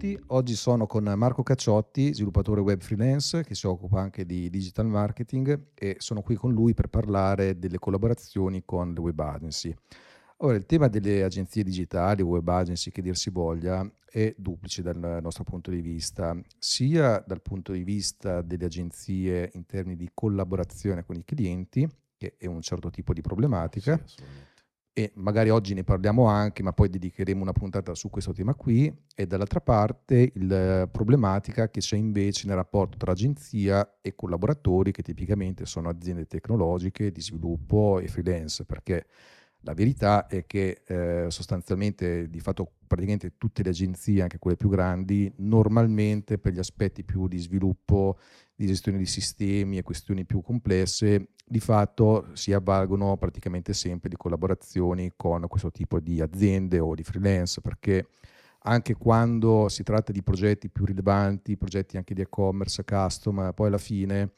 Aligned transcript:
tutti, 0.00 0.18
oggi 0.28 0.54
sono 0.54 0.86
con 0.86 1.04
Marco 1.14 1.42
Cacciotti, 1.42 2.14
sviluppatore 2.14 2.62
web 2.62 2.80
freelance 2.80 3.44
che 3.44 3.54
si 3.54 3.66
occupa 3.66 4.00
anche 4.00 4.24
di 4.24 4.48
digital 4.48 4.86
marketing 4.86 5.72
e 5.74 5.96
sono 5.98 6.22
qui 6.22 6.36
con 6.36 6.52
lui 6.52 6.72
per 6.72 6.88
parlare 6.88 7.58
delle 7.58 7.78
collaborazioni 7.78 8.62
con 8.64 8.94
le 8.94 9.00
web 9.00 9.20
agency. 9.20 9.74
Ora, 10.38 10.56
il 10.56 10.64
tema 10.64 10.88
delle 10.88 11.22
agenzie 11.22 11.62
digitali, 11.62 12.22
web 12.22 12.48
agency 12.48 12.90
che 12.90 13.02
dir 13.02 13.14
si 13.14 13.28
voglia, 13.28 13.86
è 14.06 14.34
duplice 14.38 14.80
dal 14.80 15.18
nostro 15.20 15.44
punto 15.44 15.70
di 15.70 15.82
vista, 15.82 16.34
sia 16.58 17.22
dal 17.26 17.42
punto 17.42 17.72
di 17.72 17.84
vista 17.84 18.40
delle 18.40 18.64
agenzie 18.64 19.50
in 19.52 19.66
termini 19.66 19.96
di 19.96 20.10
collaborazione 20.14 21.04
con 21.04 21.16
i 21.16 21.24
clienti, 21.26 21.86
che 22.16 22.36
è 22.38 22.46
un 22.46 22.62
certo 22.62 22.88
tipo 22.88 23.12
di 23.12 23.20
problematica, 23.20 24.00
Sì. 24.02 24.22
E 24.92 25.12
magari 25.14 25.50
oggi 25.50 25.74
ne 25.74 25.84
parliamo 25.84 26.24
anche, 26.26 26.62
ma 26.62 26.72
poi 26.72 26.88
dedicheremo 26.88 27.40
una 27.40 27.52
puntata 27.52 27.94
su 27.94 28.10
questo 28.10 28.32
tema 28.32 28.54
qui, 28.54 28.92
e 29.14 29.26
dall'altra 29.26 29.60
parte 29.60 30.32
la 30.34 30.88
problematica 30.88 31.70
che 31.70 31.80
c'è 31.80 31.96
invece 31.96 32.46
nel 32.46 32.56
rapporto 32.56 32.96
tra 32.98 33.12
agenzia 33.12 33.98
e 34.00 34.14
collaboratori, 34.14 34.92
che 34.92 35.02
tipicamente 35.02 35.64
sono 35.66 35.88
aziende 35.88 36.26
tecnologiche 36.26 37.12
di 37.12 37.20
sviluppo 37.20 38.00
e 38.00 38.08
freelance, 38.08 38.64
perché 38.64 39.06
la 39.64 39.74
verità 39.74 40.26
è 40.26 40.46
che 40.46 40.82
eh, 40.86 41.26
sostanzialmente, 41.28 42.28
di 42.30 42.40
fatto, 42.40 42.72
praticamente 42.86 43.34
tutte 43.36 43.62
le 43.62 43.70
agenzie, 43.70 44.22
anche 44.22 44.38
quelle 44.38 44.56
più 44.56 44.70
grandi, 44.70 45.30
normalmente 45.36 46.38
per 46.38 46.54
gli 46.54 46.58
aspetti 46.58 47.04
più 47.04 47.28
di 47.28 47.38
sviluppo, 47.38 48.18
di 48.60 48.66
gestione 48.66 48.98
di 48.98 49.06
sistemi 49.06 49.78
e 49.78 49.82
questioni 49.82 50.26
più 50.26 50.42
complesse, 50.42 51.28
di 51.46 51.60
fatto 51.60 52.28
si 52.34 52.52
avvalgono 52.52 53.16
praticamente 53.16 53.72
sempre 53.72 54.10
di 54.10 54.16
collaborazioni 54.16 55.12
con 55.16 55.46
questo 55.48 55.70
tipo 55.70 55.98
di 55.98 56.20
aziende 56.20 56.78
o 56.78 56.94
di 56.94 57.02
freelance, 57.02 57.62
perché 57.62 58.08
anche 58.64 58.92
quando 58.96 59.70
si 59.70 59.82
tratta 59.82 60.12
di 60.12 60.22
progetti 60.22 60.68
più 60.68 60.84
rilevanti, 60.84 61.56
progetti 61.56 61.96
anche 61.96 62.12
di 62.12 62.20
e-commerce, 62.20 62.84
custom, 62.84 63.50
poi 63.54 63.68
alla 63.68 63.78
fine 63.78 64.32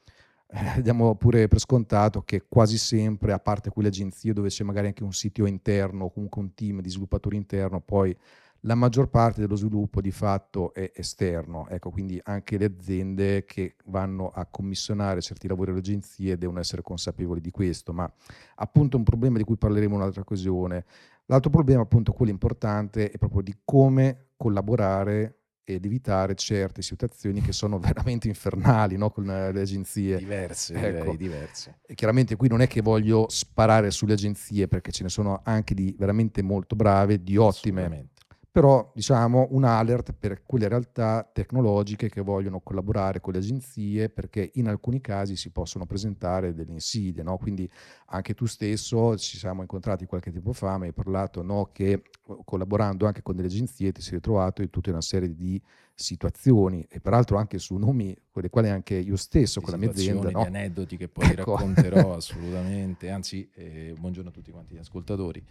eh, 0.46 0.80
diamo 0.82 1.16
pure 1.16 1.48
per 1.48 1.58
scontato 1.58 2.22
che 2.22 2.44
quasi 2.48 2.78
sempre, 2.78 3.32
a 3.32 3.40
parte 3.40 3.70
quelle 3.70 3.88
agenzie 3.88 4.32
dove 4.32 4.50
c'è 4.50 4.62
magari 4.62 4.86
anche 4.86 5.02
un 5.02 5.12
sito 5.12 5.46
interno 5.46 6.04
o 6.04 6.12
comunque 6.12 6.40
un 6.40 6.54
team 6.54 6.80
di 6.80 6.88
sviluppatori 6.88 7.34
interno, 7.34 7.80
poi 7.80 8.16
la 8.64 8.74
maggior 8.74 9.08
parte 9.08 9.40
dello 9.40 9.56
sviluppo 9.56 10.00
di 10.00 10.10
fatto 10.10 10.72
è 10.72 10.92
esterno. 10.94 11.66
Ecco, 11.68 11.90
quindi 11.90 12.20
anche 12.24 12.58
le 12.58 12.66
aziende 12.66 13.44
che 13.44 13.76
vanno 13.86 14.30
a 14.30 14.46
commissionare 14.46 15.20
certi 15.20 15.48
lavori 15.48 15.70
alle 15.70 15.80
agenzie 15.80 16.38
devono 16.38 16.60
essere 16.60 16.82
consapevoli 16.82 17.40
di 17.40 17.50
questo, 17.50 17.92
ma 17.92 18.10
appunto 18.56 18.96
è 18.96 18.98
un 18.98 19.04
problema 19.04 19.38
di 19.38 19.44
cui 19.44 19.56
parleremo 19.56 19.94
in 19.94 20.00
un'altra 20.00 20.20
occasione. 20.20 20.84
L'altro 21.26 21.50
problema, 21.50 21.82
appunto, 21.82 22.12
quello 22.12 22.30
importante, 22.30 23.10
è 23.10 23.18
proprio 23.18 23.42
di 23.42 23.56
come 23.64 24.26
collaborare 24.36 25.38
ed 25.64 25.84
evitare 25.84 26.34
certe 26.34 26.82
situazioni 26.82 27.40
che 27.40 27.52
sono 27.52 27.78
veramente 27.80 28.28
infernali 28.28 28.96
no? 28.96 29.10
con 29.10 29.24
le 29.24 29.60
agenzie. 29.60 30.18
Diverse, 30.18 30.74
Ecco. 30.74 31.16
diverse. 31.16 31.78
E 31.86 31.94
chiaramente 31.94 32.36
qui 32.36 32.48
non 32.48 32.60
è 32.60 32.66
che 32.68 32.80
voglio 32.80 33.26
sparare 33.28 33.90
sulle 33.90 34.12
agenzie 34.12 34.68
perché 34.68 34.92
ce 34.92 35.04
ne 35.04 35.08
sono 35.08 35.40
anche 35.44 35.74
di 35.74 35.94
veramente 35.98 36.42
molto 36.42 36.76
brave, 36.76 37.22
di 37.22 37.36
ottime. 37.36 38.10
Però 38.52 38.92
diciamo 38.94 39.48
un 39.52 39.64
alert 39.64 40.12
per 40.12 40.42
quelle 40.44 40.68
realtà 40.68 41.26
tecnologiche 41.32 42.10
che 42.10 42.20
vogliono 42.20 42.60
collaborare 42.60 43.18
con 43.18 43.32
le 43.32 43.38
agenzie 43.38 44.10
perché 44.10 44.50
in 44.54 44.68
alcuni 44.68 45.00
casi 45.00 45.36
si 45.36 45.50
possono 45.50 45.86
presentare 45.86 46.52
delle 46.52 46.72
insidie, 46.72 47.22
no? 47.22 47.38
quindi 47.38 47.68
anche 48.08 48.34
tu 48.34 48.44
stesso 48.44 49.16
ci 49.16 49.38
siamo 49.38 49.62
incontrati 49.62 50.04
qualche 50.04 50.30
tempo 50.30 50.52
fa, 50.52 50.76
mi 50.76 50.88
hai 50.88 50.92
parlato 50.92 51.42
no, 51.42 51.70
che 51.72 52.02
collaborando 52.44 53.06
anche 53.06 53.22
con 53.22 53.36
delle 53.36 53.48
agenzie 53.48 53.90
ti 53.90 54.02
sei 54.02 54.16
ritrovato 54.16 54.60
in 54.60 54.68
tutta 54.68 54.90
una 54.90 55.00
serie 55.00 55.34
di 55.34 55.60
situazioni 55.94 56.84
e 56.90 57.00
peraltro 57.00 57.38
anche 57.38 57.58
su 57.58 57.76
nomi 57.76 58.14
con 58.30 58.42
le 58.42 58.50
quali 58.50 58.68
anche 58.68 58.96
io 58.96 59.16
stesso 59.16 59.60
Di 59.60 59.64
con 59.64 59.74
la 59.74 59.80
mia 59.80 59.90
azienda 59.90 60.30
no? 60.30 60.40
di 60.40 60.46
aneddoti 60.46 60.96
che 60.98 61.08
poi 61.08 61.30
Ecco. 61.30 61.54
racconterò 61.54 62.12
assolutamente. 62.16 63.08
Anzi, 63.08 63.48
eh, 63.54 63.94
buongiorno 63.98 64.28
a 64.28 64.32
tutti 64.32 64.50
quanti 64.50 64.74
gli 64.74 64.78
ascoltatori. 64.78 65.42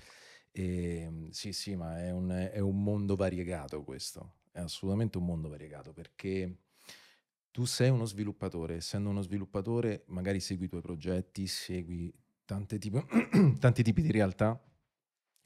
E, 0.52 1.28
sì, 1.32 1.54
sì, 1.54 1.76
ma 1.76 2.00
è 2.00 2.12
un, 2.12 2.30
è 2.30 2.60
un 2.60 2.84
mondo 2.84 3.16
variegato 3.16 3.84
questo, 3.84 4.40
è 4.52 4.60
assolutamente 4.60 5.18
un 5.18 5.26
mondo 5.26 5.48
variegato 5.48 5.94
perché 5.94 6.58
tu 7.52 7.66
sei 7.66 7.90
uno 7.90 8.06
sviluppatore, 8.06 8.76
essendo 8.76 9.10
uno 9.10 9.22
sviluppatore 9.22 10.04
magari 10.08 10.40
segui 10.40 10.66
i 10.66 10.70
tuoi 10.70 10.82
progetti, 10.82 11.48
segui 11.48 12.14
tipi, 12.80 13.02
tanti 13.60 13.84
tipi 13.84 14.02
di 14.02 14.12
realtà, 14.12 14.62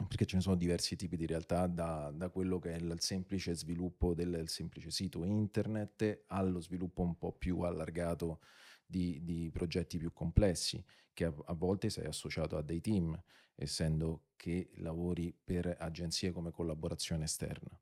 perché 0.08 0.26
ce 0.26 0.36
ne 0.36 0.42
sono 0.42 0.56
diversi 0.56 0.96
tipi 0.96 1.16
di 1.16 1.26
realtà, 1.26 1.68
da, 1.68 2.12
da 2.14 2.30
quello 2.30 2.60
che 2.60 2.74
è 2.74 2.78
il 2.78 2.96
semplice 3.00 3.56
sviluppo 3.56 4.14
del, 4.14 4.32
del 4.32 4.50
semplice 4.50 4.92
sito 4.92 5.24
internet 5.24 6.26
allo 6.28 6.60
sviluppo 6.60 7.02
un 7.02 7.18
po' 7.18 7.32
più 7.32 7.62
allargato 7.62 8.42
di, 8.86 9.24
di 9.24 9.50
progetti 9.52 9.98
più 9.98 10.12
complessi, 10.14 10.84
che 11.14 11.26
a, 11.26 11.34
a 11.46 11.54
volte 11.54 11.90
sei 11.90 12.06
associato 12.06 12.58
a 12.58 12.62
dei 12.62 12.82
team, 12.82 13.20
essendo 13.56 14.22
che 14.36 14.70
lavori 14.76 15.34
per 15.44 15.76
agenzie 15.80 16.32
come 16.32 16.52
collaborazione 16.52 17.24
esterna. 17.26 17.78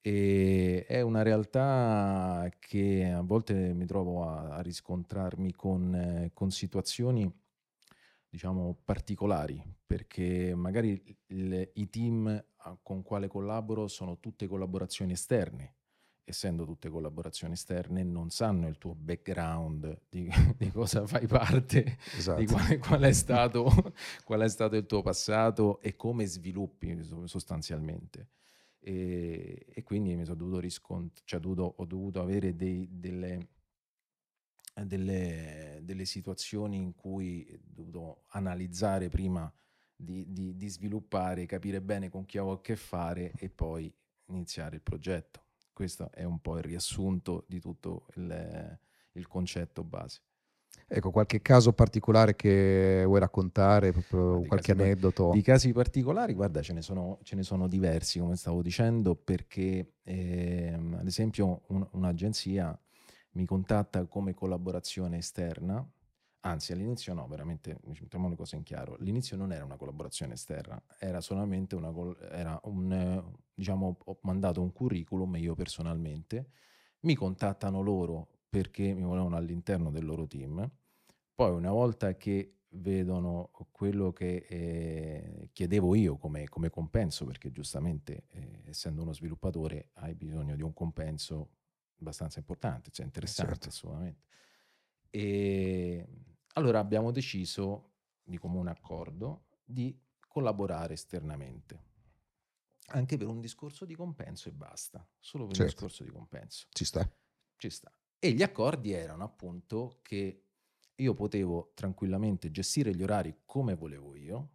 E 0.00 0.84
è 0.86 1.00
una 1.00 1.22
realtà 1.22 2.50
che 2.58 3.10
a 3.10 3.22
volte 3.22 3.72
mi 3.72 3.86
trovo 3.86 4.28
a, 4.28 4.56
a 4.56 4.60
riscontrarmi 4.60 5.52
con, 5.54 5.94
eh, 5.94 6.30
con 6.34 6.50
situazioni 6.50 7.30
diciamo 8.28 8.76
particolari 8.84 9.62
perché 9.86 10.54
magari 10.54 11.00
il- 11.28 11.70
i 11.74 11.88
team 11.88 12.44
con 12.82 13.02
quale 13.02 13.28
collaboro 13.28 13.86
sono 13.88 14.18
tutte 14.18 14.46
collaborazioni 14.48 15.12
esterne 15.12 15.74
essendo 16.24 16.64
tutte 16.64 16.88
collaborazioni 16.88 17.52
esterne 17.54 18.02
non 18.02 18.30
sanno 18.30 18.66
il 18.68 18.78
tuo 18.78 18.94
background 18.94 20.00
di, 20.08 20.28
di 20.56 20.70
cosa 20.70 21.06
fai 21.06 21.26
parte 21.26 21.98
Esatto. 22.16 22.40
di 22.40 22.46
quale, 22.46 22.78
qual, 22.78 23.02
è 23.02 23.12
stato, 23.12 23.70
qual 24.24 24.40
è 24.40 24.48
stato 24.48 24.76
il 24.76 24.86
tuo 24.86 25.02
passato 25.02 25.80
e 25.80 25.96
come 25.96 26.26
sviluppi 26.26 27.02
so- 27.04 27.26
sostanzialmente. 27.26 28.28
E, 28.80 29.66
e 29.72 29.82
quindi 29.82 30.14
mi 30.14 30.24
sono 30.24 30.36
dovuto 30.36 30.60
riscontrare, 30.60 31.22
cioè 31.24 31.40
dovuto- 31.40 31.74
ho 31.78 31.84
dovuto 31.86 32.20
avere 32.20 32.54
dei- 32.56 32.88
delle, 32.90 33.48
delle, 34.84 35.80
delle 35.82 36.04
situazioni 36.04 36.76
in 36.78 36.94
cui 36.94 37.46
ho 37.52 37.58
dovuto 37.64 38.24
analizzare 38.28 39.08
prima 39.08 39.50
di, 39.94 40.24
di- 40.32 40.56
di 40.56 40.68
sviluppare, 40.68 41.46
capire 41.46 41.80
bene 41.80 42.08
con 42.10 42.24
chi 42.26 42.38
avevo 42.38 42.54
a 42.54 42.60
che 42.60 42.76
fare 42.76 43.32
e 43.36 43.48
poi 43.48 43.92
iniziare 44.26 44.76
il 44.76 44.82
progetto. 44.82 45.43
Questo 45.74 46.08
è 46.12 46.22
un 46.24 46.38
po' 46.38 46.56
il 46.56 46.62
riassunto 46.62 47.44
di 47.48 47.60
tutto 47.60 48.06
il- 48.14 48.78
il 49.12 49.26
concetto 49.26 49.82
base. 49.84 50.20
Ecco, 50.86 51.10
qualche 51.10 51.40
caso 51.42 51.72
particolare 51.72 52.34
che 52.36 53.02
vuoi 53.06 53.18
raccontare, 53.20 53.92
qualche 54.46 54.72
aneddoto? 54.72 55.30
Di 55.32 55.42
casi 55.42 55.72
particolari, 55.72 56.32
guarda, 56.32 56.62
ce 56.62 56.72
ne 56.72 56.82
sono, 56.82 57.18
ce 57.22 57.36
ne 57.36 57.42
sono 57.42 57.68
diversi, 57.68 58.18
come 58.20 58.36
stavo 58.36 58.62
dicendo, 58.62 59.14
perché 59.16 59.94
ehm, 60.04 60.96
ad 60.98 61.06
esempio 61.06 61.62
un- 61.68 61.86
un'agenzia 61.92 62.78
mi 63.32 63.44
contatta 63.46 64.04
come 64.06 64.32
collaborazione 64.34 65.18
esterna, 65.18 65.84
anzi 66.46 66.72
all'inizio 66.72 67.14
no, 67.14 67.26
veramente, 67.26 67.78
mettiamo 67.84 68.28
le 68.28 68.36
cose 68.36 68.56
in 68.56 68.62
chiaro, 68.62 68.96
all'inizio 68.98 69.36
non 69.36 69.52
era 69.52 69.64
una 69.64 69.76
collaborazione 69.76 70.34
esterna, 70.34 70.80
era 70.98 71.20
solamente 71.20 71.74
una, 71.74 71.92
era 72.30 72.60
un, 72.64 73.32
diciamo, 73.54 73.96
ho 74.04 74.18
mandato 74.22 74.60
un 74.60 74.72
curriculum 74.72 75.36
io 75.36 75.54
personalmente, 75.54 76.50
mi 77.00 77.14
contattano 77.14 77.80
loro 77.80 78.28
perché 78.48 78.92
mi 78.92 79.02
volevano 79.02 79.36
all'interno 79.36 79.90
del 79.90 80.04
loro 80.04 80.26
team, 80.26 80.70
poi 81.34 81.50
una 81.50 81.70
volta 81.72 82.16
che 82.16 82.58
vedono 82.76 83.50
quello 83.70 84.12
che 84.12 84.46
eh, 84.48 85.48
chiedevo 85.52 85.94
io 85.94 86.16
come, 86.16 86.48
come 86.48 86.68
compenso, 86.70 87.24
perché 87.24 87.50
giustamente 87.50 88.26
eh, 88.30 88.62
essendo 88.66 89.02
uno 89.02 89.12
sviluppatore 89.12 89.90
hai 89.94 90.14
bisogno 90.14 90.56
di 90.56 90.62
un 90.62 90.72
compenso 90.74 91.50
abbastanza 91.98 92.38
importante, 92.38 92.90
cioè 92.90 93.06
interessante 93.06 93.52
certo. 93.52 93.68
assolutamente. 93.68 94.22
E 95.10 96.06
allora 96.54 96.78
abbiamo 96.80 97.10
deciso 97.12 97.92
di 98.22 98.38
comune 98.38 98.70
accordo 98.70 99.46
di 99.64 99.98
collaborare 100.28 100.94
esternamente, 100.94 101.82
anche 102.88 103.16
per 103.16 103.28
un 103.28 103.40
discorso 103.40 103.84
di 103.84 103.94
compenso 103.94 104.48
e 104.48 104.52
basta, 104.52 105.06
solo 105.18 105.46
per 105.46 105.56
un 105.56 105.56
Certo. 105.56 105.64
discorso 105.64 106.02
di 106.04 106.10
compenso 106.10 106.66
Ci 106.70 106.84
sta. 106.84 107.08
ci 107.56 107.70
sta. 107.70 107.90
E 108.18 108.32
gli 108.32 108.42
accordi 108.42 108.92
erano 108.92 109.24
appunto 109.24 110.00
che 110.02 110.42
io 110.96 111.14
potevo 111.14 111.72
tranquillamente 111.74 112.50
gestire 112.50 112.94
gli 112.94 113.02
orari 113.02 113.42
come 113.44 113.74
volevo 113.74 114.14
io, 114.14 114.50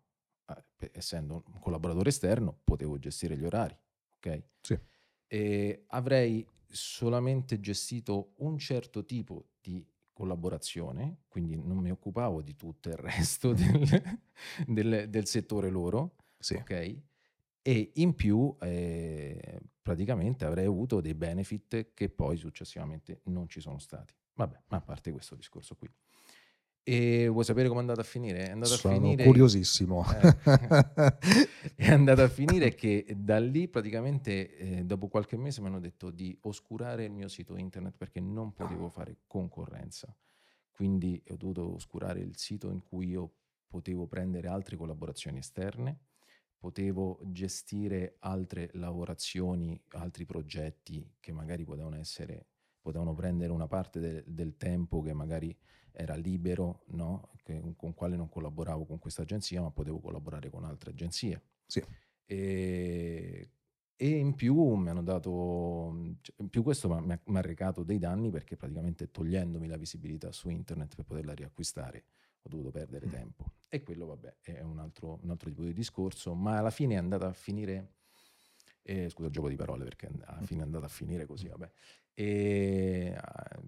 eh, 0.47 0.91
essendo 0.93 1.43
un 1.47 1.59
collaboratore 1.59 2.09
esterno, 2.09 2.59
potevo 2.63 2.97
gestire 2.97 3.37
gli 3.37 3.43
orari, 3.45 3.77
ok? 4.15 4.43
Sì. 4.61 4.79
E 5.27 5.83
avrei 5.87 6.45
solamente 6.67 7.59
gestito 7.59 8.33
un 8.37 8.57
certo 8.57 9.05
tipo 9.05 9.49
di 9.61 9.85
collaborazione, 10.19 11.19
quindi 11.29 11.55
non 11.55 11.77
mi 11.77 11.91
occupavo 11.91 12.41
di 12.41 12.55
tutto 12.57 12.89
il 12.89 12.95
resto 12.97 13.53
del, 13.53 14.19
del- 14.67 15.09
del 15.09 15.25
settore 15.25 15.69
loro, 15.69 16.15
Sì. 16.37 16.55
ok? 16.55 16.97
e 17.61 17.91
in 17.95 18.15
più 18.15 18.55
eh, 18.61 19.59
praticamente 19.81 20.43
avrei 20.45 20.65
avuto 20.65 20.99
dei 21.01 21.13
benefit 21.13 21.93
che 21.93 22.09
poi 22.09 22.35
successivamente 22.37 23.21
non 23.25 23.47
ci 23.47 23.59
sono 23.61 23.79
stati. 23.79 24.13
Vabbè, 24.33 24.59
ma 24.67 24.77
a 24.77 24.81
parte 24.81 25.11
questo 25.11 25.35
discorso 25.35 25.75
qui. 25.75 25.89
E 26.91 27.27
vuoi 27.27 27.43
sapere 27.43 27.67
come 27.67 27.77
è 27.77 27.81
andato 27.81 27.99
a 27.99 28.03
finire? 28.03 28.47
È 28.47 28.49
andato 28.49 28.73
Sono 28.73 28.95
a 28.95 28.97
finire, 28.97 29.23
curiosissimo. 29.25 30.03
eh, 30.11 30.37
è 31.75 31.91
andato 31.91 32.23
a 32.23 32.27
finire 32.27 32.73
che 32.73 33.05
da 33.15 33.37
lì 33.39 33.67
praticamente 33.67 34.55
eh, 34.57 34.83
dopo 34.85 35.07
qualche 35.07 35.37
mese 35.37 35.61
mi 35.61 35.67
hanno 35.67 35.79
detto 35.79 36.09
di 36.09 36.35
oscurare 36.41 37.05
il 37.05 37.11
mio 37.11 37.27
sito 37.27 37.57
internet 37.57 37.95
perché 37.95 38.19
non 38.19 38.53
potevo 38.53 38.89
fare 38.89 39.17
concorrenza. 39.27 40.11
Quindi 40.71 41.21
ho 41.29 41.35
dovuto 41.35 41.75
oscurare 41.75 42.21
il 42.21 42.35
sito 42.37 42.71
in 42.71 42.81
cui 42.81 43.09
io 43.09 43.33
potevo 43.67 44.07
prendere 44.07 44.47
altre 44.47 44.75
collaborazioni 44.75 45.37
esterne, 45.37 45.99
potevo 46.57 47.19
gestire 47.25 48.15
altre 48.21 48.71
lavorazioni, 48.73 49.79
altri 49.89 50.25
progetti 50.25 51.07
che 51.19 51.31
magari 51.33 51.65
potevano 51.65 51.97
essere, 51.97 52.47
potevano 52.81 53.13
prendere 53.13 53.51
una 53.51 53.67
parte 53.67 53.99
de- 53.99 54.23
del 54.25 54.57
tempo 54.57 55.01
che 55.01 55.13
magari 55.13 55.55
era 55.91 56.15
libero, 56.15 56.83
no? 56.87 57.29
che, 57.43 57.61
con 57.75 57.93
quale 57.93 58.15
non 58.15 58.29
collaboravo 58.29 58.85
con 58.85 58.99
questa 58.99 59.23
agenzia, 59.23 59.61
ma 59.61 59.71
potevo 59.71 59.99
collaborare 59.99 60.49
con 60.49 60.63
altre 60.63 60.91
agenzie. 60.91 61.41
Sì. 61.65 61.83
E, 62.25 63.49
e 63.95 64.07
in 64.07 64.33
più 64.35 64.55
mi 64.75 64.89
hanno 64.89 65.03
dato, 65.03 66.15
cioè, 66.21 66.35
in 66.39 66.49
più 66.49 66.63
questo 66.63 66.87
mi 66.89 67.11
ha, 67.11 67.19
mi 67.25 67.37
ha 67.37 67.41
recato 67.41 67.83
dei 67.83 67.97
danni 67.99 68.29
perché 68.29 68.55
praticamente 68.55 69.11
togliendomi 69.11 69.67
la 69.67 69.77
visibilità 69.77 70.31
su 70.31 70.49
internet 70.49 70.95
per 70.95 71.05
poterla 71.05 71.33
riacquistare 71.33 72.05
ho 72.41 72.49
dovuto 72.49 72.71
perdere 72.71 73.07
Mm. 73.07 73.11
tempo. 73.11 73.51
E 73.67 73.81
quello, 73.83 74.05
vabbè, 74.05 74.37
è 74.41 74.61
un 74.61 74.79
altro, 74.79 75.19
un 75.21 75.29
altro 75.29 75.49
tipo 75.49 75.63
di 75.63 75.73
discorso, 75.73 76.33
ma 76.33 76.57
alla 76.57 76.69
fine 76.69 76.95
è 76.95 76.97
andata 76.97 77.27
a 77.27 77.33
finire, 77.33 77.95
eh, 78.83 79.09
scusa, 79.09 79.29
gioco 79.29 79.49
di 79.49 79.55
parole 79.55 79.83
perché 79.83 80.09
alla 80.23 80.41
fine 80.45 80.61
è 80.61 80.63
andata 80.63 80.85
a 80.85 80.89
finire 80.89 81.25
così, 81.25 81.47
vabbè. 81.47 81.69
E 82.13 83.15
eh, 83.15 83.59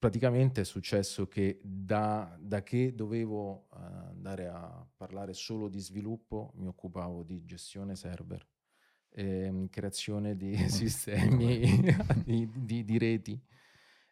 praticamente 0.00 0.62
è 0.62 0.64
successo 0.64 1.28
che 1.28 1.60
da, 1.62 2.34
da 2.40 2.62
che 2.62 2.94
dovevo 2.94 3.66
eh, 3.74 3.76
andare 4.08 4.48
a 4.48 4.84
parlare 4.96 5.34
solo 5.34 5.68
di 5.68 5.78
sviluppo, 5.78 6.52
mi 6.56 6.66
occupavo 6.66 7.22
di 7.22 7.44
gestione 7.44 7.94
server, 7.94 8.44
ehm, 9.10 9.68
creazione 9.68 10.36
di 10.36 10.56
sistemi, 10.70 11.60
di, 12.24 12.48
di- 12.50 12.84
di 12.84 12.98
reti, 12.98 13.38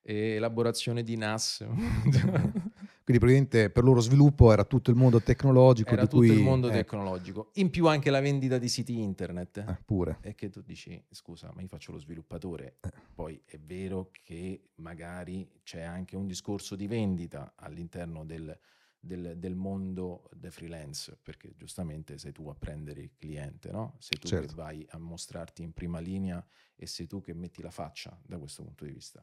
elaborazione 0.02 1.02
di 1.02 1.17
NAS. 1.17 1.67
Quindi 3.08 3.25
praticamente 3.25 3.70
per 3.70 3.84
loro 3.84 4.00
sviluppo 4.00 4.52
era 4.52 4.64
tutto 4.64 4.91
il 4.91 4.96
mondo 4.96 5.23
tecnologico 5.23 5.88
Era 5.88 6.02
tutto 6.02 6.17
cui... 6.17 6.31
il 6.31 6.43
mondo 6.43 6.69
eh, 6.69 6.73
tecnologico. 6.73 7.50
In 7.55 7.70
più 7.70 7.87
anche 7.87 8.11
la 8.11 8.20
vendita 8.20 8.58
di 8.58 8.69
siti 8.69 9.00
internet. 9.00 9.64
eh, 9.67 9.79
pure. 9.87 10.19
E 10.20 10.34
che 10.34 10.50
tu 10.50 10.61
dici, 10.61 11.02
scusa, 11.11 11.50
ma 11.55 11.62
io 11.62 11.69
faccio 11.69 11.93
lo 11.93 11.99
sviluppatore. 11.99 12.76
Eh. 12.81 12.93
Poi 13.28 13.42
è 13.44 13.58
vero 13.58 14.08
che 14.10 14.70
magari 14.76 15.60
c'è 15.62 15.82
anche 15.82 16.16
un 16.16 16.26
discorso 16.26 16.76
di 16.76 16.86
vendita 16.86 17.52
all'interno 17.56 18.25
del, 18.25 18.58
del- 18.98 19.36
del 19.36 19.54
mondo 19.54 20.30
dei 20.32 20.50
freelance, 20.50 21.19
perché 21.22 21.52
giustamente 21.54 22.16
sei 22.16 22.32
tu 22.32 22.48
a 22.48 22.54
prendere 22.54 23.02
il 23.02 23.12
cliente, 23.19 23.70
no? 23.70 23.96
Sei 23.98 24.19
tu 24.19 24.28
Certo. 24.28 24.46
che 24.46 24.54
vai 24.54 24.82
a 24.88 24.96
mostrarti 24.98 25.62
in 25.62 25.75
prima 25.75 25.98
linea 25.98 26.42
e 26.75 26.86
sei 26.86 27.06
tu 27.06 27.20
che 27.20 27.34
metti 27.34 27.60
la 27.60 27.70
faccia 27.70 28.19
da 28.25 28.38
questo 28.38 28.62
punto 28.62 28.86
di 28.86 28.92
vista. 28.92 29.22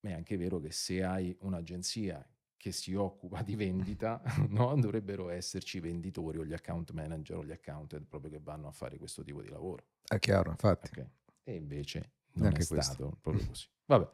Ma 0.00 0.08
è 0.10 0.12
anche 0.14 0.38
vero 0.38 0.58
che 0.58 0.72
se 0.72 1.02
hai 1.04 1.36
un'agenzia 1.40 2.26
che 2.56 2.72
si 2.72 2.94
occupa 2.94 3.42
di 3.42 3.54
vendita, 3.54 4.22
no? 4.48 4.74
dovrebbero 4.80 5.28
esserci 5.28 5.76
i 5.76 5.80
venditori 5.80 6.38
o 6.38 6.44
gli 6.46 6.54
account 6.54 6.90
manager 6.92 7.36
o 7.36 7.44
gli 7.44 7.52
accountant 7.52 8.06
proprio 8.08 8.30
che 8.30 8.40
vanno 8.40 8.68
a 8.68 8.72
fare 8.72 8.96
questo 8.96 9.22
tipo 9.22 9.42
di 9.42 9.50
lavoro. 9.50 9.84
È 10.08 10.18
chiaro, 10.18 10.50
infatti. 10.50 10.90
ok? 10.90 11.06
E 11.44 11.54
invece 11.54 12.10
non 12.36 12.44
Neanche 12.44 12.62
è 12.62 12.66
questo. 12.66 12.92
stato 12.92 13.18
proprio 13.20 13.44
così. 13.46 13.66
Vabbè, 13.86 14.08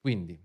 quindi, 0.00 0.38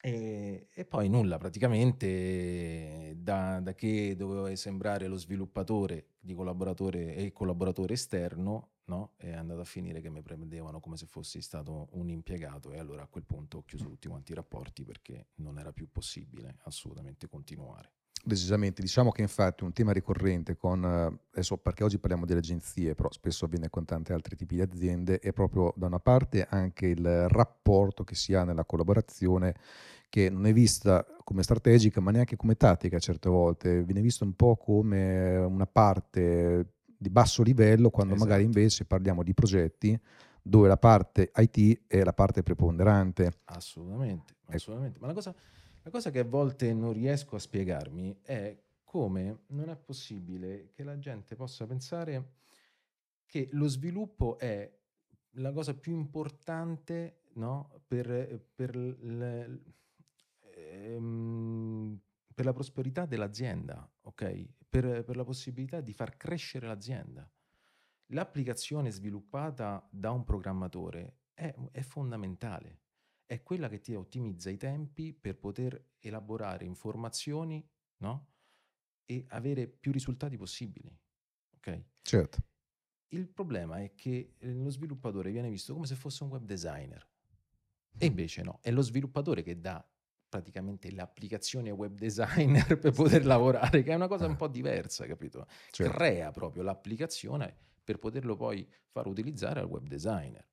e, 0.00 0.68
e 0.72 0.84
poi 0.84 1.08
nulla, 1.08 1.38
praticamente 1.38 3.14
da, 3.16 3.60
da 3.60 3.74
che 3.74 4.14
dovevo 4.16 4.54
sembrare 4.54 5.06
lo 5.06 5.16
sviluppatore 5.16 6.10
di 6.20 6.34
collaboratore 6.34 7.14
e 7.16 7.32
collaboratore 7.32 7.94
esterno, 7.94 8.72
no? 8.86 9.14
È 9.16 9.32
andato 9.32 9.60
a 9.60 9.64
finire 9.64 10.00
che 10.02 10.10
mi 10.10 10.22
prendevano 10.22 10.80
come 10.80 10.96
se 10.98 11.06
fossi 11.06 11.40
stato 11.40 11.88
un 11.92 12.10
impiegato 12.10 12.72
e 12.72 12.78
allora 12.78 13.02
a 13.02 13.06
quel 13.06 13.24
punto 13.24 13.58
ho 13.58 13.64
chiuso 13.64 13.86
tutti 13.88 14.08
quanti 14.08 14.32
i 14.32 14.34
rapporti 14.34 14.84
perché 14.84 15.28
non 15.36 15.58
era 15.58 15.72
più 15.72 15.90
possibile 15.90 16.58
assolutamente 16.64 17.26
continuare. 17.28 17.92
Decisamente, 18.26 18.80
diciamo 18.80 19.10
che 19.10 19.20
infatti 19.20 19.64
un 19.64 19.72
tema 19.74 19.92
ricorrente 19.92 20.56
con, 20.56 20.82
eh, 20.82 21.18
adesso 21.32 21.58
perché 21.58 21.84
oggi 21.84 21.98
parliamo 21.98 22.24
delle 22.24 22.38
agenzie, 22.38 22.94
però 22.94 23.12
spesso 23.12 23.44
avviene 23.44 23.68
con 23.68 23.84
tanti 23.84 24.12
altri 24.14 24.34
tipi 24.34 24.54
di 24.54 24.62
aziende, 24.62 25.18
è 25.18 25.32
proprio 25.32 25.74
da 25.76 25.86
una 25.86 25.98
parte 25.98 26.46
anche 26.48 26.86
il 26.86 27.28
rapporto 27.28 28.02
che 28.02 28.14
si 28.14 28.32
ha 28.32 28.44
nella 28.44 28.64
collaborazione 28.64 29.54
che 30.08 30.30
non 30.30 30.46
è 30.46 30.54
vista 30.54 31.04
come 31.22 31.42
strategica 31.42 32.00
ma 32.00 32.12
neanche 32.12 32.36
come 32.36 32.56
tattica 32.56 32.98
certe 32.98 33.28
volte, 33.28 33.82
viene 33.82 34.00
vista 34.00 34.24
un 34.24 34.34
po' 34.34 34.56
come 34.56 35.36
una 35.36 35.66
parte 35.66 36.68
di 36.96 37.10
basso 37.10 37.42
livello 37.42 37.90
quando 37.90 38.14
magari 38.14 38.44
Esatto. 38.44 38.58
invece 38.58 38.84
parliamo 38.86 39.22
di 39.22 39.34
progetti 39.34 40.00
dove 40.40 40.68
la 40.68 40.78
parte 40.78 41.30
IT 41.36 41.82
è 41.86 42.02
la 42.02 42.12
parte 42.14 42.42
preponderante. 42.42 43.32
Assolutamente, 43.44 44.34
Ecco. 44.46 44.56
assolutamente. 44.56 44.98
Ma 45.00 45.08
la 45.08 45.12
cosa, 45.12 45.34
la 45.84 45.90
cosa 45.90 46.10
che 46.10 46.20
a 46.20 46.24
volte 46.24 46.72
non 46.72 46.94
riesco 46.94 47.36
a 47.36 47.38
spiegarmi 47.38 48.20
è 48.22 48.58
come 48.82 49.44
non 49.48 49.68
è 49.68 49.76
possibile 49.76 50.70
che 50.72 50.82
la 50.82 50.98
gente 50.98 51.36
possa 51.36 51.66
pensare 51.66 52.32
che 53.26 53.48
lo 53.52 53.68
sviluppo 53.68 54.38
è 54.38 54.72
la 55.32 55.52
cosa 55.52 55.74
più 55.74 55.94
importante 55.94 57.24
no, 57.34 57.82
per, 57.86 58.48
per 58.54 58.76
l- 58.76 59.62
ehm, 60.54 62.00
per 62.34 62.44
la 62.44 62.52
prosperità 62.52 63.06
dell'azienda, 63.06 63.88
ok? 64.02 64.48
Per, 64.68 65.04
per 65.04 65.16
la 65.16 65.24
possibilità 65.24 65.80
di 65.80 65.92
far 65.92 66.16
crescere 66.16 66.66
l'azienda. 66.66 67.30
L'applicazione 68.08 68.90
sviluppata 68.90 69.86
da 69.90 70.10
un 70.10 70.24
programmatore 70.24 71.18
è, 71.32 71.54
è 71.70 71.80
fondamentale, 71.82 72.83
è 73.26 73.42
quella 73.42 73.68
che 73.68 73.80
ti 73.80 73.94
ottimizza 73.94 74.50
i 74.50 74.56
tempi 74.56 75.12
per 75.12 75.38
poter 75.38 75.92
elaborare 76.00 76.64
informazioni, 76.64 77.66
no? 77.98 78.32
E 79.06 79.26
avere 79.30 79.68
più 79.68 79.92
risultati 79.92 80.36
possibili, 80.36 80.94
ok? 81.56 81.84
Certo, 82.02 82.38
Il 83.08 83.28
problema 83.28 83.80
è 83.80 83.94
che 83.94 84.34
eh, 84.38 84.52
lo 84.52 84.70
sviluppatore 84.70 85.30
viene 85.30 85.48
visto 85.50 85.72
come 85.72 85.86
se 85.86 85.94
fosse 85.94 86.24
un 86.24 86.30
web 86.30 86.44
designer. 86.44 87.08
E 87.96 88.06
invece 88.06 88.42
no, 88.42 88.58
è 88.62 88.70
lo 88.70 88.82
sviluppatore 88.82 89.42
che 89.42 89.60
dà 89.60 89.86
praticamente 90.28 90.90
le 90.90 91.00
applicazioni 91.00 91.68
ai 91.70 91.76
web 91.76 91.94
designer 91.96 92.78
per 92.78 92.92
poter 92.92 93.24
lavorare, 93.24 93.82
che 93.82 93.92
è 93.92 93.94
una 93.94 94.08
cosa 94.08 94.26
un 94.26 94.36
po' 94.36 94.48
diversa, 94.48 95.06
capito? 95.06 95.46
certo. 95.70 95.98
Crea 95.98 96.30
proprio 96.32 96.62
l'applicazione 96.64 97.56
per 97.84 97.98
poterlo 97.98 98.36
poi 98.36 98.68
far 98.88 99.06
utilizzare 99.06 99.60
al 99.60 99.66
web 99.66 99.86
designer. 99.86 100.46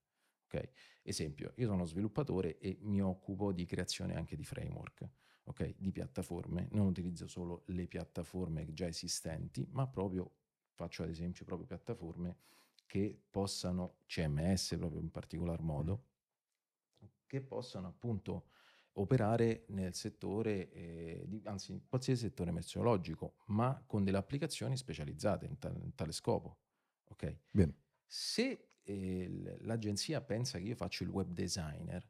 Ok? 0.46 0.70
Esempio, 1.04 1.54
io 1.56 1.68
sono 1.68 1.86
sviluppatore 1.86 2.58
e 2.60 2.78
mi 2.82 3.02
occupo 3.02 3.52
di 3.52 3.66
creazione 3.66 4.16
anche 4.16 4.36
di 4.36 4.44
framework, 4.44 5.10
ok? 5.46 5.76
Di 5.78 5.92
piattaforme. 5.92 6.68
Non 6.72 6.88
utilizzo 6.88 7.28
solo 7.28 7.64
le 7.68 7.88
piattaforme 7.88 8.72
già 8.74 8.88
esistenti, 8.88 9.68
ma 9.72 9.88
proprio 9.88 10.32
faccio 10.74 11.04
ad 11.04 11.10
esempio 11.10 11.46
proprio 11.46 11.68
piattaforme 11.68 12.38
che 12.86 13.20
possano, 13.30 14.00
CMS 14.06 14.76
proprio 14.78 15.02
in 15.02 15.10
particolar 15.10 15.62
modo, 15.62 16.06
che 17.26 17.42
possano 17.42 17.88
appunto 17.88 18.50
operare 18.96 19.64
nel 19.70 19.94
settore, 19.96 20.70
eh, 20.72 21.24
di- 21.26 21.42
anzi 21.46 21.82
qualsiasi 21.88 22.24
settore 22.24 22.52
merceologico, 22.52 23.36
ma 23.48 23.82
con 23.88 24.04
delle 24.04 24.18
applicazioni 24.18 24.76
specializzate 24.76 25.46
in, 25.46 25.58
tal- 25.58 25.82
in 25.82 25.96
tale 25.96 26.12
scopo. 26.12 26.58
Ok? 27.06 27.38
Bene. 27.50 27.76
Se 28.06 28.71
eh, 28.92 29.58
l'agenzia 29.62 30.22
pensa 30.22 30.58
che 30.58 30.66
io 30.66 30.76
faccio 30.76 31.04
il 31.04 31.10
web 31.10 31.32
designer, 31.32 32.08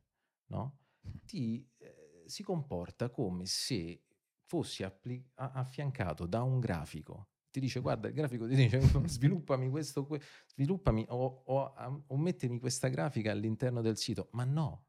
no? 0.47 0.79
Ti 1.25 1.67
eh, 1.77 2.23
si 2.25 2.43
comporta 2.43 3.09
come 3.09 3.45
se 3.45 4.03
fossi 4.45 4.83
appli- 4.83 5.23
affiancato 5.35 6.25
da 6.25 6.43
un 6.43 6.59
grafico. 6.59 7.27
Ti 7.51 7.59
dice, 7.59 7.79
guarda, 7.81 8.07
il 8.07 8.13
grafico 8.13 8.47
ti 8.47 8.55
dice, 8.55 8.79
sviluppami 9.07 9.69
questo, 9.69 10.05
que- 10.05 10.21
sviluppami 10.47 11.05
o, 11.09 11.43
o, 11.45 11.73
o 12.07 12.17
mettimi 12.17 12.59
questa 12.59 12.87
grafica 12.87 13.31
all'interno 13.31 13.81
del 13.81 13.97
sito. 13.97 14.29
Ma 14.31 14.45
no, 14.45 14.85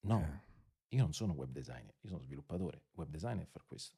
no, 0.00 0.20
Eh. 0.20 0.96
io 0.96 1.02
non 1.02 1.12
sono 1.12 1.32
web 1.32 1.50
designer, 1.50 1.94
io 2.00 2.08
sono 2.08 2.20
sviluppatore. 2.22 2.76
Il 2.76 2.92
web 2.98 3.08
designer 3.08 3.46
fa 3.48 3.60
questo. 3.66 3.96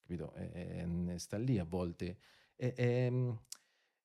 Capito? 0.00 0.32
E- 0.34 0.86
e- 1.08 1.18
sta 1.18 1.36
lì 1.36 1.58
a 1.58 1.64
volte. 1.64 2.18
E- 2.56 2.72
e, 2.76 3.10
mm, 3.10 3.30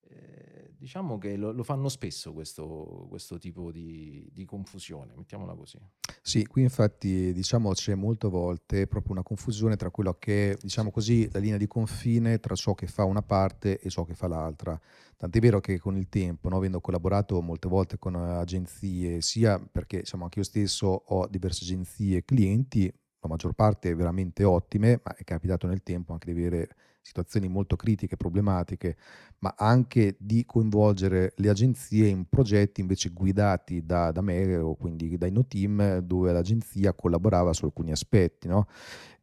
Eh, 0.08 0.74
diciamo 0.76 1.16
che 1.16 1.36
lo, 1.36 1.52
lo, 1.52 1.62
fanno 1.62 1.88
spesso 1.88 2.32
questo, 2.32 3.06
questo 3.08 3.38
tipo 3.38 3.70
di, 3.70 4.28
di, 4.32 4.44
confusione, 4.44 5.12
mettiamola 5.16 5.54
così. 5.54 5.78
Sì, 6.20 6.44
qui 6.46 6.62
infatti 6.62 7.32
diciamo 7.32 7.72
c'è 7.72 7.94
molte 7.94 8.28
volte 8.28 8.86
proprio 8.86 9.12
una 9.12 9.22
confusione 9.22 9.76
tra 9.76 9.90
quello 9.90 10.14
che 10.18 10.52
è, 10.52 10.56
diciamo 10.60 10.90
così, 10.90 11.30
la 11.30 11.38
linea 11.38 11.56
di 11.56 11.68
confine 11.68 12.40
tra 12.40 12.54
ciò 12.54 12.74
che 12.74 12.86
fa 12.86 13.04
una 13.04 13.22
parte 13.22 13.78
e 13.78 13.88
ciò 13.90 14.04
che 14.04 14.14
fa 14.14 14.26
l'altra. 14.26 14.78
Tant'è 15.16 15.38
vero 15.38 15.60
che 15.60 15.78
con 15.78 15.96
il 15.96 16.08
tempo, 16.08 16.48
no, 16.48 16.56
avendo 16.56 16.80
collaborato 16.80 17.40
molte 17.40 17.68
volte 17.68 17.96
con 17.96 18.16
agenzie, 18.16 19.20
sia 19.20 19.58
perché 19.60 19.98
diciamo, 19.98 20.24
anche 20.24 20.40
io 20.40 20.44
stesso 20.44 20.86
ho 20.86 21.28
diverse 21.28 21.62
agenzie 21.62 22.18
e 22.18 22.24
clienti, 22.24 22.92
la 23.20 23.28
maggior 23.28 23.52
parte 23.52 23.94
veramente 23.94 24.42
ottime, 24.42 25.00
ma 25.04 25.14
è 25.14 25.22
capitato 25.22 25.68
nel 25.68 25.84
tempo 25.84 26.12
anche 26.12 26.32
di 26.32 26.38
avere 26.40 26.68
situazioni 27.02 27.48
molto 27.48 27.76
critiche, 27.76 28.16
problematiche, 28.16 28.96
ma 29.40 29.54
anche 29.56 30.16
di 30.18 30.44
coinvolgere 30.46 31.34
le 31.36 31.48
agenzie 31.48 32.06
in 32.06 32.26
progetti 32.28 32.80
invece 32.80 33.10
guidati 33.10 33.84
da, 33.84 34.12
da 34.12 34.22
me 34.22 34.56
o 34.56 34.76
quindi 34.76 35.18
dai 35.18 35.32
no 35.32 35.44
team 35.44 35.98
dove 35.98 36.32
l'agenzia 36.32 36.94
collaborava 36.94 37.52
su 37.52 37.64
alcuni 37.64 37.90
aspetti. 37.90 38.46
No? 38.46 38.66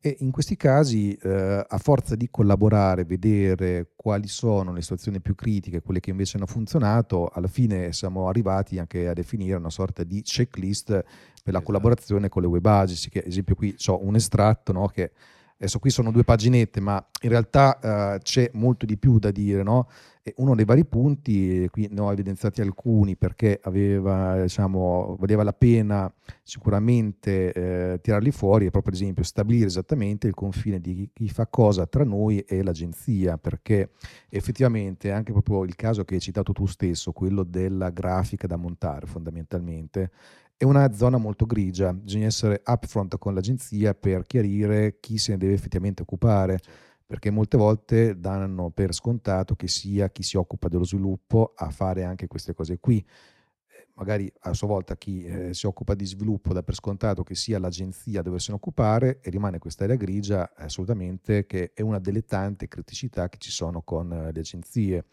E 0.02 0.18
in 0.20 0.32
questi 0.32 0.56
casi, 0.56 1.14
eh, 1.14 1.66
a 1.68 1.78
forza 1.78 2.16
di 2.16 2.30
collaborare, 2.30 3.06
vedere 3.06 3.92
quali 3.96 4.28
sono 4.28 4.72
le 4.72 4.82
situazioni 4.82 5.20
più 5.20 5.36
critiche, 5.36 5.82
quelle 5.82 6.00
che 6.00 6.10
invece 6.10 6.38
hanno 6.38 6.46
funzionato, 6.46 7.28
alla 7.28 7.48
fine 7.48 7.92
siamo 7.92 8.28
arrivati 8.28 8.78
anche 8.78 9.08
a 9.08 9.14
definire 9.14 9.56
una 9.56 9.70
sorta 9.70 10.04
di 10.04 10.22
checklist 10.22 10.86
per 10.86 11.04
la 11.04 11.50
esatto. 11.50 11.64
collaborazione 11.64 12.30
con 12.30 12.42
le 12.42 12.48
web 12.48 12.66
agency, 12.66 13.10
che 13.10 13.20
ad 13.20 13.28
esempio 13.28 13.56
qui 13.56 13.76
ho 13.88 14.00
un 14.02 14.16
estratto 14.16 14.72
no, 14.72 14.88
che 14.88 15.12
Adesso 15.62 15.80
qui 15.80 15.90
sono 15.90 16.12
due 16.12 16.24
paginette, 16.24 16.80
ma 16.80 17.06
in 17.22 17.30
realtà 17.30 18.16
eh, 18.16 18.20
c'è 18.20 18.50
molto 18.54 18.86
di 18.86 18.96
più 18.96 19.20
da 19.20 19.30
dire, 19.30 19.62
no? 19.62 19.90
Uno 20.36 20.56
dei 20.56 20.64
vari 20.64 20.86
punti, 20.86 21.68
qui 21.70 21.90
ne 21.92 22.00
ho 22.00 22.12
evidenziati 22.12 22.62
alcuni 22.62 23.18
perché 23.18 23.60
aveva, 23.64 24.44
diciamo, 24.44 25.18
valeva 25.20 25.44
la 25.44 25.52
pena 25.52 26.10
sicuramente 26.44 27.52
eh, 27.52 28.00
tirarli 28.00 28.32
fuori, 28.32 28.68
è 28.68 28.70
proprio 28.70 28.94
ad 28.94 29.02
esempio 29.02 29.24
stabilire 29.24 29.66
esattamente 29.66 30.28
il 30.28 30.34
confine 30.34 30.80
di 30.80 31.10
chi 31.12 31.28
fa 31.30 31.48
cosa 31.48 31.88
tra 31.88 32.06
noi 32.06 32.40
e 32.40 32.64
l'agenzia, 32.64 33.38
perché 33.38 33.90
effettivamente 34.30 35.12
anche 35.12 35.32
proprio 35.34 35.64
il 35.66 35.76
caso 35.76 36.06
che 36.06 36.16
hai 36.16 36.22
citato 36.22 36.54
tu 36.54 36.68
stesso, 36.68 37.12
quello 37.12 37.44
della 37.44 37.90
grafica 37.90 38.48
da 38.48 38.56
montare 38.56 39.08
fondamentalmente, 39.08 40.12
è 40.60 40.66
una 40.66 40.92
zona 40.92 41.16
molto 41.16 41.46
grigia, 41.46 41.94
bisogna 41.94 42.26
essere 42.26 42.62
upfront 42.66 43.18
con 43.18 43.34
l'agenzia 43.34 43.94
per 43.94 44.26
chiarire 44.26 44.98
chi 45.00 45.18
se 45.18 45.32
ne 45.32 45.38
deve 45.38 45.54
effettivamente 45.54 46.02
occupare, 46.02 46.60
perché 47.06 47.30
molte 47.30 47.56
volte 47.56 48.20
danno 48.20 48.70
per 48.70 48.94
scontato 48.94 49.56
che 49.56 49.70
sia 49.70 50.10
chi 50.10 50.22
si 50.22 50.36
occupa 50.36 50.68
dello 50.68 50.84
sviluppo 50.84 51.54
a 51.56 51.70
fare 51.70 52.04
anche 52.04 52.28
queste 52.28 52.54
cose 52.54 52.78
qui 52.78 53.02
magari 54.00 54.32
a 54.42 54.54
sua 54.54 54.68
volta 54.68 54.96
chi 54.96 55.26
eh, 55.26 55.54
si 55.54 55.66
occupa 55.66 55.94
di 55.94 56.06
sviluppo 56.06 56.54
dà 56.54 56.64
per 56.64 56.74
scontato 56.74 57.24
che 57.24 57.36
sia 57.36 57.60
l'agenzia 57.60 58.22
a 58.22 58.24
doversene 58.24 58.56
occupare 58.56 59.20
e 59.22 59.30
rimane 59.30 59.60
questa 59.60 59.84
area 59.84 59.98
grigia 59.98 60.54
assolutamente 60.56 61.46
che 61.46 61.72
è 61.74 61.82
una 61.82 62.00
delle 62.00 62.24
tante 62.24 62.70
criticità 62.70 63.28
che 63.28 63.38
ci 63.38 63.52
sono 63.52 63.82
con 63.82 64.12
eh, 64.12 64.32
le 64.32 64.40
agenzie. 64.40 65.06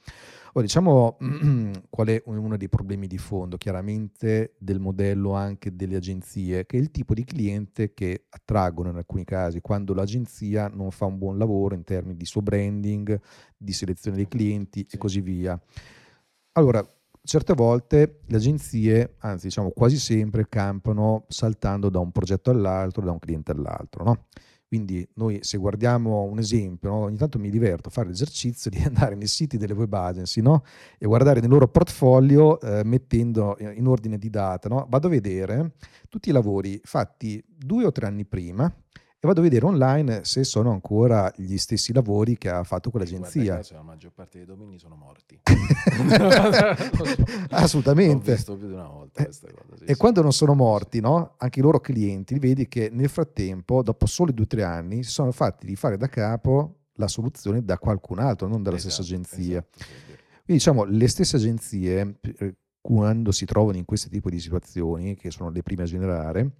Ora, 0.57 0.65
diciamo 0.65 1.19
qual 1.91 2.07
è 2.07 2.23
uno 2.25 2.57
dei 2.57 2.71
problemi 2.71 3.07
di 3.07 3.19
fondo, 3.19 3.59
chiaramente 3.59 4.55
del 4.57 4.81
modello 4.81 5.35
anche 5.35 5.77
delle 5.77 5.97
agenzie, 5.97 6.65
che 6.65 6.79
è 6.79 6.81
il 6.81 6.91
tipo 6.91 7.13
di 7.13 7.25
cliente 7.25 7.93
che 7.93 8.25
attraggono 8.31 8.89
in 8.89 8.97
alcuni 8.97 9.25
casi 9.25 9.61
quando 9.61 9.93
l'agenzia 9.93 10.69
non 10.69 10.91
fa 10.93 11.05
un 11.05 11.19
buon 11.19 11.37
lavoro 11.37 11.75
in 11.75 11.85
termini 11.85 12.17
di 12.17 12.25
suo 12.25 12.41
branding, 12.41 13.21
di 13.55 13.73
selezione 13.75 14.17
dei 14.17 14.29
clienti 14.29 14.87
sì. 14.89 14.95
e 14.95 14.99
così 14.99 15.21
via. 15.21 15.61
Allora, 16.53 16.83
certe 17.23 17.53
volte 17.53 18.21
le 18.25 18.37
agenzie, 18.37 19.17
anzi 19.19 19.49
diciamo 19.49 19.73
quasi 19.73 19.99
sempre, 19.99 20.49
campano 20.49 21.27
saltando 21.29 21.91
da 21.91 21.99
un 21.99 22.13
progetto 22.13 22.49
all'altro, 22.49 23.05
da 23.05 23.11
un 23.11 23.19
cliente 23.19 23.53
all'altro. 23.53 24.05
No? 24.05 24.25
Quindi 24.69 25.07
noi 25.15 25.39
se 25.43 25.59
guardiamo 25.59 26.23
un 26.23 26.39
esempio, 26.39 26.91
no? 26.91 26.97
ogni 27.05 27.17
tanto 27.17 27.39
mi 27.39 27.51
diverto 27.51 27.89
a 27.89 27.93
fare 27.93 28.09
l'esercizio 28.09 28.71
di 28.71 28.83
andare 28.83 29.15
nei 29.15 29.29
siti 29.29 29.57
delle 29.57 29.75
web 29.75 29.93
agency 29.93 30.41
no? 30.41 30.65
e 30.99 31.07
guardare 31.07 31.41
nel 31.41 31.51
loro 31.51 31.69
portfolio 31.69 32.61
eh, 32.61 32.83
mettendo 32.85 33.57
in 33.59 33.87
ordine 33.87 34.19
di 34.19 34.31
data. 34.31 34.69
Vado 34.69 35.07
a 35.07 35.11
vedere 35.11 35.75
tutti 36.09 36.31
i 36.31 36.33
lavori 36.33 36.81
fatti 36.83 37.43
due 37.47 37.85
o 37.85 37.93
tre 37.93 38.07
anni 38.07 38.25
prima 38.25 38.73
e 39.27 39.29
vado 39.29 39.41
a 39.41 39.43
vedere 39.43 39.67
online 39.67 40.25
se 40.25 40.45
sono 40.45 40.71
ancora 40.71 41.33
gli 41.37 41.57
stessi 41.57 41.93
lavori 41.93 42.39
che 42.39 42.49
ha 42.49 42.63
fatto 42.63 42.91
quell'agenzia. 42.91 43.55
Guarda, 43.55 43.77
la 43.77 43.83
maggior 43.83 44.13
parte 44.13 44.39
dei 44.39 44.47
domini 44.47 44.79
sono 44.79 44.95
morti. 44.95 45.41
Assolutamente. 47.51 48.35
Visto 48.35 48.57
più 48.57 48.69
di 48.69 48.75
una 48.75 48.87
volta 48.87 49.25
questa 49.25 49.49
cosa. 49.49 49.77
Sì, 49.77 49.85
e 49.85 49.93
sì. 49.93 49.97
quando 49.97 50.23
non 50.23 50.33
sono 50.33 50.55
morti, 50.55 51.01
no? 51.01 51.35
anche 51.39 51.59
i 51.59 51.63
loro 51.63 51.81
clienti, 51.81 52.39
vedi 52.39 52.69
che 52.69 52.89
nel 52.93 53.09
frattempo, 53.09 53.83
dopo 53.83 54.07
soli 54.07 54.33
due 54.33 54.45
o 54.45 54.49
tre 54.49 54.63
anni, 54.63 55.03
si 55.03 55.11
sono 55.11 55.33
fatti 55.33 55.67
rifare 55.67 55.97
da 55.97 56.09
capo 56.09 56.77
la 56.99 57.09
soluzione 57.09 57.65
da 57.65 57.79
qualcun 57.79 58.21
altro, 58.21 58.47
non 58.47 58.63
dalla 58.63 58.77
esatto, 58.77 58.95
stessa 58.95 59.15
agenzia. 59.15 59.59
Esatto, 59.59 59.85
Quindi 60.45 60.47
diciamo, 60.47 60.85
le 60.85 61.09
stesse 61.09 61.37
agenzie, 61.37 62.19
eh, 62.39 62.55
quando 62.81 63.33
si 63.33 63.45
trovano 63.45 63.77
in 63.77 63.85
questo 63.85 64.09
tipo 64.09 64.31
di 64.31 64.39
situazioni, 64.39 65.17
che 65.17 65.31
sono 65.31 65.51
le 65.51 65.63
prime 65.63 65.83
a 65.83 65.87
generare, 65.87 66.53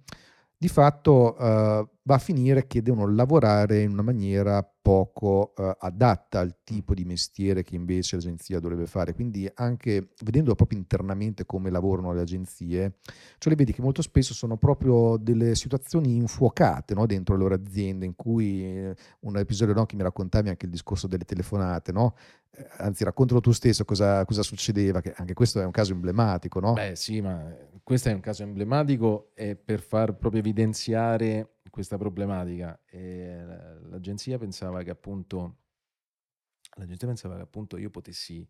di 0.59 0.69
fatto 0.69 1.35
uh, 1.37 1.87
va 2.01 2.15
a 2.15 2.17
finire 2.17 2.65
che 2.65 2.81
devono 2.81 3.07
lavorare 3.13 3.81
in 3.81 3.91
una 3.91 4.01
maniera 4.01 4.67
poco 4.81 5.53
uh, 5.55 5.75
adatta 5.77 6.39
al 6.39 6.55
tipo 6.63 6.95
di 6.95 7.05
mestiere 7.05 7.61
che 7.61 7.75
invece 7.75 8.15
l'agenzia 8.15 8.59
dovrebbe 8.59 8.87
fare. 8.87 9.13
Quindi 9.13 9.47
anche 9.53 10.09
vedendo 10.23 10.55
proprio 10.55 10.79
internamente 10.79 11.45
come 11.45 11.69
lavorano 11.69 12.11
le 12.11 12.21
agenzie, 12.21 12.95
cioè 13.37 13.53
le 13.53 13.55
vedi 13.55 13.71
che 13.71 13.83
molto 13.83 14.01
spesso 14.01 14.33
sono 14.33 14.57
proprio 14.57 15.17
delle 15.17 15.53
situazioni 15.53 16.15
infuocate 16.15 16.95
no? 16.95 17.05
dentro 17.05 17.35
le 17.35 17.41
loro 17.41 17.53
aziende, 17.53 18.05
in 18.05 18.15
cui 18.15 18.63
eh, 18.63 18.95
un 19.21 19.37
episodio 19.37 19.75
no, 19.75 19.85
che 19.85 19.95
mi 19.95 20.01
raccontavi 20.01 20.49
anche 20.49 20.65
il 20.65 20.71
discorso 20.71 21.05
delle 21.05 21.25
telefonate, 21.25 21.91
no? 21.91 22.15
Eh, 22.49 22.65
anzi 22.77 23.03
raccontalo 23.03 23.41
tu 23.41 23.51
stesso 23.51 23.85
cosa, 23.85 24.25
cosa, 24.25 24.41
succedeva, 24.41 25.01
che 25.01 25.13
anche 25.17 25.35
questo 25.35 25.61
è 25.61 25.65
un 25.65 25.71
caso 25.71 25.91
emblematico, 25.91 26.59
no? 26.59 26.73
Beh 26.73 26.95
sì, 26.95 27.21
ma 27.21 27.45
questo 27.87 28.09
è 28.09 28.13
un 28.13 28.19
caso 28.19 28.43
emblematico 28.43 29.31
e 29.33 29.55
per 29.55 29.79
far 29.79 30.17
proprio 30.17 30.41
evidenziare 30.41 31.59
questa 31.69 31.97
problematica. 31.97 32.77
E 32.85 33.41
l'agenzia 33.83 34.37
pensava 34.37 34.83
che 34.83 34.89
appunto, 34.89 35.59
l'agenzia 36.75 37.07
pensava 37.07 37.37
che 37.37 37.43
appunto 37.43 37.77
io 37.77 37.89
potessi, 37.89 38.45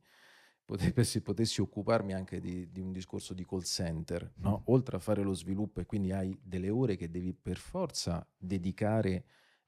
potessi, 0.65 1.22
potessi 1.22 1.62
occuparmi 1.62 2.15
anche 2.15 2.39
di, 2.39 2.72
di, 2.72 2.79
un 2.79 2.91
discorso 2.91 3.36
di 3.36 3.46
call 3.46 3.62
center, 3.62 4.27
no? 4.38 4.63
oltre 4.72 4.96
a 4.96 5.00
fare 5.00 5.22
lo 5.22 5.36
sviluppo 5.36 5.82
e 5.82 5.86
quindi 5.86 6.12
hai 6.12 6.36
delle 6.41 6.72
ore 6.72 6.96
che 6.96 7.12
devi 7.12 7.32
per 7.36 7.58
forza 7.58 8.27
dedicare 8.36 9.25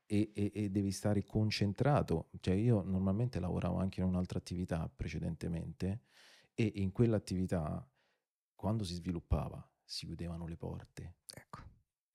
e, 0.07 0.31
e, 0.33 0.51
e, 0.51 0.69
devi 0.71 0.89
stare 0.89 1.23
concentrato. 1.23 2.31
Cioè 2.39 2.55
io 2.55 2.81
normalmente 2.81 3.39
lavoravo 3.39 3.77
anche 3.77 3.99
in 3.99 4.07
un'altra 4.07 4.39
attività 4.39 4.91
precedentemente 4.91 6.05
e 6.55 6.71
in 6.73 6.91
quell'attività 6.91 7.87
quando 8.59 8.83
si 8.83 8.93
sviluppava 8.95 9.65
si 9.85 10.05
chiudevano 10.05 10.45
le 10.45 10.57
porte, 10.57 11.15
ecco. 11.33 11.61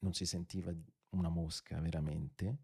non 0.00 0.12
si 0.12 0.26
sentiva 0.26 0.70
una 1.10 1.30
mosca 1.30 1.80
veramente 1.80 2.58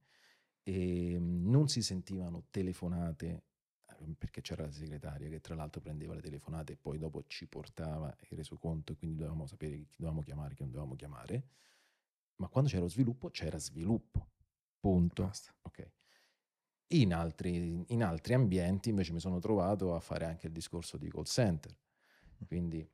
e 0.62 1.14
ehm, 1.14 1.48
non 1.48 1.66
si 1.68 1.80
sentivano 1.82 2.44
telefonate 2.50 3.44
ehm, 4.00 4.12
perché 4.18 4.42
c'era 4.42 4.64
la 4.64 4.70
segretaria 4.70 5.30
che 5.30 5.40
tra 5.40 5.54
l'altro 5.54 5.80
prendeva 5.80 6.12
le 6.12 6.20
telefonate 6.20 6.74
e 6.74 6.76
poi 6.76 6.98
dopo 6.98 7.24
ci 7.26 7.46
portava 7.46 8.14
il 8.28 8.36
resoconto 8.36 8.92
e 8.92 8.96
quindi 8.96 9.16
dovevamo 9.16 9.46
sapere 9.46 9.78
chi 9.78 9.96
dovevamo 9.96 10.20
chiamare, 10.20 10.54
chi 10.54 10.60
non 10.60 10.72
dovevamo 10.72 10.94
chiamare, 10.94 11.48
ma 12.36 12.48
quando 12.48 12.68
c'era 12.68 12.82
lo 12.82 12.88
sviluppo 12.88 13.30
c'era 13.30 13.58
sviluppo 13.58 14.28
Punto. 14.78 15.24
Basta. 15.24 15.54
Ok. 15.62 15.90
In 16.88 17.14
altri, 17.14 17.82
in 17.88 18.02
altri 18.02 18.34
ambienti 18.34 18.90
invece 18.90 19.12
mi 19.12 19.20
sono 19.20 19.38
trovato 19.38 19.94
a 19.94 20.00
fare 20.00 20.26
anche 20.26 20.48
il 20.48 20.52
discorso 20.52 20.98
di 20.98 21.08
call 21.08 21.24
center, 21.24 21.74
quindi 22.46 22.86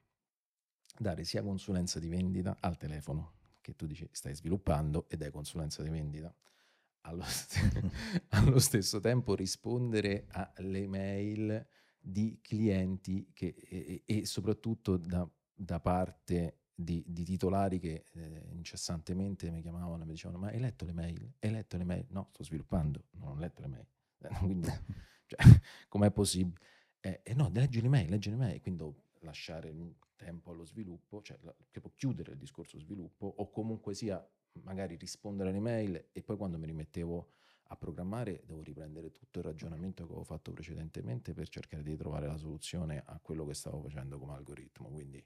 dare 0.98 1.24
sia 1.24 1.42
consulenza 1.42 1.98
di 1.98 2.08
vendita 2.08 2.56
al 2.60 2.76
telefono, 2.76 3.32
che 3.60 3.74
tu 3.74 3.86
dici 3.86 4.08
stai 4.12 4.34
sviluppando 4.34 5.06
ed 5.08 5.22
è 5.22 5.30
consulenza 5.30 5.82
di 5.82 5.90
vendita, 5.90 6.34
allo, 7.02 7.22
st- 7.22 7.90
allo 8.30 8.58
stesso 8.58 9.00
tempo 9.00 9.34
rispondere 9.34 10.26
alle 10.30 10.86
mail 10.86 11.66
di 11.98 12.38
clienti 12.40 13.30
che, 13.32 13.54
e, 13.68 14.02
e, 14.04 14.26
soprattutto 14.26 14.96
da, 14.96 15.28
da 15.52 15.80
parte 15.80 16.58
di, 16.72 17.02
di 17.06 17.24
titolari 17.24 17.78
che 17.78 18.04
eh, 18.12 18.48
incessantemente 18.52 19.50
mi 19.50 19.62
chiamavano 19.62 20.02
e 20.02 20.06
mi 20.06 20.12
dicevano 20.12 20.38
ma 20.38 20.48
hai 20.48 20.60
letto 20.60 20.84
le 20.84 20.92
mail? 20.92 21.32
Hai 21.38 21.50
letto 21.50 21.76
le 21.76 21.84
mail? 21.84 22.06
No, 22.10 22.28
sto 22.32 22.44
sviluppando, 22.44 23.06
non 23.12 23.30
ho 23.30 23.38
letto 23.38 23.62
le 23.62 23.68
mail. 23.68 23.86
quindi, 24.38 24.68
cioè, 25.26 25.60
com'è 25.88 26.10
possibile? 26.10 26.58
Eh, 27.00 27.20
eh, 27.22 27.34
no, 27.34 27.50
leggi 27.52 27.80
le 27.80 27.88
mail, 27.88 28.10
leggi 28.10 28.30
le 28.30 28.36
mail, 28.36 28.60
quindi 28.60 28.84
lasciare 29.20 29.72
tempo 30.16 30.50
allo 30.50 30.64
sviluppo, 30.64 31.22
cioè 31.22 31.38
tipo 31.70 31.92
chiudere 31.94 32.32
il 32.32 32.38
discorso 32.38 32.78
sviluppo 32.78 33.26
o 33.36 33.50
comunque 33.50 33.94
sia 33.94 34.24
magari 34.62 34.96
rispondere 34.96 35.50
alle 35.50 35.60
mail 35.60 36.08
e 36.12 36.22
poi 36.22 36.36
quando 36.36 36.58
mi 36.58 36.66
rimettevo 36.66 37.30
a 37.68 37.76
programmare 37.76 38.42
devo 38.44 38.62
riprendere 38.62 39.10
tutto 39.12 39.40
il 39.40 39.44
ragionamento 39.44 40.04
che 40.04 40.10
avevo 40.10 40.24
fatto 40.24 40.52
precedentemente 40.52 41.32
per 41.32 41.48
cercare 41.48 41.82
di 41.82 41.96
trovare 41.96 42.26
la 42.26 42.36
soluzione 42.36 43.02
a 43.04 43.18
quello 43.20 43.44
che 43.44 43.54
stavo 43.54 43.80
facendo 43.80 44.18
come 44.18 44.34
algoritmo. 44.34 44.88
Quindi 44.88 45.24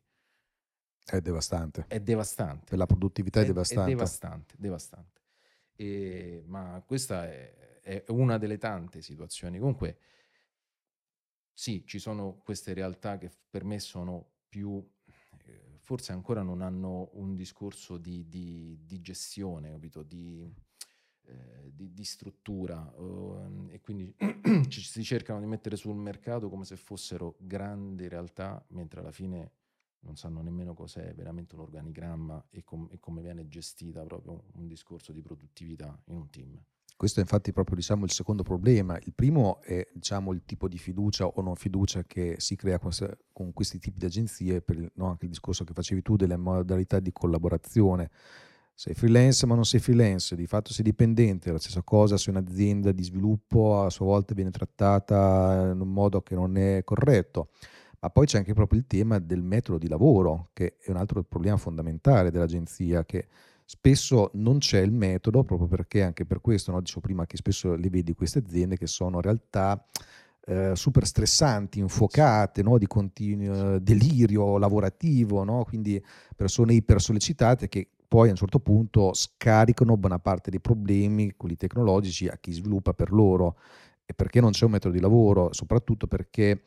è 1.05 1.21
devastante. 1.21 1.85
È 1.89 2.01
devastante. 2.01 2.67
Per 2.67 2.79
la 2.79 2.87
produttività 2.87 3.41
è, 3.41 3.43
è 3.43 3.47
devastante. 3.47 3.91
È 3.91 3.95
devastante, 3.95 4.55
devastante. 4.59 5.21
E, 5.75 6.43
ma 6.47 6.83
questa 6.87 7.27
è, 7.27 7.81
è, 7.81 8.05
una 8.09 8.39
delle 8.39 8.59
tante 8.59 9.03
situazioni. 9.03 9.59
Comunque, 9.59 9.99
sì, 11.53 11.85
ci 11.87 11.99
sono 11.99 12.41
queste 12.45 12.73
realtà 12.73 13.19
che 13.19 13.31
per 13.51 13.65
me 13.65 13.81
sono 13.81 14.29
più, 14.51 14.87
eh, 15.47 15.79
forse 15.79 16.13
ancora 16.13 16.43
non 16.43 16.61
hanno 16.61 17.09
un 17.15 17.35
discorso 17.35 17.97
di, 17.97 18.29
di, 18.29 18.79
di 18.85 19.01
gestione, 19.01 19.71
capito? 19.71 20.03
Di, 20.03 20.53
eh, 21.25 21.71
di, 21.73 21.95
di, 21.95 22.05
struttura 22.05 22.81
uh, 22.97 23.69
e 23.71 23.81
quindi 23.81 24.13
ci, 24.69 24.83
si 24.83 25.05
cercano 25.05 25.39
di 25.39 25.47
mettere 25.47 25.77
sul 25.77 25.95
mercato 25.95 26.49
come 26.49 26.65
se 26.65 26.77
fossero 26.77 27.37
grandi 27.39 28.09
realtà, 28.09 28.63
mentre 28.71 29.01
alla 29.01 29.13
fine 29.13 29.53
non 30.01 30.17
sanno 30.17 30.43
nemmeno 30.43 30.75
cos'è 30.75 31.15
veramente 31.15 31.55
un 31.55 31.61
organigramma 31.61 32.47
e, 32.51 32.65
com- 32.65 32.89
e 32.91 32.99
come 32.99 33.23
viene 33.23 33.47
gestita 33.49 34.03
proprio 34.03 34.45
un 34.55 34.67
discorso 34.67 35.13
di 35.13 35.23
produttività 35.23 35.97
in 36.07 36.17
un 36.17 36.31
team. 36.31 36.61
Questo 37.01 37.21
è 37.21 37.23
infatti 37.23 37.51
proprio 37.51 37.77
diciamo, 37.77 38.05
il 38.05 38.11
secondo 38.11 38.43
problema. 38.43 38.99
Il 39.05 39.15
primo 39.15 39.63
è 39.63 39.87
diciamo, 39.91 40.35
il 40.35 40.43
tipo 40.45 40.69
di 40.69 40.77
fiducia 40.77 41.27
o 41.27 41.41
non 41.41 41.57
fiducia 41.57 42.05
che 42.05 42.35
si 42.37 42.57
crea 42.57 42.79
con, 42.79 43.55
questi 43.55 43.79
tipi 43.79 43.99
di 43.99 44.05
agenzie, 44.05 44.61
per 44.61 44.77
no, 44.97 45.07
anche 45.07 45.25
il 45.25 45.31
discorso 45.31 45.65
che 45.65 45.73
facevi 45.73 46.03
tu 46.03 46.17
delle 46.17 46.37
modalità 46.37 47.01
di 47.01 47.11
collaborazione 47.11 48.11
sei 48.75 48.93
freelance 48.93 49.47
ma 49.47 49.55
non 49.55 49.65
sei 49.65 49.81
freelance, 49.81 50.37
di 50.37 50.47
fatto 50.47 50.75
sei 50.75 50.85
dipendente, 50.85 51.51
la 51.51 51.59
stessa 51.59 51.81
cosa 51.81 52.19
se 52.19 52.29
un'azienda 52.29 52.93
di 52.93 53.03
sviluppo 53.03 53.81
a 53.81 53.89
sua 53.89 54.05
volta 54.05 54.35
viene 54.35 54.51
trattata 54.51 55.71
in 55.73 55.81
un 55.81 55.91
modo 55.91 56.21
che 56.21 56.35
non 56.35 56.59
è 56.59 56.85
corretto. 56.85 57.49
Ma 58.01 58.11
poi 58.11 58.27
c'è 58.27 58.37
anche 58.37 58.53
proprio 58.53 58.79
il 58.79 58.87
tema 58.87 59.19
del 59.19 59.43
metodo 59.43 59.79
di 59.79 59.89
lavoro, 59.89 60.51
che 60.53 60.77
è 60.79 60.91
un 60.91 60.97
altro 60.97 61.23
problema 61.23 61.57
fondamentale 61.57 62.31
dell'agenzia, 62.31 63.07
che 63.07 63.27
spesso 63.73 64.31
non 64.35 64.59
c'è 64.59 64.81
il 64.81 64.91
metodo, 64.91 65.45
proprio 65.45 65.69
perché 65.69 66.03
anche 66.03 66.27
per 66.27 66.41
questo, 66.41 66.73
no, 66.73 66.81
dicevo 66.81 67.03
prima 67.03 67.25
che 67.25 67.37
spesso 67.37 67.77
le 67.77 67.89
vedi 67.89 68.15
queste 68.15 68.41
aziende 68.41 68.77
che 68.77 68.89
sono 68.89 69.19
in 69.19 69.23
realtà 69.23 69.87
eh, 70.47 70.73
super 70.75 71.07
stressanti, 71.07 71.79
infuocate, 71.79 72.65
no, 72.65 72.79
di 72.79 72.89
continuo 72.89 73.79
delirio 73.79 74.59
lavorativo, 74.59 75.45
no? 75.45 75.63
quindi 75.63 76.05
persone 76.35 76.73
iper 76.75 77.01
sollecitate 77.01 77.69
che 77.69 77.87
poi 78.09 78.27
a 78.27 78.31
un 78.33 78.37
certo 78.39 78.59
punto 78.59 79.15
scaricano 79.15 79.97
buona 79.97 80.19
parte 80.19 80.51
dei 80.51 80.59
problemi, 80.59 81.35
quelli 81.37 81.55
tecnologici, 81.55 82.27
a 82.27 82.37
chi 82.41 82.51
sviluppa 82.51 82.93
per 82.93 83.13
loro. 83.13 83.57
E 84.05 84.15
perché 84.15 84.41
non 84.41 84.51
c'è 84.51 84.65
un 84.65 84.73
metodo 84.73 84.95
di 84.95 85.01
lavoro? 85.01 85.53
Soprattutto 85.53 86.09
perché 86.09 86.65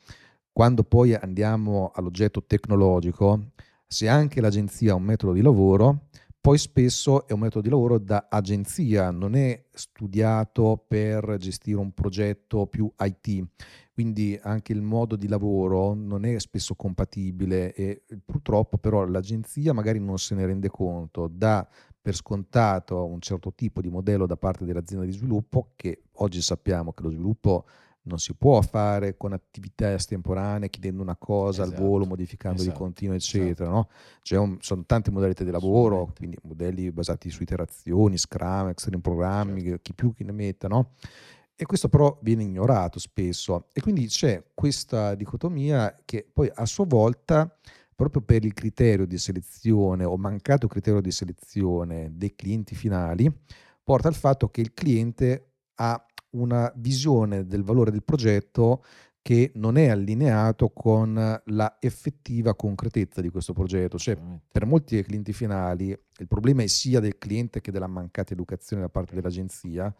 quando 0.53 0.85
poi 0.85 1.13
andiamo 1.15 1.91
all'oggetto 1.93 2.45
tecnologico, 2.45 3.51
se 3.85 4.07
anche 4.07 4.39
l'agenzia 4.39 4.93
ha 4.93 4.95
un 4.95 5.03
metodo 5.03 5.33
di 5.33 5.41
lavoro, 5.41 6.07
poi 6.43 6.57
spesso 6.57 7.25
è 7.25 7.31
un 7.31 7.39
metodo 7.39 7.61
di 7.61 7.69
lavoro 7.69 7.97
da 7.97 8.27
agenzia, 8.29 9.11
non 9.11 9.33
è 9.33 9.63
studiato 9.71 10.83
per 10.85 11.37
gestire 11.37 11.77
un 11.77 11.93
progetto 11.93 12.67
più 12.67 12.91
IT 12.99 13.47
quindi 13.93 14.37
anche 14.41 14.73
il 14.73 14.81
modo 14.81 15.15
di 15.15 15.27
lavoro 15.27 15.93
non 15.93 16.25
è 16.25 16.39
spesso 16.39 16.73
compatibile 16.73 17.73
e 17.73 18.03
purtroppo 18.25 18.77
però 18.77 19.05
l'agenzia 19.05 19.71
magari 19.71 19.99
non 19.99 20.17
se 20.17 20.33
ne 20.33 20.45
rende 20.47 20.67
conto, 20.69 21.29
dà 21.31 21.65
per 22.01 22.15
scontato 22.15 23.05
un 23.05 23.21
certo 23.21 23.53
tipo 23.53 23.81
di 23.81 23.89
modello 23.89 24.25
da 24.25 24.35
parte 24.35 24.65
dell'azienda 24.65 25.05
di 25.05 25.11
sviluppo 25.11 25.73
che 25.75 26.05
oggi 26.13 26.41
sappiamo 26.41 26.91
che 26.91 27.03
lo 27.03 27.11
sviluppo 27.11 27.65
non 28.03 28.19
si 28.19 28.33
può 28.35 28.61
fare 28.61 29.15
con 29.15 29.33
attività 29.33 29.93
estemporanee, 29.93 30.69
chiedendo 30.69 31.01
una 31.01 31.15
cosa 31.15 31.63
esatto, 31.63 31.81
al 31.81 31.87
volo, 31.87 32.05
modificando 32.05 32.61
esatto, 32.61 32.71
di 32.71 32.77
continuo, 32.77 33.15
eccetera. 33.15 33.69
Esatto. 33.69 33.89
No? 34.31 34.41
Un, 34.41 34.57
sono 34.59 34.83
tante 34.85 35.11
modalità 35.11 35.43
di 35.43 35.51
lavoro, 35.51 36.11
quindi 36.15 36.37
modelli 36.43 36.91
basati 36.91 37.29
su 37.29 37.43
iterazioni, 37.43 38.17
Scrum, 38.17 38.69
Extreme 38.69 39.01
programmi, 39.01 39.61
certo. 39.61 39.79
chi 39.81 39.93
più 39.93 40.13
chi 40.13 40.23
ne 40.23 40.31
metta, 40.31 40.67
no? 40.67 40.91
E 41.55 41.65
questo 41.65 41.87
però 41.87 42.17
viene 42.21 42.43
ignorato 42.43 42.97
spesso 42.99 43.67
e 43.73 43.79
quindi 43.79 44.07
c'è 44.07 44.43
questa 44.53 45.13
dicotomia 45.13 46.01
che 46.03 46.27
poi 46.31 46.51
a 46.53 46.65
sua 46.65 46.85
volta, 46.85 47.55
proprio 47.95 48.23
per 48.23 48.43
il 48.43 48.53
criterio 48.53 49.05
di 49.05 49.19
selezione 49.19 50.03
o 50.03 50.17
mancato 50.17 50.67
criterio 50.67 50.99
di 50.99 51.11
selezione 51.11 52.09
dei 52.11 52.35
clienti 52.35 52.73
finali, 52.73 53.31
porta 53.83 54.07
al 54.07 54.15
fatto 54.15 54.49
che 54.49 54.61
il 54.61 54.73
cliente 54.73 55.51
ha 55.75 56.03
una 56.33 56.71
visione 56.75 57.45
del 57.45 57.63
valore 57.63 57.91
del 57.91 58.03
progetto 58.03 58.83
che 59.21 59.51
non 59.55 59.77
è 59.77 59.87
allineato 59.87 60.69
con 60.69 61.41
la 61.45 61.77
effettiva 61.79 62.55
concretezza 62.55 63.21
di 63.21 63.29
questo 63.29 63.53
progetto. 63.53 63.97
Cioè, 63.97 64.17
per 64.51 64.65
molti 64.65 65.01
clienti 65.01 65.31
finali 65.31 65.89
il 65.89 66.27
problema 66.27 66.61
è 66.61 66.67
sia 66.67 66.99
del 66.99 67.17
cliente 67.17 67.61
che 67.61 67.71
della 67.71 67.87
mancata 67.87 68.33
educazione 68.33 68.81
da 68.81 68.89
parte 68.89 69.15
dell'agenzia 69.15 69.93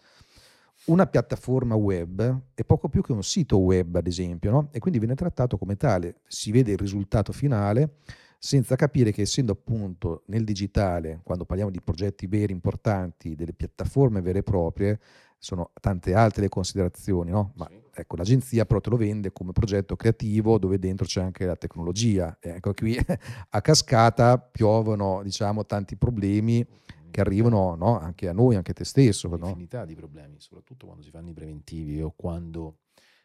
una 0.86 1.08
piattaforma 1.08 1.76
web 1.76 2.41
è 2.54 2.63
poco 2.65 2.89
più 2.89 3.02
che 3.02 3.13
un 3.13 3.24
sito 3.24 3.58
web, 3.60 3.96
ad 3.96 4.08
esempio, 4.08 4.52
no? 4.52 4.67
e 4.72 4.80
quindi 4.80 5.00
viene 5.00 5.15
trattato 5.15 5.58
come 5.58 5.78
tale. 5.78 6.15
Si 6.28 6.52
vede 6.52 6.74
il 6.74 6.78
risultato 6.78 7.32
finale 7.32 7.98
senza 8.46 8.76
capire 8.76 9.14
che 9.14 9.22
essendo 9.22 9.54
appunto 9.54 10.24
nel 10.26 10.44
digitale, 10.44 11.22
quando 11.24 11.46
parliamo 11.46 11.72
di 11.72 11.80
progetti 11.80 12.28
veri, 12.28 12.52
importanti, 12.52 13.36
delle 13.36 13.54
piattaforme 13.54 14.20
vere 14.20 14.40
e 14.40 14.44
proprie, 14.44 15.00
sono 15.38 15.72
tante 15.80 16.14
altre 16.14 16.42
le 16.42 16.50
considerazioni, 16.50 17.32
no? 17.32 17.54
Ma 17.56 17.70
ecco, 17.94 18.18
l'agenzia 18.18 18.66
però 18.66 18.82
te 18.82 18.90
lo 18.90 18.98
vende 18.98 19.32
come 19.32 19.54
progetto 19.54 19.96
creativo 19.96 20.58
dove 20.58 20.78
dentro 20.78 21.06
c'è 21.06 21.22
anche 21.22 21.46
la 21.46 21.56
tecnologia. 21.56 22.38
ecco 22.42 22.74
qui 22.74 22.98
a 23.50 23.62
cascata 23.62 24.38
piovono, 24.38 25.24
diciamo, 25.24 25.66
tanti 25.66 25.96
problemi 25.96 26.68
che 27.12 27.22
arrivano 27.22 27.76
no? 27.76 27.98
anche 27.98 28.28
a 28.28 28.34
noi, 28.34 28.58
anche 28.58 28.72
a 28.72 28.74
te 28.74 28.84
stesso. 28.84 29.30
Un'infinità 29.30 29.80
no? 29.80 29.86
di 29.86 29.96
problemi, 29.96 30.36
soprattutto 30.42 30.86
quando 30.86 31.02
si 31.02 31.12
fanno 31.12 31.30
i 31.30 31.34
preventivi 31.34 32.02
o 32.02 32.12
quando 32.14 32.80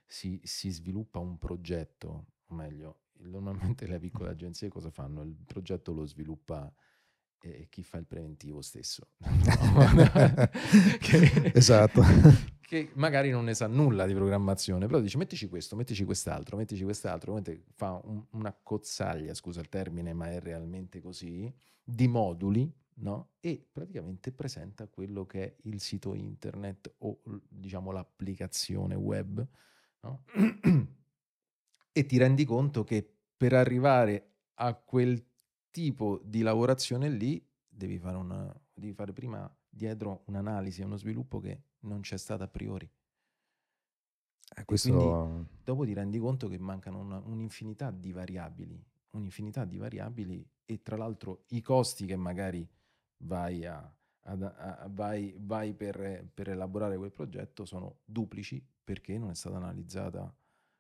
si, 0.07 0.41
si 0.45 0.71
sviluppa 0.71 1.19
un 1.19 1.39
progetto, 1.39 2.27
o 2.47 2.55
meglio, 2.55 2.99
normalmente 3.21 3.87
le 3.87 3.99
piccole 3.99 4.31
agenzie 4.31 4.69
cosa 4.69 4.91
fanno? 4.91 5.23
Il 5.23 5.37
progetto 5.47 5.93
lo 5.93 6.07
sviluppa 6.07 6.73
e 7.41 7.69
chi 7.71 7.83
fa 7.83 7.99
il 7.99 8.07
preventivo 8.07 8.61
stesso. 8.61 9.09
che, 11.01 11.53
esatto. 11.55 12.03
Che 12.61 12.91
magari 12.95 13.31
non 13.31 13.45
ne 13.45 13.55
sa 13.55 13.67
nulla 13.67 14.07
di 14.07 14.15
programmazione, 14.15 14.87
però 14.87 15.01
dice 15.01 15.17
mettici 15.17 15.49
questo, 15.49 15.77
mettici 15.77 16.05
quest'altro, 16.05 16.57
mettici 16.57 16.85
quest'altro, 16.85 17.41
fa 17.75 18.01
un, 18.05 18.25
una 18.33 18.55
cozzaglia, 18.63 19.33
scusa 19.35 19.61
il 19.61 19.69
termine, 19.69 20.13
ma 20.13 20.31
è 20.31 20.41
realmente 20.41 21.01
così, 21.01 21.53
di 21.83 22.09
moduli 22.09 22.71
no? 22.97 23.31
e 23.41 23.67
praticamente 23.73 24.33
presenta 24.33 24.87
quello 24.89 25.25
che 25.25 25.45
è 25.45 25.57
il 25.63 25.81
sito 25.81 26.15
internet 26.15 26.95
o 26.99 27.21
diciamo 27.49 27.91
l'applicazione 27.91 28.95
web 28.95 29.47
no? 30.01 30.25
e 31.99 32.07
ti 32.07 32.17
rendi 32.17 32.45
conto 32.45 32.85
che 32.85 33.05
per 33.37 33.55
arrivare 33.55 34.35
a 34.61 34.73
quel 34.75 35.21
tipo 35.69 36.21
di 36.25 36.43
lavorazione 36.43 37.09
lì 37.09 37.45
devi 37.67 37.99
fare, 37.99 38.17
una, 38.17 38.55
devi 38.73 38.93
fare 38.93 39.13
prima 39.13 39.53
dietro 39.69 40.23
un'analisi 40.27 40.81
e 40.81 40.85
uno 40.85 40.97
sviluppo 40.97 41.41
che 41.41 41.63
non 41.81 42.03
c'è 42.03 42.17
stato 42.17 42.45
a 42.45 42.47
priori. 42.47 42.89
Eh, 44.57 44.65
questo... 44.65 44.95
quindi 44.95 45.47
dopo 45.65 45.85
ti 45.85 45.93
rendi 45.93 46.21
conto 46.21 46.47
che 46.47 46.57
mancano 46.57 47.01
una, 47.01 47.19
un'infinità 47.19 47.91
di 47.91 48.13
variabili, 48.13 48.81
un'infinità 49.11 49.65
di 49.65 49.77
variabili 49.77 50.49
e 50.67 50.81
tra 50.83 50.97
l'altro 50.97 51.47
i 51.49 51.61
costi 51.61 52.07
che 52.07 52.15
magari 52.15 52.65
vai, 53.25 53.67
a, 53.67 53.93
a, 54.21 54.33
a, 54.33 54.89
vai, 54.89 55.35
vai 55.37 55.75
per, 55.75 56.31
per, 56.33 56.51
elaborare 56.51 56.97
quel 56.97 57.11
progetto 57.11 57.65
sono 57.65 58.03
duplici 58.05 58.65
perché 58.85 59.19
non 59.19 59.31
è 59.31 59.35
stata 59.35 59.57
analizzata 59.57 60.33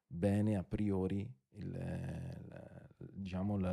bene 0.08 0.56
a 0.56 0.64
priori 0.64 1.30
il, 1.50 1.70
la, 1.70 2.88
diciamo 3.12 3.56
la, 3.58 3.72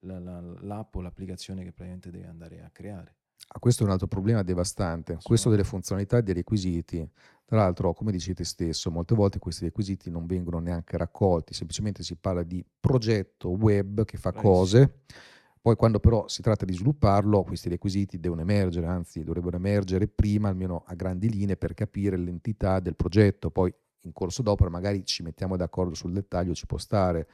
la, 0.00 0.40
l'app 0.60 0.94
o 0.94 1.00
l'applicazione 1.00 1.64
che 1.64 1.72
praticamente 1.72 2.10
devi 2.10 2.26
andare 2.26 2.62
a 2.62 2.70
creare. 2.70 3.16
Ah, 3.48 3.58
questo 3.58 3.82
è 3.82 3.86
un 3.86 3.92
altro 3.92 4.06
problema 4.06 4.42
devastante, 4.42 5.18
questo 5.22 5.50
delle 5.50 5.64
funzionalità 5.64 6.18
e 6.18 6.22
dei 6.22 6.34
requisiti. 6.34 7.06
Tra 7.44 7.56
l'altro, 7.56 7.92
come 7.92 8.12
dici 8.12 8.32
te 8.32 8.44
stesso, 8.44 8.90
molte 8.90 9.14
volte 9.14 9.38
questi 9.38 9.64
requisiti 9.64 10.10
non 10.10 10.26
vengono 10.26 10.58
neanche 10.58 10.96
raccolti, 10.96 11.52
semplicemente 11.52 12.02
si 12.02 12.14
parla 12.16 12.44
di 12.44 12.64
progetto 12.78 13.50
web 13.50 14.04
che 14.04 14.16
fa 14.16 14.30
Bravissimo. 14.30 14.54
cose 14.54 15.00
poi 15.62 15.76
quando 15.76 16.00
però 16.00 16.26
si 16.26 16.42
tratta 16.42 16.64
di 16.64 16.72
svilupparlo, 16.72 17.44
questi 17.44 17.68
requisiti 17.68 18.18
devono 18.18 18.40
emergere, 18.40 18.86
anzi 18.86 19.22
dovrebbero 19.22 19.56
emergere 19.56 20.08
prima, 20.08 20.48
almeno 20.48 20.82
a 20.84 20.94
grandi 20.96 21.30
linee, 21.30 21.56
per 21.56 21.72
capire 21.72 22.16
l'entità 22.16 22.80
del 22.80 22.96
progetto. 22.96 23.48
Poi 23.52 23.72
in 24.02 24.12
corso 24.12 24.42
d'opera 24.42 24.70
magari 24.70 25.04
ci 25.04 25.22
mettiamo 25.22 25.56
d'accordo 25.56 25.94
sul 25.94 26.12
dettaglio, 26.12 26.54
ci 26.54 26.66
può 26.66 26.78
stare. 26.78 27.28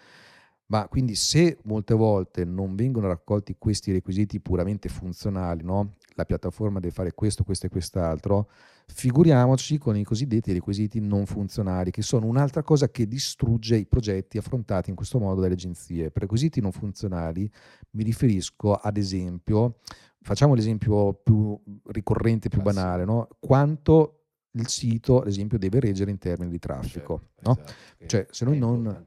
Ma 0.67 0.87
quindi 0.87 1.15
se 1.15 1.59
molte 1.65 1.95
volte 1.95 2.45
non 2.45 2.75
vengono 2.75 3.09
raccolti 3.09 3.57
questi 3.59 3.91
requisiti 3.91 4.39
puramente 4.39 4.89
funzionali, 4.89 5.63
no? 5.65 5.95
la 6.15 6.27
piattaforma 6.27 6.79
deve 6.79 6.93
fare 6.93 7.15
questo, 7.15 7.43
questo 7.43 7.67
e 7.67 7.69
quest'altro, 7.71 8.49
Figuriamoci 8.91 9.79
con 9.79 9.97
i 9.97 10.03
cosiddetti 10.03 10.53
requisiti 10.53 10.99
non 10.99 11.27
funzionali, 11.27 11.91
che 11.91 12.03
sono 12.03 12.27
un'altra 12.27 12.63
cosa 12.63 12.89
che 12.89 13.07
distrugge 13.07 13.77
i 13.77 13.87
progetti 13.87 14.39
affrontati 14.39 14.91
in 14.91 14.97
questo 14.97 15.21
modo 15.21 15.41
dalle 15.43 15.53
agenzie. 15.53 16.11
Per 16.11 16.23
requisiti 16.23 16.61
non 16.61 16.73
funzionali 16.73 17.49
mi 17.93 18.03
riferisco 18.03 18.75
ad 18.75 18.97
esempio, 18.97 19.77
facciamo 20.23 20.55
l'esempio 20.55 21.13
più 21.23 21.57
ricorrente, 21.89 22.49
più 22.49 22.63
banale, 22.63 23.05
no? 23.05 23.29
quanto 23.39 24.18
il 24.53 24.69
sito, 24.69 25.21
ad 25.21 25.27
esempio, 25.29 25.59
deve 25.59 25.81
reggere 25.81 26.11
in 26.11 26.19
termini 26.19 26.51
di 26.51 26.59
traffico. 26.59 27.21
Certo, 27.35 27.41
no? 27.43 27.53
esatto, 27.53 28.07
Cioè, 28.07 28.27
se 28.31 28.45
noi 28.45 28.59
non... 28.59 29.05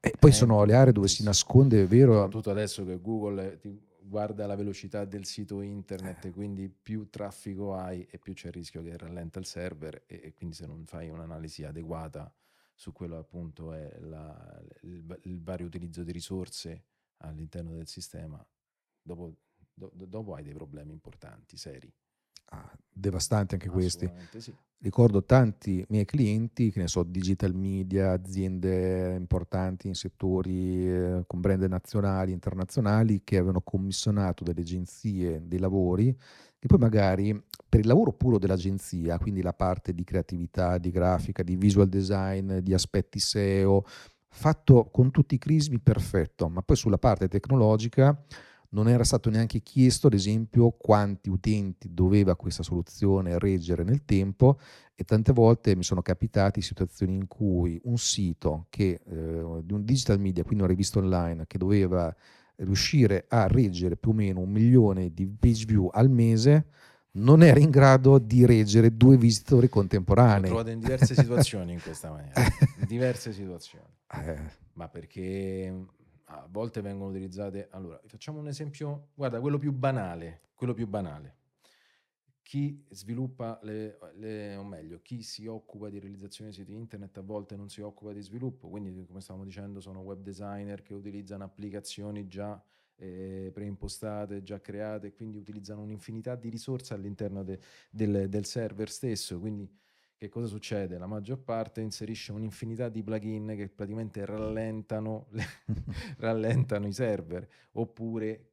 E 0.00 0.12
poi 0.18 0.30
È 0.30 0.32
sono 0.34 0.64
le 0.64 0.74
aree 0.74 0.92
dove 0.92 1.08
si 1.08 1.22
nasconde, 1.22 1.82
è 1.82 1.86
vero, 1.86 2.14
Soprattutto 2.14 2.50
adesso 2.50 2.84
che 2.84 3.00
Google 3.00 3.60
guarda 4.00 4.46
la 4.46 4.54
velocità 4.56 5.04
del 5.04 5.26
sito 5.26 5.60
internet, 5.60 6.24
Eh. 6.24 6.30
quindi 6.30 6.68
più 6.70 7.10
traffico 7.10 7.74
hai 7.74 8.06
e 8.10 8.18
più 8.18 8.32
c'è 8.32 8.46
il 8.48 8.54
rischio 8.54 8.82
che 8.82 8.96
rallenta 8.96 9.38
il 9.38 9.44
server 9.44 10.04
e, 10.06 10.20
e 10.24 10.32
quindi 10.32 10.56
se 10.56 10.66
non 10.66 10.86
fai 10.86 11.10
un'analisi 11.10 11.64
adeguata 11.64 12.32
su 12.74 12.92
quello 12.92 13.18
appunto 13.18 13.72
è 13.74 13.98
la- 14.00 14.62
il, 14.82 15.04
il 15.24 15.42
vario 15.42 15.66
utilizzo 15.66 16.02
di 16.04 16.12
risorse 16.12 16.84
all'interno 17.18 17.72
del 17.74 17.86
sistema, 17.86 18.42
dopo, 19.02 19.34
do- 19.74 19.90
do- 19.92 20.06
dopo 20.06 20.34
hai 20.34 20.42
dei 20.42 20.54
problemi 20.54 20.92
importanti, 20.92 21.56
seri. 21.58 21.92
Ah, 22.50 22.70
devastanti 22.92 23.54
anche 23.54 23.68
questi. 23.68 24.10
Sì. 24.36 24.54
Ricordo 24.80 25.24
tanti 25.24 25.84
miei 25.88 26.04
clienti, 26.04 26.70
che 26.70 26.78
ne 26.78 26.86
so, 26.86 27.02
digital 27.02 27.52
media, 27.52 28.12
aziende 28.12 29.16
importanti 29.18 29.88
in 29.88 29.94
settori 29.94 30.88
eh, 30.88 31.24
con 31.26 31.40
brand 31.40 31.64
nazionali, 31.64 32.30
internazionali, 32.30 33.22
che 33.24 33.38
avevano 33.38 33.60
commissionato 33.60 34.44
delle 34.44 34.60
agenzie 34.60 35.42
dei 35.44 35.58
lavori, 35.58 36.16
che 36.58 36.66
poi 36.68 36.78
magari 36.78 37.42
per 37.68 37.80
il 37.80 37.88
lavoro 37.88 38.12
puro 38.12 38.38
dell'agenzia, 38.38 39.18
quindi 39.18 39.42
la 39.42 39.52
parte 39.52 39.92
di 39.92 40.04
creatività, 40.04 40.78
di 40.78 40.90
grafica, 40.90 41.42
di 41.42 41.56
visual 41.56 41.88
design, 41.88 42.58
di 42.58 42.72
aspetti 42.72 43.18
SEO, 43.18 43.84
fatto 44.28 44.90
con 44.92 45.10
tutti 45.10 45.34
i 45.34 45.38
crismi 45.38 45.80
perfetto, 45.80 46.48
ma 46.48 46.62
poi 46.62 46.76
sulla 46.76 46.98
parte 46.98 47.26
tecnologica 47.26 48.16
non 48.70 48.88
era 48.88 49.04
stato 49.04 49.30
neanche 49.30 49.60
chiesto, 49.60 50.08
ad 50.08 50.12
esempio, 50.12 50.70
quanti 50.70 51.30
utenti 51.30 51.92
doveva 51.92 52.36
questa 52.36 52.62
soluzione 52.62 53.38
reggere 53.38 53.82
nel 53.82 54.04
tempo 54.04 54.58
e 54.94 55.04
tante 55.04 55.32
volte 55.32 55.74
mi 55.74 55.84
sono 55.84 56.02
capitati 56.02 56.60
situazioni 56.60 57.14
in 57.14 57.28
cui 57.28 57.80
un 57.84 57.96
sito 57.96 58.66
che, 58.68 59.00
eh, 59.04 59.60
di 59.62 59.72
un 59.72 59.84
digital 59.84 60.20
media, 60.20 60.42
quindi 60.42 60.64
una 60.64 60.72
rivista 60.72 60.98
online, 60.98 61.46
che 61.46 61.56
doveva 61.56 62.14
riuscire 62.56 63.24
a 63.28 63.46
reggere 63.46 63.96
più 63.96 64.10
o 64.10 64.14
meno 64.14 64.40
un 64.40 64.50
milione 64.50 65.14
di 65.14 65.26
page 65.26 65.64
view 65.64 65.88
al 65.92 66.10
mese, 66.10 66.66
non 67.12 67.42
era 67.42 67.58
in 67.58 67.70
grado 67.70 68.18
di 68.18 68.44
reggere 68.44 68.96
due 68.96 69.16
visitori 69.16 69.66
Ho 69.66 69.70
contemporanei. 69.70 70.48
trovato 70.50 70.70
in 70.70 70.80
diverse 70.80 71.14
situazioni 71.16 71.72
in 71.72 71.80
questa 71.80 72.10
maniera, 72.10 72.40
in 72.80 72.84
diverse 72.86 73.32
situazioni. 73.32 73.86
Eh, 74.12 74.38
Ma 74.74 74.88
perché 74.88 75.72
a 76.30 76.46
volte 76.50 76.80
vengono 76.80 77.10
utilizzate. 77.10 77.68
Allora, 77.70 78.00
facciamo 78.06 78.38
un 78.38 78.48
esempio. 78.48 79.08
Guarda, 79.14 79.40
quello 79.40 79.58
più 79.58 79.72
banale. 79.72 80.42
Quello 80.54 80.74
più 80.74 80.86
banale. 80.86 81.36
Chi 82.42 82.82
sviluppa, 82.88 83.58
le, 83.62 83.98
le- 84.14 84.56
o 84.56 84.64
meglio, 84.64 85.00
chi 85.02 85.22
si 85.22 85.46
occupa 85.46 85.90
di 85.90 85.98
realizzazione 85.98 86.50
di 86.50 86.56
siti 86.56 86.74
internet 86.74 87.18
a 87.18 87.20
volte 87.20 87.56
non 87.56 87.68
si 87.68 87.80
occupa 87.82 88.12
di 88.12 88.22
sviluppo. 88.22 88.68
Quindi, 88.68 89.04
come 89.06 89.20
stavamo 89.20 89.44
dicendo, 89.44 89.80
sono 89.80 90.00
web 90.00 90.22
designer 90.22 90.82
che 90.82 90.94
utilizzano 90.94 91.44
applicazioni 91.44 92.26
già 92.26 92.62
eh, 92.96 93.50
preimpostate, 93.52 94.42
già 94.42 94.60
create, 94.60 95.12
quindi 95.12 95.38
utilizzano 95.38 95.82
un'infinità 95.82 96.34
di 96.34 96.48
risorse 96.48 96.94
all'interno 96.94 97.42
de- 97.44 97.60
del, 97.90 98.28
del 98.28 98.44
server 98.44 98.90
stesso. 98.90 99.38
Quindi 99.38 99.70
che 100.18 100.28
cosa 100.28 100.46
succede? 100.46 100.98
La 100.98 101.06
maggior 101.06 101.38
parte 101.42 101.80
inserisce 101.80 102.32
un'infinità 102.32 102.88
di 102.88 103.02
plugin 103.02 103.54
che 103.56 103.68
praticamente 103.68 104.24
rallentano, 104.26 105.26
le- 105.32 105.46
rallentano 106.18 106.86
i 106.88 106.92
server 106.92 107.48
oppure 107.72 108.50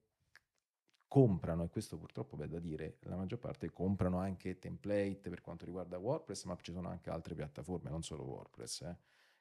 comprano, 1.08 1.64
e 1.64 1.70
questo 1.70 1.98
purtroppo 1.98 2.38
è 2.38 2.48
da 2.48 2.60
dire, 2.60 2.98
la 3.04 3.16
maggior 3.16 3.40
parte 3.40 3.72
comprano 3.72 4.20
anche 4.20 4.60
template 4.60 5.30
per 5.30 5.42
quanto 5.42 5.66
riguarda 5.66 5.98
WordPress, 5.98 6.44
ma 6.46 6.58
ci 6.62 6.72
sono 6.74 6.90
anche 6.90 7.10
altre 7.10 7.36
piattaforme, 7.36 7.90
non 7.90 8.04
solo 8.04 8.24
WordPress. 8.24 8.82
eh. 8.82 8.98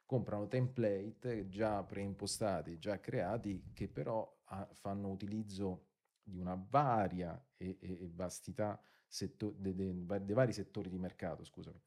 Comprano 0.06 0.46
template 0.48 1.48
già 1.48 1.82
preimpostati, 1.82 2.78
già 2.78 3.00
creati, 3.00 3.70
che 3.72 3.88
però 3.88 4.40
ah, 4.46 4.68
fanno 4.72 5.08
utilizzo 5.10 5.86
di 6.22 6.38
una 6.38 6.54
varia 6.68 7.42
e, 7.56 7.76
e- 7.80 7.98
e 8.04 8.10
vastità 8.14 8.80
setto- 9.08 9.54
de- 9.58 9.74
de- 9.74 9.92
va- 9.96 10.18
dei 10.18 10.34
vari 10.34 10.52
settori 10.52 10.88
di 10.90 10.98
mercato, 10.98 11.42
scusami. 11.44 11.80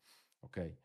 Ok? 0.47 0.75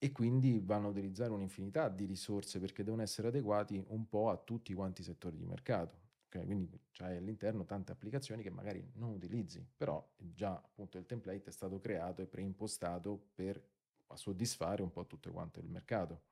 E 0.00 0.12
quindi 0.12 0.60
vanno 0.60 0.86
a 0.86 0.90
utilizzare 0.90 1.32
un'infinità 1.32 1.88
di 1.88 2.04
risorse 2.06 2.60
perché 2.60 2.84
devono 2.84 3.02
essere 3.02 3.28
adeguati 3.28 3.82
un 3.88 4.08
po' 4.08 4.30
a 4.30 4.36
tutti 4.36 4.72
quanti 4.74 5.00
i 5.00 5.04
settori 5.04 5.36
di 5.36 5.44
mercato. 5.44 5.96
ok? 6.26 6.44
Quindi 6.44 6.70
c'hai 6.92 7.16
all'interno 7.16 7.64
tante 7.64 7.92
applicazioni 7.92 8.42
che 8.42 8.50
magari 8.50 8.88
non 8.94 9.10
utilizzi, 9.10 9.66
però 9.76 10.06
già 10.16 10.54
appunto 10.54 10.98
il 10.98 11.06
template 11.06 11.50
è 11.50 11.52
stato 11.52 11.80
creato 11.80 12.22
e 12.22 12.26
preimpostato 12.26 13.30
per 13.34 13.60
soddisfare 14.14 14.82
un 14.82 14.90
po' 14.92 15.06
tutto 15.06 15.32
quanto 15.32 15.60
il 15.60 15.68
mercato. 15.68 16.22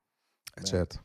eh, 0.57 0.63
certo. 0.65 1.03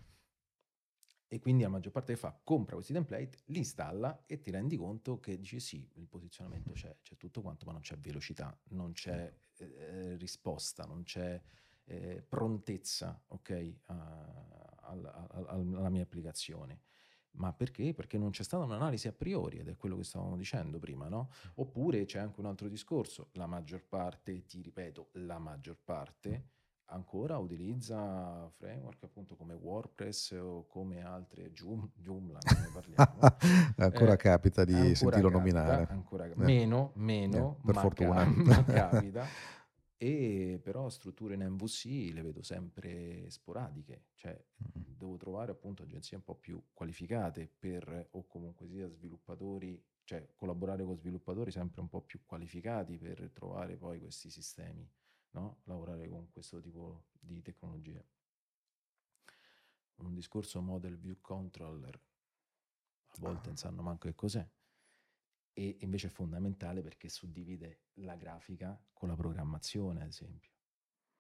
E 1.28 1.40
quindi 1.40 1.64
la 1.64 1.70
maggior 1.70 1.94
parte 1.94 2.14
che 2.14 2.20
fa, 2.20 2.38
compra 2.44 2.76
questi 2.76 2.92
template, 2.92 3.38
li 3.46 3.60
installa 3.60 4.24
e 4.26 4.42
ti 4.42 4.52
rendi 4.52 4.76
conto 4.76 5.20
che 5.22 5.38
dici 5.38 5.60
sì, 5.62 5.90
il 5.94 6.08
posizionamento 6.08 6.74
c'è, 6.74 6.94
c'è 7.02 7.16
tutto 7.16 7.42
quanto, 7.42 7.66
ma 7.66 7.72
non 7.72 7.80
c'è 7.82 7.98
velocità, 7.98 8.58
non 8.72 8.92
c'è 8.92 9.34
eh, 9.58 10.16
risposta, 10.18 10.84
non 10.84 11.04
c'è 11.04 11.42
eh, 11.86 12.24
prontezza, 12.28 13.22
ok, 13.28 13.74
a- 13.86 14.80
alla, 14.84 15.28
alla- 15.32 15.50
alla 15.50 15.90
mia 15.90 16.04
applicazione. 16.04 16.82
Ma 17.34 17.54
perché? 17.54 17.94
Perché 17.94 18.18
non 18.18 18.32
c'è 18.32 18.44
stata 18.44 18.66
un'analisi 18.66 19.08
a 19.08 19.14
priori, 19.14 19.60
ed 19.60 19.70
è 19.70 19.78
quello 19.78 19.96
che 19.96 20.04
stavamo 20.04 20.36
dicendo 20.36 20.80
prima, 20.80 21.08
no? 21.08 21.30
Oppure 21.56 22.04
c'è 22.04 22.20
anche 22.20 22.40
un 22.42 22.46
altro 22.46 22.68
discorso, 22.68 23.30
la 23.34 23.46
maggior 23.48 23.86
parte, 23.88 24.46
ti 24.46 24.62
ripeto, 24.62 25.10
la 25.14 25.40
maggior 25.40 25.78
parte 25.82 26.48
ancora 26.92 27.38
utilizza 27.38 28.50
framework 28.58 29.02
appunto 29.04 29.38
come 29.38 29.54
WordPress 29.54 30.32
o 30.32 30.66
come 30.68 31.02
altre 31.02 31.54
Joom- 31.54 31.90
Joomla, 31.96 32.40
ne 32.44 32.70
parliamo. 32.74 33.20
Ancora 33.78 34.14
Eh, 34.14 34.18
capita 34.18 34.66
di 34.66 34.74
ancora 34.74 34.96
sentirlo 34.96 35.30
capita, 35.30 35.38
nominare. 35.62 35.88
ancora 35.90 36.26
Eh. 36.26 36.34
meno, 36.36 36.92
meno, 36.96 37.56
Eh, 37.62 37.66
per 37.66 37.76
ma 37.76 37.80
fortuna. 37.82 38.14
ca- 38.26 38.30
ma 38.30 38.64
capita. 38.66 39.26
E 40.04 40.60
però 40.64 40.90
strutture 40.90 41.36
in 41.36 41.42
MVC 41.42 42.12
le 42.12 42.24
vedo 42.24 42.42
sempre 42.42 43.30
sporadiche, 43.30 44.06
cioè 44.16 44.36
Mm. 44.64 44.94
devo 44.98 45.16
trovare 45.18 45.52
appunto 45.52 45.84
agenzie 45.84 46.18
un 46.18 46.24
po' 46.24 46.36
più 46.36 46.60
qualificate 46.74 47.48
per, 47.48 48.08
o 48.12 48.26
comunque 48.26 48.68
sia 48.68 48.88
sviluppatori, 48.88 49.80
cioè 50.04 50.28
collaborare 50.36 50.84
con 50.84 50.96
sviluppatori 50.98 51.52
sempre 51.52 51.82
un 51.82 51.88
po' 51.88 52.02
più 52.02 52.24
qualificati 52.26 52.98
per 52.98 53.30
trovare 53.32 53.78
poi 53.78 54.00
questi 54.00 54.30
sistemi, 54.32 54.88
no? 55.32 55.62
Lavorare 55.66 56.08
con 56.10 56.32
questo 56.32 56.60
tipo 56.60 57.06
di 57.20 57.42
tecnologie. 57.44 58.04
Un 59.98 60.14
discorso 60.16 60.62
model 60.62 60.98
view 60.98 61.18
controller, 61.22 61.96
a 61.96 63.18
volte 63.20 63.48
non 63.48 63.58
sanno 63.58 63.82
manco 63.84 64.08
che 64.08 64.16
cos'è, 64.16 64.48
e 65.54 65.78
invece 65.82 66.08
è 66.08 66.10
fondamentale 66.10 66.82
perché 66.82 67.10
suddivide 67.10 67.82
la 67.96 68.16
grafica 68.16 68.80
con 68.94 69.10
la 69.10 69.16
programmazione, 69.16 70.02
ad 70.02 70.08
esempio. 70.08 70.50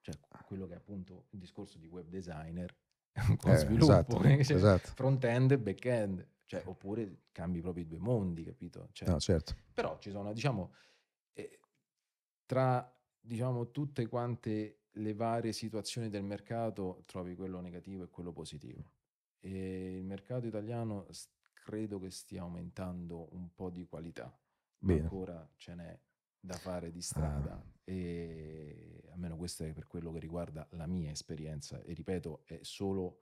Cioè 0.02 0.15
quello 0.46 0.65
che 0.67 0.74
è 0.74 0.78
appunto 0.78 1.28
il 1.32 1.39
discorso 1.39 1.78
di 1.78 1.88
web 1.88 2.08
designer 2.08 2.76
con 3.38 3.52
Eh, 3.52 3.58
sviluppo, 3.58 3.94
esatto, 4.24 4.44
cioè, 4.44 4.56
esatto. 4.56 4.91
front-end 4.96 5.52
e 5.52 5.60
back-end, 5.60 6.28
cioè, 6.46 6.63
oppure 6.65 7.24
cambi 7.32 7.62
proprio 7.62 7.84
i 7.84 7.88
due 7.88 8.00
mondi, 8.00 8.44
capito? 8.44 8.89
Cioè, 8.94 9.10
No, 9.10 9.20
certo. 9.20 9.56
però 9.74 9.98
ci 10.00 10.10
sono, 10.10 10.34
diciamo, 10.34 10.74
eh, 11.34 11.60
tra 12.46 12.91
diciamo, 13.20 13.70
tutte 13.72 14.08
quante 14.08 14.78
le 14.96 15.13
varie 15.13 15.54
situazioni 15.54 16.10
del 16.10 16.24
mercato, 16.24 17.04
trovi 17.06 17.36
quello 17.36 17.60
negativo 17.62 18.04
e 18.04 18.10
quello 18.10 18.32
positivo. 18.32 18.91
E 19.39 19.98
il 19.98 20.04
mercato 20.04 20.48
italiano 20.48 21.06
s- 21.12 21.30
credo 21.62 22.00
che 22.00 22.10
stia 22.10 22.41
aumentando 22.41 23.34
un 23.36 23.54
po' 23.54 23.69
di 23.69 23.86
qualità, 23.86 24.36
Bene. 24.78 25.02
ancora 25.02 25.47
ce 25.56 25.76
n'è 25.76 26.00
da 26.39 26.56
fare 26.56 26.91
di 26.91 27.02
strada 27.02 27.63
e 27.84 29.04
almeno 29.12 29.38
questo 29.38 29.63
è 29.63 29.74
per 29.74 29.86
quello 29.86 30.12
che 30.12 30.19
riguarda 30.19 30.67
la 30.71 30.88
mia 30.88 31.12
esperienza 31.12 31.80
e 31.84 31.93
ripeto 31.93 32.41
è 32.45 32.60
solo 32.63 33.21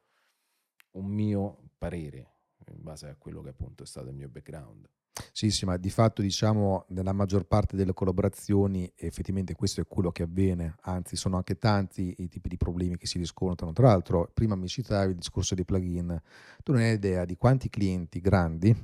un 0.91 1.05
mio 1.05 1.71
parere 1.77 2.37
in 2.67 2.81
base 2.81 3.07
a 3.09 3.15
quello 3.15 3.41
che 3.41 3.49
appunto 3.49 3.83
è 3.83 3.85
stato 3.85 4.09
il 4.09 4.15
mio 4.15 4.29
background. 4.29 4.89
Sì, 5.31 5.51
sì, 5.51 5.65
ma 5.65 5.77
di 5.77 5.89
fatto 5.89 6.21
diciamo 6.21 6.85
nella 6.89 7.13
maggior 7.13 7.45
parte 7.45 7.75
delle 7.75 7.93
collaborazioni 7.93 8.91
effettivamente 8.95 9.53
questo 9.53 9.81
è 9.81 9.87
quello 9.87 10.11
che 10.11 10.23
avviene, 10.23 10.75
anzi 10.81 11.15
sono 11.15 11.37
anche 11.37 11.57
tanti 11.57 12.15
i 12.19 12.27
tipi 12.27 12.49
di 12.49 12.57
problemi 12.57 12.97
che 12.97 13.07
si 13.07 13.17
riscontrano. 13.17 13.73
Tra 13.73 13.87
l'altro, 13.87 14.29
prima 14.33 14.55
mi 14.55 14.67
citavi 14.67 15.11
il 15.11 15.17
discorso 15.17 15.55
dei 15.55 15.65
plugin, 15.65 16.21
tu 16.63 16.71
non 16.71 16.81
hai 16.81 16.93
idea 16.93 17.25
di 17.25 17.35
quanti 17.35 17.69
clienti 17.69 18.19
grandi 18.19 18.75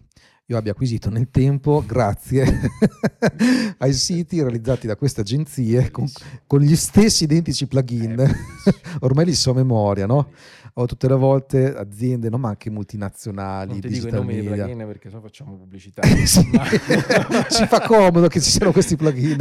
io 0.47 0.57
abbia 0.57 0.73
acquisito 0.73 1.09
nel 1.09 1.31
tempo 1.31 1.83
grazie 1.83 2.45
ai 3.79 3.93
siti 3.93 4.39
realizzati 4.39 4.85
da 4.85 4.95
queste 4.95 5.21
agenzie 5.21 5.89
con, 5.89 6.05
con, 6.45 6.59
gli 6.59 6.75
stessi 6.75 7.23
identici 7.23 7.65
plugin. 7.65 8.19
Eh, 8.19 8.35
Ormai 9.01 9.25
li 9.25 9.33
so 9.33 9.51
a 9.51 9.55
memoria, 9.55 10.05
no? 10.05 10.29
Ho 10.77 10.85
tutte 10.87 11.07
le 11.07 11.15
volte 11.15 11.73
aziende, 11.73 12.29
no, 12.29 12.37
ma 12.37 12.49
anche 12.49 12.69
multinazionali. 12.69 13.71
Non 13.71 13.79
ti 13.79 13.87
dico 13.87 14.09
i 14.09 14.11
nomi 14.11 14.33
dei 14.35 14.43
plugin 14.43 14.77
perché 14.85 15.09
sennò 15.09 15.21
facciamo 15.21 15.55
pubblicità. 15.55 16.01
sì. 16.03 16.41
ci 17.49 17.65
fa 17.65 17.79
comodo 17.87 18.27
che 18.27 18.41
ci 18.41 18.51
siano 18.51 18.73
questi 18.73 18.97
plugin. 18.97 19.37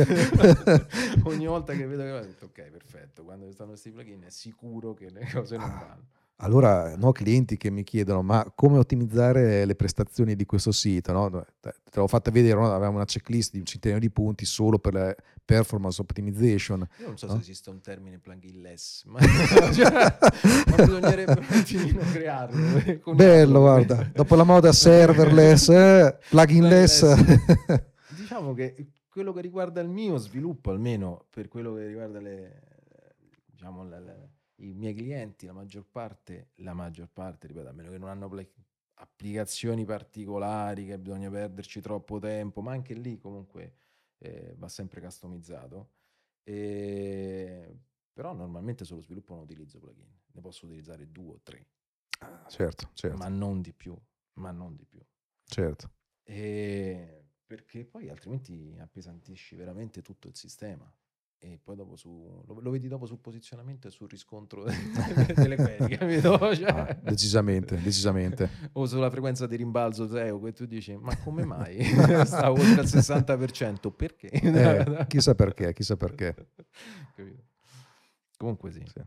Ogni 1.25 1.47
volta 1.47 1.73
che 1.73 1.87
vedo 1.87 2.05
che 2.05 2.11
ho 2.13 2.21
detto 2.21 2.45
ok, 2.45 2.71
perfetto, 2.71 3.25
quando 3.25 3.51
stanno 3.51 3.71
questi 3.71 3.91
plugin 3.91 4.23
è 4.23 4.31
sicuro 4.31 4.95
che 4.95 5.11
le 5.11 5.29
cose 5.33 5.57
non 5.57 5.71
ah. 5.71 5.87
vanno. 5.89 6.07
Allora, 6.39 6.97
no, 6.97 7.13
clienti 7.13 7.57
che 7.57 7.71
mi 7.71 7.85
chiedono, 7.85 8.23
ma 8.23 8.51
come 8.55 8.79
ottimizzare 8.79 9.65
le 9.65 9.75
prestazioni 9.77 10.35
di 10.35 10.45
questo 10.45 10.73
sito? 10.73 11.13
No? 11.13 11.47
Te 11.61 11.73
l'ho 11.93 12.09
fatta 12.09 12.33
vedere, 12.33 12.59
no? 12.59 12.67
avevamo 12.73 12.97
una 12.97 13.05
checklist 13.05 13.53
di 13.53 13.59
un 13.59 13.65
centinaio 13.65 14.01
di 14.01 14.11
punti 14.11 14.45
solo 14.45 14.79
per 14.79 14.95
la 14.95 15.15
performance 15.45 16.01
optimization. 16.01 16.87
Io 16.99 17.07
non 17.07 17.17
so 17.17 17.29
se 17.29 17.37
esiste 17.39 17.71
un 17.71 17.81
termine 17.81 18.19
plugin 18.19 18.61
less, 18.61 19.05
ma, 19.07 19.21
cioè, 19.73 20.17
ma 20.67 20.77
bisognerebbe 20.77 21.39
un 21.39 21.47
attimino 21.49 22.01
crearlo. 22.01 23.15
Bello, 23.15 23.61
guarda, 23.61 24.11
dopo 24.13 24.35
la 24.35 24.45
moda 24.45 24.73
serverless, 24.73 25.69
eh, 25.69 26.19
plugin 26.31 26.67
less. 26.67 27.15
diciamo 28.17 28.55
che 28.55 28.89
quello 29.09 29.33
che 29.33 29.41
riguarda 29.41 29.81
il 29.81 29.89
mio 29.89 30.17
sviluppo, 30.17 30.73
almeno 30.73 31.27
per 31.31 31.47
quello 31.47 31.75
che 31.75 31.87
riguarda 31.87 32.19
le, 32.19 32.63
diciamo, 33.53 33.85
le, 33.85 34.01
le 34.01 34.34
i 34.57 34.73
miei 34.73 34.95
clienti, 34.95 35.47
la 35.47 35.53
maggior 35.53 35.87
parte, 35.87 36.51
la 36.57 36.75
maggior 36.75 37.09
parte, 37.09 37.47
ripeto, 37.47 37.69
a 37.69 37.73
meno 37.73 37.91
che 37.91 37.99
non 37.99 38.09
hanno 38.09 38.31
applicazioni 38.95 39.85
particolari 39.85 40.87
che 40.87 40.99
bisogna 40.99 41.31
perderci 41.31 41.81
troppo 41.81 42.19
tempo, 42.19 42.61
ma 42.61 42.73
anche 42.73 42.95
lì 42.95 43.19
comunque 43.19 43.75
eh, 44.19 44.55
va 44.57 44.69
sempre 44.69 45.01
customizzato. 45.01 45.91
E... 46.43 47.79
Però 48.13 48.33
normalmente 48.33 48.85
sullo 48.85 49.01
sviluppo 49.01 49.35
non 49.35 49.43
utilizzo 49.43 49.81
plugin, 49.81 50.09
ne 50.33 50.41
posso 50.41 50.67
utilizzare 50.67 51.11
due 51.11 51.35
o 51.35 51.41
tre. 51.43 51.67
Ah, 52.21 52.47
certo, 52.49 52.91
certo. 52.95 53.17
Ma 53.17 53.29
non 53.29 53.61
di 53.61 53.73
più, 53.73 53.99
ma 54.35 54.53
non 54.53 54.77
di 54.77 54.85
più. 54.85 55.01
Certo. 55.45 55.91
E... 56.23 57.21
Perché 57.45 57.85
poi 57.85 58.09
altrimenti 58.09 58.75
appesantisci 58.79 59.55
veramente 59.57 60.01
tutto 60.01 60.29
il 60.29 60.37
sistema 60.37 60.91
e 61.45 61.59
poi 61.63 61.77
dopo 61.77 61.95
su, 61.95 62.43
lo, 62.47 62.59
lo, 62.61 62.71
vedi 62.71 62.89
dopo 62.89 63.05
sul 63.05 63.19
posizionamento 63.19 63.89
e 63.89 63.91
sul 63.91 64.09
riscontro 64.09 64.65
delle 65.35 65.57
query, 65.57 65.97
capito? 65.97 66.39
Cioè, 66.55 66.71
ah, 66.71 66.99
decisamente, 67.03 67.77
decisamente. 67.81 68.49
O 68.73 68.87
sulla 68.87 69.11
frequenza 69.11 69.47
di 69.47 69.57
rimbalzo 69.57 70.09
SEO 70.09 70.41
che 70.41 70.53
tu 70.53 70.65
dici, 70.65 70.97
ma 70.97 71.15
come 71.19 71.45
mai 71.47 71.85
stavo 72.25 72.61
oltre 72.61 72.81
al 72.81 72.87
60%? 72.87 73.93
Perché? 73.95 74.29
Eh, 74.31 75.07
chissà 75.07 75.35
perché, 75.35 75.73
chissà 75.75 75.97
perché. 75.97 76.35
Comunque 78.37 78.73
sì. 78.73 78.83
sì. 78.87 79.01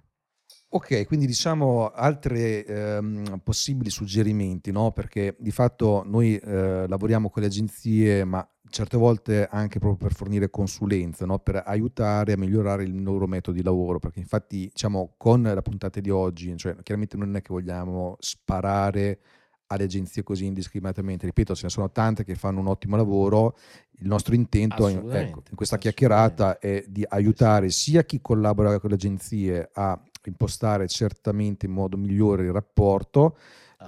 Ok, 0.70 1.06
quindi 1.08 1.26
diciamo 1.26 1.92
altri 1.92 2.62
ehm, 2.62 3.40
possibili 3.42 3.90
suggerimenti, 3.90 4.70
no? 4.70 4.92
perché 4.92 5.34
di 5.40 5.52
fatto 5.52 6.04
noi 6.06 6.36
eh, 6.36 6.86
lavoriamo 6.90 7.30
con 7.30 7.42
le 7.42 7.48
agenzie, 7.48 8.26
ma 8.26 8.46
certe 8.70 8.98
volte 8.98 9.48
anche 9.50 9.80
proprio 9.80 10.10
per 10.10 10.18
fornire 10.18 10.50
consulenza, 10.50 11.26
no? 11.26 11.40
per 11.40 11.64
aiutare 11.66 12.34
a 12.34 12.38
migliorare 12.38 12.84
il 12.84 13.02
loro 13.02 13.28
metodo 13.28 13.56
di 13.56 13.64
lavoro, 13.64 14.00
perché 14.00 14.20
infatti 14.20 14.68
diciamo 14.74 15.14
con 15.16 15.42
la 15.42 15.62
puntata 15.62 16.02
di 16.02 16.10
oggi, 16.10 16.58
cioè, 16.58 16.76
chiaramente 16.84 17.16
non 17.16 17.38
è 17.38 17.42
che 17.42 17.54
vogliamo 17.54 18.18
sparare 18.20 19.20
alle 19.68 19.84
agenzie 19.86 20.22
così 20.24 20.46
indiscriminatamente, 20.46 21.26
ripeto, 21.26 21.56
ce 21.56 21.64
ne 21.64 21.70
sono 21.70 21.92
tante 21.92 22.26
che 22.26 22.36
fanno 22.36 22.60
un 22.60 22.68
ottimo 22.68 22.98
lavoro, 22.98 23.58
il 24.00 24.08
nostro 24.08 24.36
intento 24.36 24.90
in, 24.90 24.98
ecco, 25.12 25.44
in 25.50 25.56
questa 25.56 25.78
chiacchierata 25.78 26.60
è 26.60 26.84
di 26.88 27.06
aiutare 27.08 27.70
sia 27.70 28.04
chi 28.04 28.20
collabora 28.22 28.80
con 28.80 28.90
le 28.90 28.96
agenzie 28.96 29.70
a 29.74 30.00
impostare 30.30 30.88
certamente 30.88 31.66
in 31.66 31.72
modo 31.72 31.98
migliore 31.98 32.46
il 32.46 32.52
rapporto, 32.52 33.38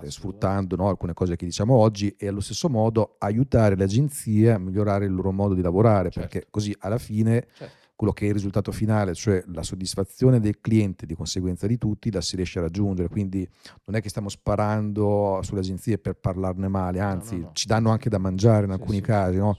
eh, 0.01 0.09
sfruttando 0.09 0.75
no, 0.75 0.87
alcune 0.87 1.13
cose 1.13 1.35
che 1.35 1.45
diciamo 1.45 1.73
oggi 1.73 2.15
e 2.17 2.27
allo 2.27 2.41
stesso 2.41 2.69
modo 2.69 3.15
aiutare 3.19 3.75
le 3.75 3.83
agenzie 3.83 4.51
a 4.51 4.59
migliorare 4.59 5.05
il 5.05 5.13
loro 5.13 5.31
modo 5.31 5.53
di 5.53 5.61
lavorare, 5.61 6.09
certo. 6.09 6.29
perché 6.29 6.47
così 6.49 6.75
alla 6.79 6.97
fine 6.97 7.47
certo. 7.53 7.73
quello 7.95 8.13
che 8.13 8.25
è 8.25 8.27
il 8.27 8.33
risultato 8.33 8.71
finale, 8.71 9.13
cioè 9.15 9.43
la 9.47 9.63
soddisfazione 9.63 10.39
del 10.39 10.59
cliente, 10.61 11.05
di 11.05 11.15
conseguenza 11.15 11.65
di 11.67 11.77
tutti, 11.77 12.11
la 12.11 12.21
si 12.21 12.35
riesce 12.35 12.59
a 12.59 12.63
raggiungere. 12.63 13.09
Quindi 13.09 13.47
non 13.85 13.95
è 13.95 14.01
che 14.01 14.09
stiamo 14.09 14.29
sparando 14.29 15.39
sulle 15.43 15.61
agenzie 15.61 15.97
per 15.97 16.15
parlarne 16.15 16.67
male, 16.67 16.99
anzi 16.99 17.37
no, 17.37 17.45
no, 17.45 17.51
ci 17.53 17.67
danno 17.67 17.89
anche 17.89 18.09
da 18.09 18.19
mangiare 18.19 18.65
in 18.65 18.71
sì, 18.71 18.79
alcuni 18.79 18.97
sì, 18.97 19.03
casi. 19.03 19.37
no? 19.37 19.57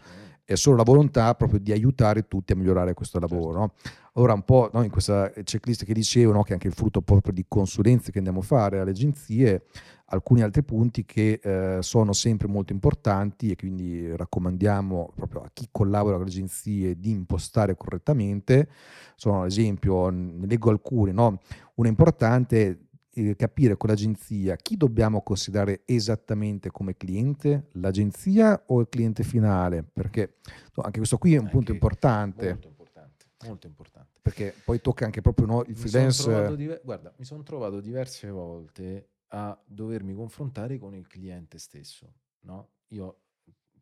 È 0.53 0.57
solo 0.57 0.77
la 0.77 0.83
volontà 0.83 1.33
proprio 1.37 1.61
di 1.61 1.71
aiutare 1.71 2.27
tutti 2.27 2.53
a 2.53 2.57
migliorare 2.57 2.93
questo 2.93 3.21
lavoro. 3.21 3.53
Certo. 3.53 3.59
No? 3.59 3.73
Ora 4.15 4.33
un 4.33 4.43
po' 4.43 4.69
no, 4.73 4.83
in 4.83 4.91
questa 4.91 5.31
checklist 5.31 5.85
che 5.85 5.95
dicevo, 5.95 6.33
no, 6.33 6.43
che 6.43 6.51
è 6.51 6.53
anche 6.55 6.67
il 6.67 6.75
frutto 6.75 7.01
proprio 7.03 7.33
di 7.33 7.45
consulenze 7.47 8.11
che 8.11 8.19
andiamo 8.19 8.41
a 8.41 8.43
fare 8.43 8.81
alle 8.81 8.91
agenzie, 8.91 9.67
alcuni 10.07 10.43
altri 10.43 10.65
punti 10.65 11.05
che 11.05 11.39
eh, 11.41 11.79
sono 11.83 12.13
sempre 12.13 12.49
molto 12.49 12.73
importanti 12.73 13.53
e 13.53 13.55
quindi 13.55 14.17
raccomandiamo 14.17 15.13
proprio 15.15 15.43
a 15.43 15.51
chi 15.53 15.69
collabora 15.71 16.17
con 16.17 16.25
le 16.25 16.31
agenzie 16.33 16.99
di 16.99 17.11
impostare 17.13 17.77
correttamente. 17.77 18.69
Sono 19.15 19.43
ad 19.43 19.47
esempio, 19.47 20.09
ne 20.11 20.47
leggo 20.47 20.71
alcuni, 20.71 21.13
no? 21.13 21.39
una 21.75 21.89
importante 21.89 22.89
eh, 23.13 23.37
capire 23.37 23.77
con 23.77 23.89
l'agenzia 23.89 24.57
chi 24.57 24.77
dobbiamo 24.77 25.23
considerare 25.23 25.83
esattamente 25.85 26.71
come 26.71 26.97
cliente, 26.97 27.69
l'agenzia 27.73 28.63
o 28.67 28.81
il 28.81 28.89
cliente 28.89 29.23
finale, 29.23 29.83
perché 29.83 30.37
no, 30.75 30.83
anche 30.83 30.99
questo 30.99 31.19
qui 31.19 31.35
è 31.35 31.39
un 31.39 31.45
anche 31.45 31.57
punto 31.57 31.73
importante. 31.73 32.49
Molto 32.49 32.69
importante, 32.69 33.27
molto 33.45 33.67
importante. 33.67 34.19
Perché 34.23 34.55
poi 34.65 34.81
tocca 34.81 35.05
anche 35.05 35.21
proprio 35.21 35.47
no, 35.47 35.65
il 35.67 35.77
freelance. 35.77 36.57
Diver- 36.57 36.83
guarda, 36.85 37.13
mi 37.17 37.25
sono 37.25 37.43
trovato 37.43 37.81
diverse 37.81 38.31
volte 38.31 39.09
a 39.29 39.59
dovermi 39.65 40.15
confrontare 40.15 40.79
con 40.79 40.95
il 40.95 41.07
cliente 41.07 41.59
stesso. 41.59 42.13
No? 42.41 42.71
Io 42.89 43.23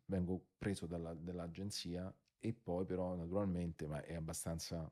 vengo 0.05 0.41
preso 0.57 0.85
dalla, 0.85 1.13
dall'agenzia 1.13 2.13
e 2.39 2.53
poi 2.53 2.85
però 2.85 3.15
naturalmente, 3.15 3.85
ma 3.85 4.01
è 4.03 4.15
abbastanza 4.15 4.89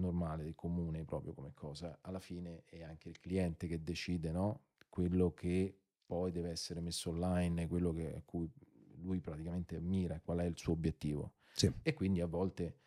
normale, 0.00 0.54
comune 0.54 1.04
proprio 1.04 1.32
come 1.32 1.52
cosa, 1.54 1.98
alla 2.02 2.20
fine 2.20 2.64
è 2.66 2.82
anche 2.82 3.08
il 3.08 3.20
cliente 3.20 3.66
che 3.66 3.82
decide 3.82 4.30
no? 4.32 4.62
quello 4.88 5.32
che 5.32 5.76
poi 6.04 6.32
deve 6.32 6.50
essere 6.50 6.80
messo 6.80 7.10
online, 7.10 7.68
quello 7.68 7.92
che, 7.92 8.16
a 8.16 8.22
cui 8.24 8.50
lui 8.96 9.20
praticamente 9.20 9.78
mira, 9.80 10.20
qual 10.20 10.38
è 10.38 10.44
il 10.44 10.56
suo 10.56 10.72
obiettivo. 10.72 11.34
Sì. 11.52 11.72
E 11.82 11.94
quindi 11.94 12.20
a 12.20 12.26
volte 12.26 12.78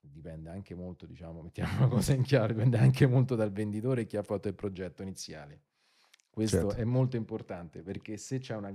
dipende 0.00 0.48
anche 0.48 0.74
molto, 0.74 1.04
diciamo, 1.04 1.42
mettiamo 1.42 1.76
una 1.76 1.88
cosa 1.88 2.14
in 2.14 2.22
chiaro, 2.22 2.54
dipende 2.54 2.78
anche 2.78 3.06
molto 3.06 3.34
dal 3.34 3.52
venditore 3.52 4.06
che 4.06 4.16
ha 4.16 4.22
fatto 4.22 4.48
il 4.48 4.54
progetto 4.54 5.02
iniziale. 5.02 5.60
Questo 6.30 6.56
certo. 6.56 6.74
è 6.76 6.84
molto 6.84 7.16
importante 7.16 7.82
perché 7.82 8.16
se 8.16 8.38
c'è 8.38 8.56
una 8.56 8.74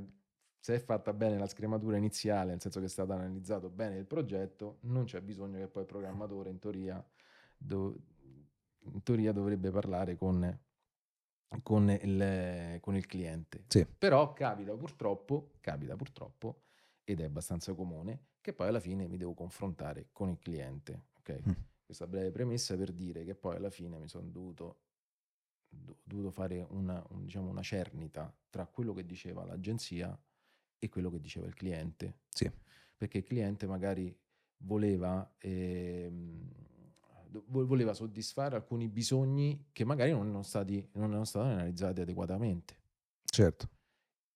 se 0.59 0.75
è 0.75 0.79
fatta 0.79 1.13
bene 1.13 1.37
la 1.37 1.47
scrematura 1.47 1.95
iniziale, 1.95 2.51
nel 2.51 2.59
senso 2.59 2.79
che 2.79 2.87
è 2.87 2.89
stato 2.89 3.13
analizzato 3.13 3.69
bene 3.69 3.95
il 3.95 4.05
progetto, 4.05 4.79
non 4.81 5.05
c'è 5.05 5.21
bisogno 5.21 5.57
che 5.59 5.67
poi 5.67 5.83
il 5.83 5.87
programmatore 5.87 6.49
in 6.49 6.59
teoria 6.59 7.01
do, 7.57 7.95
in 8.93 9.03
teoria 9.03 9.31
dovrebbe 9.31 9.71
parlare 9.71 10.15
con, 10.15 10.59
con, 11.63 11.89
il, 11.89 12.77
con 12.79 12.95
il, 12.95 13.05
cliente. 13.05 13.65
Sì. 13.67 13.85
Però 13.85 14.33
capita 14.33 14.75
purtroppo, 14.75 15.51
capita 15.59 15.95
purtroppo, 15.95 16.63
ed 17.03 17.19
è 17.19 17.25
abbastanza 17.25 17.73
comune, 17.73 18.27
che 18.41 18.53
poi 18.53 18.67
alla 18.67 18.79
fine 18.79 19.07
mi 19.07 19.17
devo 19.17 19.33
confrontare 19.33 20.09
con 20.11 20.29
il 20.29 20.39
cliente. 20.39 21.07
Okay? 21.19 21.41
Mm. 21.47 21.53
Questa 21.85 22.07
breve 22.07 22.31
premessa 22.31 22.75
per 22.75 22.91
dire 22.91 23.23
che 23.23 23.35
poi 23.35 23.55
alla 23.55 23.69
fine 23.69 23.97
mi 23.97 24.07
sono 24.07 24.27
dovuto, 24.27 24.81
dovuto 26.03 26.31
fare 26.31 26.65
una, 26.69 27.03
un, 27.09 27.23
diciamo 27.23 27.49
una 27.49 27.61
cernita 27.61 28.33
tra 28.49 28.65
quello 28.67 28.93
che 28.93 29.05
diceva 29.05 29.45
l'agenzia 29.45 30.17
e 30.79 30.89
quello 30.89 31.09
che 31.09 31.19
diceva 31.19 31.47
il 31.47 31.53
cliente. 31.53 32.19
Sì. 32.29 32.51
Perché 32.95 33.19
il 33.19 33.23
cliente 33.23 33.67
magari 33.67 34.15
voleva... 34.57 35.33
Ehm, 35.39 36.65
voleva 37.47 37.93
soddisfare 37.93 38.55
alcuni 38.55 38.87
bisogni 38.87 39.67
che 39.71 39.85
magari 39.85 40.11
non 40.11 40.27
erano 40.27 40.43
stati, 40.43 40.87
non 40.93 41.09
erano 41.09 41.25
stati 41.25 41.49
analizzati 41.49 42.01
adeguatamente. 42.01 42.75
Certo. 43.23 43.69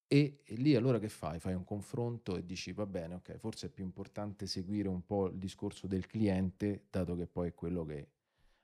E, 0.07 0.41
e, 0.43 0.55
lì 0.55 0.75
allora 0.75 0.99
che 0.99 1.09
fai? 1.09 1.39
Fai 1.39 1.53
un 1.53 1.63
confronto 1.63 2.35
e 2.35 2.45
dici 2.45 2.73
va 2.73 2.85
bene, 2.85 3.15
ok, 3.15 3.37
forse 3.37 3.67
è 3.67 3.69
più 3.69 3.83
importante 3.83 4.45
seguire 4.45 4.89
un 4.89 5.05
po' 5.05 5.27
il 5.27 5.37
discorso 5.37 5.87
del 5.87 6.05
cliente, 6.05 6.87
dato 6.89 7.15
che 7.15 7.27
poi 7.27 7.49
è 7.49 7.53
quello 7.53 7.85
che 7.85 8.09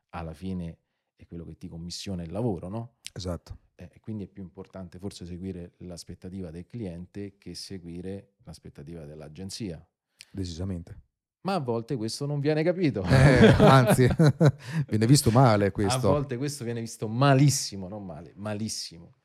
alla 0.09 0.33
fine 0.33 0.77
è 1.15 1.25
quello 1.25 1.45
che 1.45 1.57
ti 1.57 1.67
commissiona 1.67 2.23
il 2.23 2.31
lavoro, 2.31 2.67
no? 2.67 2.97
Esatto. 3.13 3.65
Eh, 3.75 3.89
e 3.93 3.99
quindi 3.99 4.25
è 4.25 4.27
più 4.27 4.43
importante 4.43 4.99
forse 4.99 5.25
seguire 5.25 5.73
l'aspettativa 5.77 6.51
del 6.51 6.65
cliente 6.65 7.37
che 7.37 7.55
seguire 7.55 8.33
l'aspettativa 8.43 9.05
dell'agenzia. 9.05 9.85
Decisamente 10.31 11.06
ma 11.47 11.53
a 11.53 11.59
volte 11.59 11.95
questo 11.95 12.25
non 12.25 12.41
viene 12.41 12.61
capito. 12.61 13.03
Eh, 13.03 13.47
anzi, 13.57 14.05
viene 14.85 15.05
visto 15.07 15.31
male 15.31 15.71
questo. 15.71 16.09
A 16.09 16.11
volte 16.11 16.35
questo 16.35 16.65
viene 16.65 16.81
visto 16.81 17.07
malissimo, 17.07 17.87
non 17.87 18.05
male, 18.05 18.33
malissimo. 18.35 19.15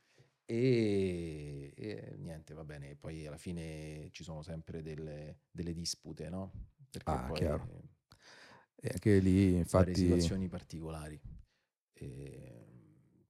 E, 0.44 1.72
e 1.74 2.14
niente, 2.18 2.54
va 2.54 2.62
bene, 2.62 2.94
poi 2.94 3.26
alla 3.26 3.38
fine 3.38 4.08
ci 4.12 4.22
sono 4.22 4.42
sempre 4.42 4.82
delle, 4.82 5.40
delle 5.50 5.72
dispute, 5.72 6.28
no? 6.28 6.52
Perché 6.88 7.10
ah, 7.10 7.24
poi 7.24 7.36
chiaro. 7.36 7.68
E 8.76 8.90
anche 8.92 9.18
lì, 9.18 9.56
infatti... 9.56 9.92
situazioni 9.96 10.46
particolari. 10.46 11.20
E, 11.92 12.66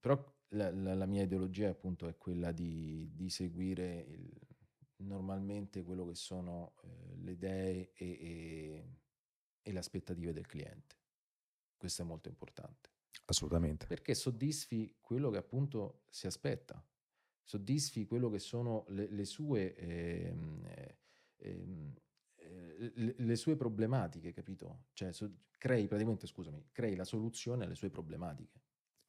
però 0.01 0.23
la, 0.49 0.71
la, 0.71 0.95
la, 0.95 1.07
mia 1.07 1.23
ideologia 1.23 1.71
appunto 1.71 2.09
è 2.09 2.19
quella 2.19 2.53
di, 2.53 3.11
di 3.15 3.31
seguire 3.31 4.05
il, 4.07 4.31
normalmente 5.03 5.83
quello 5.83 6.07
che 6.07 6.15
sono 6.15 6.75
eh, 6.83 7.17
le 7.17 7.31
idee 7.33 7.93
e, 7.95 8.07
e, 8.07 8.85
e 9.63 9.73
le 9.73 9.79
aspettative 9.79 10.33
del 10.33 10.47
cliente. 10.47 10.97
Questo 11.77 12.03
è 12.03 12.05
molto 12.05 12.29
importante. 12.29 12.91
Assolutamente. 13.27 13.87
Perché 13.87 14.15
soddisfi 14.15 14.97
quello 15.01 15.31
che 15.31 15.39
appunto 15.39 16.05
si 16.09 16.27
aspetta, 16.27 16.85
soddisfi 17.43 18.07
quello 18.07 18.29
che 18.31 18.39
sono 18.39 18.85
le, 18.89 19.09
le 19.09 19.25
sue... 19.25 19.75
Ehm, 19.77 20.67
ehm, 21.37 21.95
eh, 22.37 22.93
le, 22.95 23.15
le, 23.17 23.37
sue 23.37 23.57
problematiche, 23.57 24.33
capito? 24.33 24.87
Cioè, 24.93 25.13
so, 25.13 25.31
crei 25.59 25.87
praticamente, 25.87 26.27
scusami, 26.27 26.69
crei 26.73 26.97
la 26.97 27.05
soluzione 27.05 27.65
alle 27.65 27.75
sue 27.75 27.91
problematiche. 27.91 28.61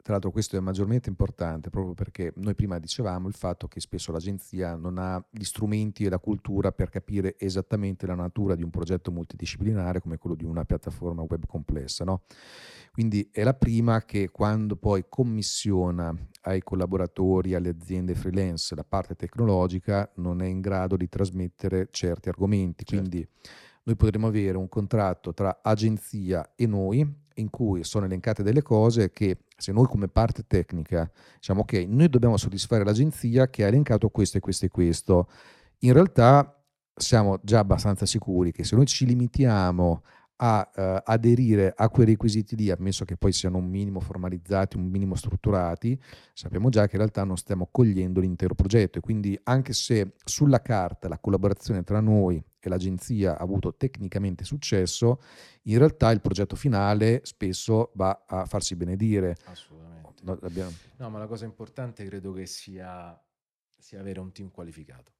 Tra 0.03 0.11
l'altro 0.11 0.31
questo 0.31 0.57
è 0.57 0.59
maggiormente 0.59 1.07
importante 1.07 1.69
proprio 1.69 1.93
perché 1.93 2.33
noi 2.35 2.55
prima 2.55 2.77
dicevamo 2.77 3.29
il 3.29 3.33
fatto 3.33 3.69
che 3.69 3.79
spesso 3.79 4.11
l'agenzia 4.11 4.75
non 4.75 4.97
ha 4.97 5.25
gli 5.29 5.45
strumenti 5.45 6.03
e 6.03 6.09
la 6.09 6.19
cultura 6.19 6.73
per 6.73 6.89
capire 6.89 7.35
esattamente 7.39 8.05
la 8.05 8.13
natura 8.13 8.55
di 8.55 8.63
un 8.63 8.69
progetto 8.69 9.13
multidisciplinare 9.13 10.01
come 10.01 10.17
quello 10.17 10.35
di 10.35 10.43
una 10.43 10.65
piattaforma 10.65 11.21
web 11.21 11.45
complessa. 11.45 12.03
No? 12.03 12.23
Quindi 12.91 13.29
è 13.31 13.43
la 13.43 13.53
prima 13.53 14.03
che 14.03 14.29
quando 14.29 14.75
poi 14.75 15.05
commissiona 15.07 16.13
ai 16.41 16.61
collaboratori, 16.61 17.53
alle 17.53 17.69
aziende 17.69 18.13
freelance 18.13 18.75
la 18.75 18.83
parte 18.83 19.15
tecnologica 19.15 20.11
non 20.15 20.41
è 20.41 20.47
in 20.47 20.59
grado 20.59 20.97
di 20.97 21.07
trasmettere 21.07 21.87
certi 21.91 22.27
argomenti. 22.27 22.83
Certo. 22.83 23.07
Quindi 23.07 23.25
noi 23.83 23.95
potremmo 23.95 24.27
avere 24.27 24.57
un 24.57 24.67
contratto 24.67 25.33
tra 25.33 25.59
agenzia 25.61 26.51
e 26.55 26.67
noi 26.67 27.21
in 27.35 27.49
cui 27.49 27.83
sono 27.83 28.05
elencate 28.05 28.43
delle 28.43 28.61
cose 28.61 29.11
che 29.11 29.37
se 29.57 29.71
noi 29.71 29.85
come 29.85 30.07
parte 30.07 30.45
tecnica 30.47 31.09
diciamo 31.35 31.61
ok, 31.61 31.73
noi 31.87 32.09
dobbiamo 32.09 32.37
soddisfare 32.37 32.83
l'agenzia 32.83 33.49
che 33.49 33.63
ha 33.63 33.67
elencato 33.67 34.09
questo 34.09 34.37
e 34.37 34.39
questo 34.39 34.65
e 34.65 34.69
questo, 34.69 35.29
in 35.79 35.93
realtà 35.93 36.57
siamo 36.95 37.39
già 37.43 37.59
abbastanza 37.59 38.05
sicuri 38.05 38.51
che 38.51 38.63
se 38.63 38.75
noi 38.75 38.85
ci 38.85 39.05
limitiamo 39.05 40.01
a 40.37 40.69
uh, 40.75 40.81
aderire 41.05 41.73
a 41.75 41.89
quei 41.89 42.05
requisiti 42.05 42.55
lì, 42.55 42.69
ammesso 42.69 43.05
che 43.05 43.15
poi 43.15 43.31
siano 43.31 43.57
un 43.57 43.65
minimo 43.65 43.99
formalizzati, 43.99 44.77
un 44.77 44.87
minimo 44.87 45.15
strutturati, 45.15 45.99
sappiamo 46.33 46.69
già 46.69 46.85
che 46.87 46.93
in 46.93 46.99
realtà 46.99 47.23
non 47.23 47.37
stiamo 47.37 47.69
cogliendo 47.71 48.19
l'intero 48.19 48.53
progetto. 48.55 48.97
E 48.97 49.01
quindi 49.01 49.39
anche 49.43 49.73
se 49.73 50.15
sulla 50.25 50.61
carta 50.61 51.07
la 51.07 51.19
collaborazione 51.19 51.83
tra 51.83 52.01
noi 52.01 52.43
e 52.67 52.69
l'agenzia 52.69 53.37
ha 53.37 53.41
avuto 53.41 53.75
tecnicamente 53.75 54.43
successo, 54.43 55.21
in 55.63 55.77
realtà 55.77 56.11
il 56.11 56.21
progetto 56.21 56.55
finale 56.55 57.21
spesso 57.23 57.91
va 57.95 58.23
a 58.27 58.45
farsi 58.45 58.75
benedire. 58.75 59.35
Assolutamente. 59.45 60.23
No, 60.23 60.37
abbiamo... 60.41 60.71
no 60.97 61.09
ma 61.09 61.19
la 61.19 61.27
cosa 61.27 61.45
importante 61.45 62.05
credo 62.05 62.31
che 62.31 62.45
sia, 62.45 63.19
sia 63.77 63.99
avere 63.99 64.19
un 64.19 64.31
team 64.31 64.51
qualificato 64.51 65.11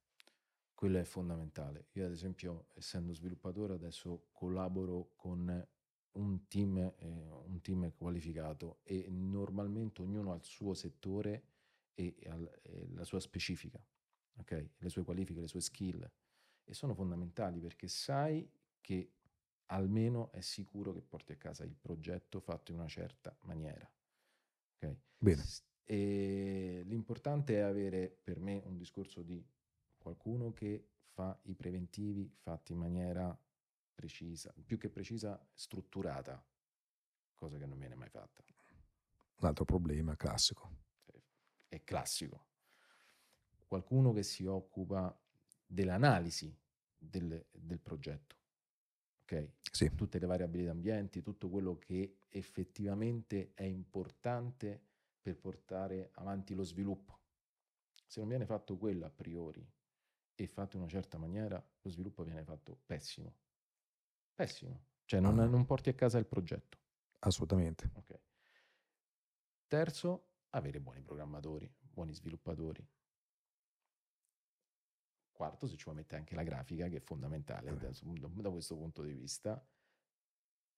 quello 0.74 0.98
è 0.98 1.04
fondamentale. 1.04 1.86
Io 1.92 2.04
ad 2.04 2.12
esempio, 2.12 2.66
essendo 2.74 3.14
sviluppatore, 3.14 3.72
adesso 3.72 4.26
collaboro 4.32 5.12
con 5.16 5.66
un 6.12 6.46
team, 6.46 6.76
eh, 6.76 7.28
un 7.46 7.60
team 7.62 7.90
qualificato 7.96 8.80
e 8.82 9.06
normalmente 9.08 10.02
ognuno 10.02 10.32
ha 10.32 10.36
il 10.36 10.44
suo 10.44 10.74
settore 10.74 11.44
e, 11.94 12.14
e, 12.18 12.60
e 12.62 12.88
la 12.92 13.04
sua 13.04 13.20
specifica, 13.20 13.82
okay? 14.36 14.72
le 14.76 14.88
sue 14.90 15.04
qualifiche, 15.04 15.40
le 15.40 15.48
sue 15.48 15.60
skill 15.60 16.10
e 16.64 16.74
sono 16.74 16.94
fondamentali 16.94 17.60
perché 17.60 17.88
sai 17.88 18.48
che 18.80 19.12
almeno 19.66 20.30
è 20.32 20.40
sicuro 20.40 20.92
che 20.92 21.00
porti 21.00 21.32
a 21.32 21.36
casa 21.36 21.64
il 21.64 21.74
progetto 21.74 22.40
fatto 22.40 22.72
in 22.72 22.78
una 22.78 22.88
certa 22.88 23.36
maniera. 23.42 23.88
Okay? 24.76 24.98
Bene. 25.18 25.44
E 25.84 26.82
l'importante 26.84 27.56
è 27.56 27.60
avere 27.60 28.08
per 28.08 28.40
me 28.40 28.62
un 28.64 28.76
discorso 28.76 29.22
di 29.22 29.44
qualcuno 29.98 30.52
che 30.52 30.88
fa 31.12 31.38
i 31.44 31.54
preventivi 31.54 32.30
fatti 32.40 32.72
in 32.72 32.78
maniera 32.78 33.38
precisa, 33.94 34.52
più 34.64 34.76
che 34.76 34.90
precisa, 34.90 35.40
strutturata, 35.52 36.44
cosa 37.34 37.58
che 37.58 37.66
non 37.66 37.78
viene 37.78 37.94
mai 37.94 38.08
fatta. 38.08 38.42
Un 39.36 39.48
altro 39.48 39.64
problema 39.64 40.16
classico. 40.16 40.82
È 41.68 41.82
classico. 41.84 42.46
Qualcuno 43.66 44.12
che 44.12 44.22
si 44.22 44.44
occupa 44.46 45.16
dell'analisi 45.66 46.56
del, 46.96 47.44
del 47.50 47.80
progetto. 47.80 48.36
ok? 49.22 49.50
Sì. 49.70 49.94
Tutte 49.94 50.18
le 50.18 50.26
variabili 50.26 50.64
d'ambiente, 50.64 51.22
tutto 51.22 51.48
quello 51.48 51.78
che 51.78 52.20
effettivamente 52.28 53.52
è 53.54 53.64
importante 53.64 54.80
per 55.20 55.36
portare 55.36 56.10
avanti 56.14 56.54
lo 56.54 56.62
sviluppo. 56.62 57.18
Se 58.06 58.20
non 58.20 58.28
viene 58.28 58.46
fatto 58.46 58.76
quello 58.76 59.06
a 59.06 59.10
priori 59.10 59.66
e 60.34 60.46
fatto 60.46 60.76
in 60.76 60.82
una 60.82 60.90
certa 60.90 61.18
maniera, 61.18 61.64
lo 61.80 61.90
sviluppo 61.90 62.22
viene 62.22 62.44
fatto 62.44 62.78
pessimo. 62.86 63.34
Pessimo. 64.34 64.84
Cioè 65.04 65.20
non, 65.20 65.38
ah. 65.38 65.46
non 65.46 65.64
porti 65.64 65.88
a 65.88 65.94
casa 65.94 66.18
il 66.18 66.26
progetto. 66.26 66.78
Assolutamente. 67.20 67.90
Okay. 67.94 68.20
Terzo, 69.66 70.28
avere 70.50 70.80
buoni 70.80 71.00
programmatori, 71.00 71.72
buoni 71.80 72.12
sviluppatori. 72.12 72.86
Quarto, 75.34 75.66
se 75.66 75.76
ci 75.76 75.84
vuoi 75.84 75.96
mettere 75.96 76.18
anche 76.18 76.36
la 76.36 76.44
grafica, 76.44 76.86
che 76.88 76.98
è 76.98 77.00
fondamentale 77.00 77.70
eh. 77.70 77.76
da, 77.76 77.90
da 77.90 78.50
questo 78.50 78.76
punto 78.76 79.02
di 79.02 79.12
vista, 79.12 79.62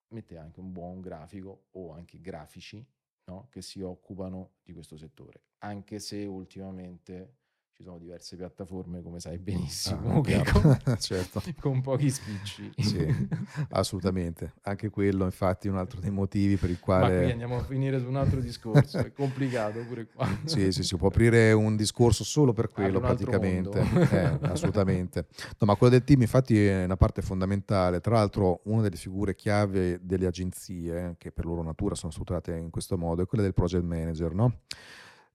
mette 0.09 0.39
anche 0.39 0.61
un 0.61 0.73
buon 0.73 1.01
grafico 1.01 1.67
o 1.73 1.93
anche 1.93 2.21
grafici 2.21 2.85
no? 3.25 3.49
che 3.51 3.61
si 3.61 3.83
occupano 3.83 4.55
di 4.63 4.73
questo 4.73 4.97
settore. 4.97 5.43
Anche 5.59 5.99
se 5.99 6.25
ultimamente 6.25 7.37
ci 7.77 7.83
sono 7.83 7.99
diverse 7.99 8.37
piattaforme, 8.37 9.03
come 9.03 9.21
sai 9.21 9.37
benissimo, 9.37 10.21
ah, 10.21 10.51
con, 10.51 10.97
certo. 10.99 11.43
con, 11.61 11.83
pochi 11.83 12.09
spicci. 12.09 12.73
Sì, 12.75 13.29
assolutamente. 13.69 14.55
Anche 14.63 14.89
quello, 14.89 15.27
infatti, 15.27 15.69
è 15.69 15.71
un 15.71 15.77
altro 15.77 16.01
dei 16.01 16.11
motivi 16.11 16.57
per 16.57 16.71
il 16.71 16.81
quale... 16.81 17.15
Ma 17.15 17.23
qui 17.25 17.31
andiamo 17.33 17.57
a 17.59 17.63
finire 17.63 18.01
su 18.01 18.07
un 18.07 18.17
altro 18.17 18.41
discorso, 18.41 18.97
è 18.97 19.13
complicato 19.13 19.85
pure 19.85 20.07
qua. 20.07 20.27
Sì, 20.45 20.73
sì, 20.73 20.83
si 20.85 20.97
può 20.97 21.09
aprire 21.09 21.53
un 21.53 21.77
discorso 21.77 22.25
solo 22.25 22.55
per 22.55 22.71
quello, 22.71 22.99
praticamente. 22.99 23.79
Eh, 24.11 24.39
assolutamente. 24.49 25.27
No, 25.59 25.67
ma 25.67 25.75
quello 25.75 25.93
del 25.93 26.05
team, 26.05 26.23
infatti, 26.23 26.67
è 26.67 26.85
una 26.85 26.97
parte 26.97 27.21
fondamentale. 27.21 28.01
Tra 28.01 28.15
l'altro, 28.15 28.63
una 28.65 28.81
delle 28.81 28.97
figure 28.97 29.35
chiave 29.35 30.01
delle 30.01 30.25
agenzie, 30.25 31.17
che 31.19 31.31
per 31.31 31.45
loro 31.45 31.63
natura 31.63 31.95
sono 31.95 32.11
strutturate 32.11 32.57
in 32.57 32.71
questo 32.71 32.97
modo, 32.97 33.21
è 33.21 33.27
quella 33.27 33.45
del 33.45 33.53
project 33.53 33.85
manager, 33.85 34.33
no? 34.33 34.61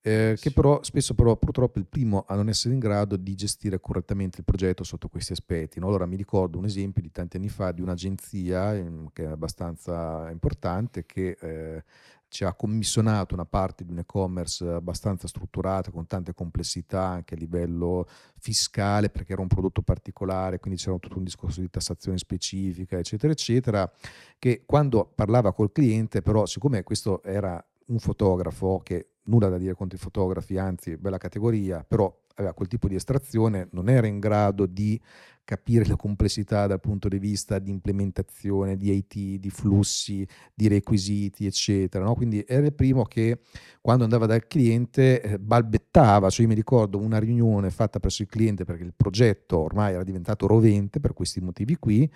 Eh, 0.04 0.36
che 0.40 0.52
però 0.52 0.82
spesso 0.82 1.14
però 1.14 1.38
purtroppo 1.38 1.78
è 1.78 1.82
il 1.82 1.88
primo 1.88 2.26
a 2.28 2.36
non 2.36 2.50
essere 2.50 2.74
in 2.74 2.80
grado 2.80 3.16
di 3.18 3.36
gestire 3.36 3.80
correttamente 3.80 4.40
il 4.40 4.46
progetto 4.46 4.84
sotto 4.84 5.08
questi 5.08 5.34
aspetti. 5.34 5.80
No? 5.80 5.88
Allora 5.88 6.06
mi 6.06 6.16
ricordo 6.16 6.58
un 6.58 6.66
esempio 6.66 7.02
di 7.02 7.12
tanti 7.12 7.38
anni 7.38 7.50
fa 7.50 7.72
di 7.72 7.82
un'agenzia 7.82 8.74
eh, 8.74 8.92
che 9.14 9.24
è 9.24 9.28
abbastanza 9.28 10.30
importante 10.32 11.06
che 11.06 11.38
eh, 11.40 11.84
ci 12.32 12.46
ha 12.46 12.54
commissionato 12.54 13.34
una 13.34 13.46
parte 13.46 13.84
di 13.84 13.92
un 13.92 14.00
e-commerce 14.00 14.66
abbastanza 14.66 15.28
strutturata, 15.28 15.92
con 15.92 16.08
tante 16.08 16.34
complessità 16.34 17.04
anche 17.04 17.36
a 17.36 17.38
livello 17.38 18.08
fiscale, 18.40 19.10
perché 19.10 19.34
era 19.34 19.42
un 19.42 19.50
prodotto 19.50 19.82
particolare, 19.82 20.58
quindi 20.60 20.80
c'era 20.80 20.98
tutto 20.98 21.18
un 21.18 21.26
discorso 21.26 21.60
di 21.60 21.70
tassazione 21.70 22.18
specifica, 22.18 22.98
eccetera, 22.98 23.34
eccetera, 23.34 23.92
che 24.40 24.64
quando 24.66 25.12
parlava 25.14 25.52
col 25.52 25.74
cliente, 25.74 26.22
però 26.22 26.46
siccome 26.46 26.84
questo 26.84 27.22
era 27.22 27.62
un 27.92 28.00
fotografo 28.00 28.80
che 28.84 29.08
nulla 29.24 29.50
da 29.50 29.58
dire 29.58 29.74
contro 29.76 29.98
i 29.98 30.02
fotografi, 30.02 30.58
anzi 30.58 30.98
bella 30.98 31.18
categoria, 31.18 31.86
però 31.88 32.14
aveva 32.36 32.54
quel 32.54 32.68
tipo 32.68 32.88
di 32.88 32.96
estrazione, 32.96 33.68
non 33.72 33.90
era 33.90 34.08
in 34.08 34.20
grado 34.20 34.66
di 34.66 35.00
capire 35.44 35.86
le 35.86 35.96
complessità 35.96 36.66
dal 36.66 36.80
punto 36.80 37.10
di 37.10 37.20
vista 37.20 37.60
di 37.60 37.70
implementazione, 37.70 38.78
di 38.78 38.94
IT, 38.96 39.40
di 39.40 39.50
flussi, 39.50 40.26
di 40.54 40.68
requisiti, 40.68 41.46
eccetera. 41.46 42.06
No? 42.06 42.16
Quindi 42.16 42.44
era 42.48 42.66
il 42.66 42.74
primo 42.74 43.04
che 43.04 43.42
quando 43.82 44.04
andava 44.04 44.28
dal 44.28 44.48
cliente 44.48 45.22
eh, 45.22 45.40
balbettava, 45.40 46.30
cioè 46.30 46.44
io 46.44 46.48
mi 46.48 46.56
ricordo 46.56 47.00
una 47.00 47.20
riunione 47.20 47.70
fatta 47.70 48.00
presso 48.00 48.22
il 48.22 48.30
cliente 48.30 48.64
perché 48.64 48.84
il 48.84 48.94
progetto 48.96 49.58
ormai 49.58 49.94
era 49.94 50.04
diventato 50.04 50.48
rovente 50.48 51.00
per 51.00 51.14
questi 51.14 51.42
motivi 51.42 51.76
qui 51.76 52.10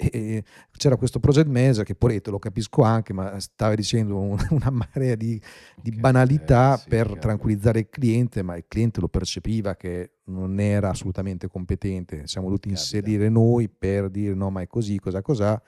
e 0.00 0.44
c'era 0.76 0.96
questo 0.96 1.18
project 1.18 1.48
manager 1.48 1.84
che 1.84 1.96
poretto 1.96 2.30
lo 2.30 2.38
capisco 2.38 2.82
anche 2.82 3.12
ma 3.12 3.40
stava 3.40 3.74
dicendo 3.74 4.16
un, 4.16 4.38
una 4.50 4.70
marea 4.70 5.16
di, 5.16 5.40
di 5.74 5.90
banalità 5.90 6.76
sì, 6.76 6.88
per 6.88 7.06
chiaro. 7.06 7.20
tranquillizzare 7.20 7.80
il 7.80 7.88
cliente 7.90 8.42
ma 8.42 8.56
il 8.56 8.64
cliente 8.68 9.00
lo 9.00 9.08
percepiva 9.08 9.74
che 9.74 10.12
non 10.28 10.60
era 10.60 10.90
assolutamente 10.90 11.48
competente. 11.48 12.26
Siamo 12.26 12.46
dovuti 12.46 12.68
inserire 12.68 13.28
noi 13.28 13.68
per 13.68 14.08
dire 14.08 14.34
no 14.34 14.50
ma 14.50 14.60
è 14.60 14.68
così 14.68 15.00
cosa 15.00 15.20
cos'ha 15.20 15.60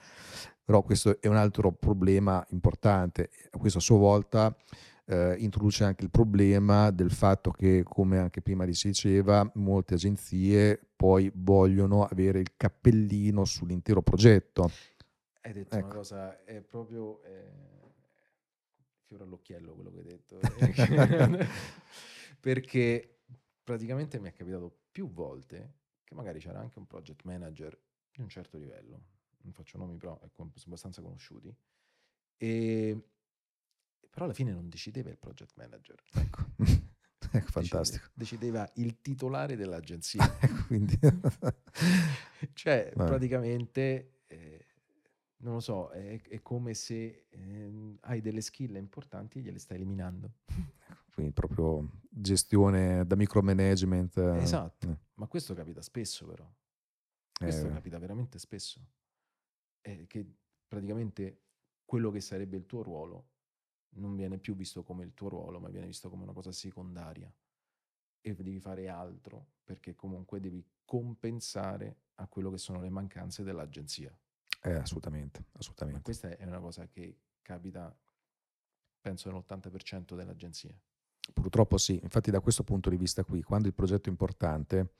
però 0.63 0.83
questo 0.83 1.19
è 1.19 1.27
un 1.27 1.35
altro 1.35 1.73
problema 1.73 2.45
importante. 2.51 3.29
Questo 3.57 3.79
a 3.79 3.81
sua 3.81 3.97
volta 3.97 4.55
eh, 5.11 5.35
introduce 5.39 5.83
anche 5.83 6.05
il 6.05 6.09
problema 6.09 6.89
del 6.89 7.11
fatto 7.11 7.51
che, 7.51 7.83
come 7.83 8.17
anche 8.17 8.41
prima 8.41 8.65
si 8.71 8.87
diceva, 8.87 9.49
molte 9.55 9.95
agenzie 9.95 10.79
poi 10.95 11.29
vogliono 11.35 12.05
avere 12.05 12.39
il 12.39 12.55
cappellino 12.55 13.43
sull'intero 13.43 14.01
progetto. 14.01 14.71
Hai 15.41 15.53
detto 15.53 15.75
ecco. 15.75 15.85
una 15.85 15.95
cosa, 15.95 16.43
è 16.45 16.61
proprio 16.61 17.21
eh, 17.23 17.51
fiore 19.03 19.23
all'occhiello 19.23 19.73
quello 19.73 19.91
che 19.91 19.97
hai 19.97 20.03
detto. 20.03 20.39
Perché 22.39 23.19
praticamente 23.63 24.17
mi 24.19 24.29
è 24.29 24.33
capitato 24.33 24.73
più 24.91 25.11
volte 25.11 25.79
che 26.03 26.15
magari 26.15 26.39
c'era 26.39 26.59
anche 26.59 26.79
un 26.79 26.87
project 26.87 27.23
manager 27.23 27.77
di 28.11 28.21
un 28.21 28.29
certo 28.29 28.57
livello, 28.57 29.01
non 29.41 29.53
faccio 29.53 29.77
nomi 29.77 29.97
però 29.97 30.19
sono 30.33 30.51
abbastanza 30.65 31.01
conosciuti, 31.01 31.53
e 32.37 33.03
però 34.11 34.25
alla 34.25 34.33
fine 34.33 34.51
non 34.51 34.67
decideva 34.67 35.09
il 35.09 35.17
project 35.17 35.53
manager. 35.55 36.03
Ecco. 36.13 36.45
ecco 37.31 37.49
fantastico. 37.49 38.09
Decideva, 38.13 38.69
il 38.75 39.01
titolare 39.01 39.55
dell'agenzia. 39.55 40.21
Ecco, 40.39 40.65
quindi... 40.67 40.99
cioè, 42.53 42.91
Vabbè. 42.93 43.09
praticamente, 43.09 44.19
eh, 44.27 44.65
non 45.37 45.53
lo 45.55 45.59
so, 45.61 45.89
è, 45.89 46.21
è 46.21 46.41
come 46.41 46.73
se 46.73 47.25
eh, 47.29 47.97
hai 48.01 48.19
delle 48.21 48.41
skill 48.41 48.75
importanti 48.75 49.39
e 49.39 49.41
gliele 49.43 49.59
stai 49.59 49.77
eliminando. 49.77 50.39
Ecco, 50.45 51.03
quindi 51.13 51.31
proprio 51.31 51.89
gestione 52.09 53.05
da 53.05 53.15
micromanagement. 53.15 54.17
Esatto, 54.17 54.89
eh. 54.89 54.97
ma 55.15 55.27
questo 55.27 55.53
capita 55.53 55.81
spesso 55.81 56.25
però. 56.25 56.49
Questo 57.31 57.67
eh. 57.67 57.71
capita 57.71 57.97
veramente 57.97 58.39
spesso. 58.39 58.85
È 59.79 60.05
che 60.05 60.25
praticamente 60.67 61.43
quello 61.85 62.11
che 62.11 62.19
sarebbe 62.19 62.57
il 62.57 62.65
tuo 62.65 62.83
ruolo 62.83 63.29
non 63.93 64.15
viene 64.15 64.37
più 64.37 64.55
visto 64.55 64.83
come 64.83 65.03
il 65.03 65.13
tuo 65.13 65.29
ruolo, 65.29 65.59
ma 65.59 65.69
viene 65.69 65.87
visto 65.87 66.09
come 66.09 66.23
una 66.23 66.33
cosa 66.33 66.51
secondaria 66.51 67.31
e 68.21 68.35
devi 68.35 68.59
fare 68.59 68.87
altro 68.87 69.47
perché 69.63 69.95
comunque 69.95 70.39
devi 70.39 70.63
compensare 70.85 71.97
a 72.15 72.27
quello 72.27 72.51
che 72.51 72.57
sono 72.57 72.79
le 72.81 72.89
mancanze 72.89 73.43
dell'agenzia. 73.43 74.15
Eh, 74.63 74.73
assolutamente, 74.73 75.45
assolutamente. 75.53 75.99
Ma 75.99 76.03
questa 76.03 76.37
è 76.37 76.45
una 76.45 76.59
cosa 76.59 76.87
che 76.87 77.17
capita, 77.41 77.95
penso, 78.99 79.31
nell'80% 79.31 80.15
delle 80.15 80.31
agenzie. 80.31 80.81
Purtroppo 81.33 81.77
sì, 81.77 81.99
infatti 82.01 82.29
da 82.29 82.39
questo 82.39 82.63
punto 82.63 82.89
di 82.89 82.97
vista 82.97 83.23
qui, 83.23 83.41
quando 83.41 83.67
il 83.67 83.73
progetto 83.73 84.09
è 84.09 84.11
importante, 84.11 84.93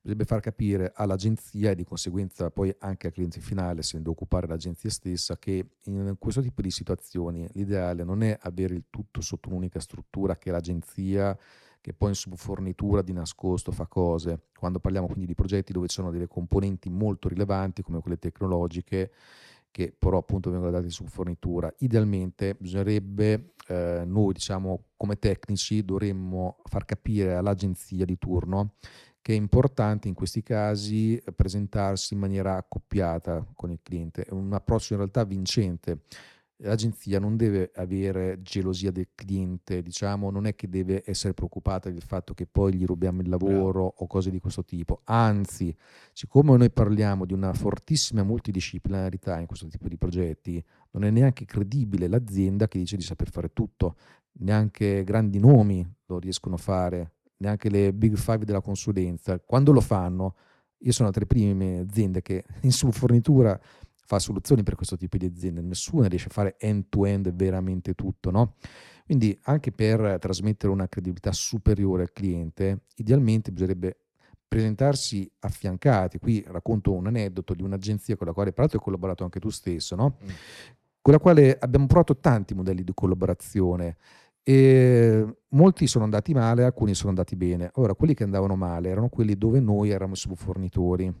bisogna 0.00 0.24
far 0.24 0.40
capire 0.40 0.92
all'agenzia 0.94 1.70
e 1.70 1.74
di 1.74 1.84
conseguenza 1.84 2.50
poi 2.50 2.74
anche 2.80 3.06
al 3.06 3.12
cliente 3.12 3.40
finale, 3.40 3.82
deve 3.92 4.10
occupare 4.10 4.46
l'agenzia 4.46 4.90
stessa, 4.90 5.38
che 5.38 5.66
in 5.84 6.16
questo 6.18 6.42
tipo 6.42 6.62
di 6.62 6.70
situazioni 6.70 7.48
l'ideale 7.52 8.04
non 8.04 8.22
è 8.22 8.36
avere 8.42 8.74
il 8.74 8.84
tutto 8.90 9.20
sotto 9.20 9.48
un'unica 9.48 9.80
struttura 9.80 10.36
che 10.36 10.50
l'agenzia 10.50 11.36
che 11.80 11.94
poi 11.94 12.10
in 12.10 12.16
subfornitura 12.16 13.02
di 13.02 13.12
nascosto 13.12 13.72
fa 13.72 13.86
cose. 13.86 14.48
Quando 14.58 14.80
parliamo 14.80 15.06
quindi 15.06 15.26
di 15.26 15.34
progetti 15.34 15.72
dove 15.72 15.86
ci 15.86 15.94
sono 15.94 16.10
delle 16.10 16.26
componenti 16.26 16.90
molto 16.90 17.28
rilevanti 17.28 17.82
come 17.82 18.00
quelle 18.00 18.18
tecnologiche, 18.18 19.12
che 19.70 19.94
però 19.96 20.18
appunto 20.18 20.50
vengono 20.50 20.70
dati 20.70 20.90
su 20.90 21.04
fornitura. 21.06 21.72
Idealmente 21.78 22.56
bisognerebbe, 22.58 23.52
eh, 23.68 24.02
noi 24.06 24.32
diciamo 24.32 24.84
come 24.96 25.18
tecnici 25.18 25.84
dovremmo 25.84 26.58
far 26.64 26.84
capire 26.84 27.34
all'agenzia 27.34 28.04
di 28.04 28.18
turno 28.18 28.74
che 29.20 29.34
è 29.34 29.36
importante 29.36 30.08
in 30.08 30.14
questi 30.14 30.42
casi 30.42 31.22
presentarsi 31.36 32.14
in 32.14 32.20
maniera 32.20 32.56
accoppiata 32.56 33.46
con 33.54 33.70
il 33.70 33.80
cliente, 33.82 34.24
è 34.24 34.32
un 34.32 34.52
approccio 34.54 34.94
in 34.94 35.00
realtà 35.00 35.24
vincente 35.24 36.02
l'agenzia 36.58 37.20
non 37.20 37.36
deve 37.36 37.70
avere 37.74 38.40
gelosia 38.42 38.90
del 38.90 39.08
cliente, 39.14 39.82
diciamo, 39.82 40.30
non 40.30 40.46
è 40.46 40.54
che 40.54 40.68
deve 40.68 41.02
essere 41.06 41.34
preoccupata 41.34 41.90
del 41.90 42.02
fatto 42.02 42.34
che 42.34 42.46
poi 42.46 42.74
gli 42.74 42.84
rubiamo 42.84 43.20
il 43.20 43.28
lavoro 43.28 43.94
o 43.96 44.06
cose 44.06 44.30
di 44.30 44.40
questo 44.40 44.64
tipo. 44.64 45.00
Anzi, 45.04 45.74
siccome 46.12 46.56
noi 46.56 46.70
parliamo 46.70 47.24
di 47.24 47.32
una 47.32 47.52
fortissima 47.52 48.22
multidisciplinarità 48.22 49.38
in 49.38 49.46
questo 49.46 49.68
tipo 49.68 49.88
di 49.88 49.96
progetti, 49.96 50.62
non 50.92 51.04
è 51.04 51.10
neanche 51.10 51.44
credibile 51.44 52.08
l'azienda 52.08 52.66
che 52.66 52.78
dice 52.78 52.96
di 52.96 53.02
saper 53.02 53.30
fare 53.30 53.52
tutto, 53.52 53.96
neanche 54.40 55.04
grandi 55.04 55.38
nomi 55.38 55.86
lo 56.06 56.18
riescono 56.18 56.56
a 56.56 56.58
fare, 56.58 57.12
neanche 57.38 57.70
le 57.70 57.92
big 57.92 58.16
five 58.16 58.44
della 58.44 58.60
consulenza. 58.60 59.38
Quando 59.38 59.72
lo 59.72 59.80
fanno, 59.80 60.34
io 60.78 60.92
sono 60.92 61.10
tra 61.10 61.20
le 61.20 61.26
prime 61.26 61.78
aziende 61.78 62.22
che 62.22 62.44
in 62.62 62.72
subfornitura 62.72 63.58
fa 64.08 64.18
soluzioni 64.18 64.62
per 64.62 64.74
questo 64.74 64.96
tipo 64.96 65.18
di 65.18 65.26
aziende, 65.26 65.60
nessuno 65.60 66.06
riesce 66.06 66.28
a 66.28 66.32
fare 66.32 66.56
end-to-end 66.58 67.30
veramente 67.34 67.92
tutto, 67.92 68.30
no? 68.30 68.54
Quindi 69.04 69.38
anche 69.42 69.70
per 69.70 70.16
trasmettere 70.18 70.72
una 70.72 70.88
credibilità 70.88 71.30
superiore 71.30 72.04
al 72.04 72.12
cliente, 72.12 72.84
idealmente 72.96 73.52
bisognerebbe 73.52 73.98
presentarsi 74.48 75.30
affiancati. 75.40 76.18
Qui 76.18 76.42
racconto 76.46 76.94
un 76.94 77.06
aneddoto 77.06 77.52
di 77.52 77.62
un'agenzia 77.62 78.16
con 78.16 78.26
la 78.26 78.32
quale 78.32 78.52
peraltro 78.52 78.78
hai 78.78 78.84
collaborato 78.84 79.24
anche 79.24 79.40
tu 79.40 79.50
stesso, 79.50 79.94
no? 79.94 80.16
Mm. 80.24 80.28
con 81.02 81.12
la 81.12 81.18
quale 81.18 81.58
abbiamo 81.58 81.86
provato 81.86 82.16
tanti 82.16 82.54
modelli 82.54 82.84
di 82.84 82.92
collaborazione 82.94 83.96
e 84.48 85.26
molti 85.50 85.86
sono 85.86 86.04
andati 86.04 86.32
male, 86.32 86.64
alcuni 86.64 86.94
sono 86.94 87.10
andati 87.10 87.36
bene. 87.36 87.70
Allora, 87.74 87.92
quelli 87.92 88.14
che 88.14 88.24
andavano 88.24 88.56
male 88.56 88.88
erano 88.88 89.10
quelli 89.10 89.36
dove 89.36 89.60
noi 89.60 89.90
eravamo 89.90 90.14
subfornitori, 90.14 91.12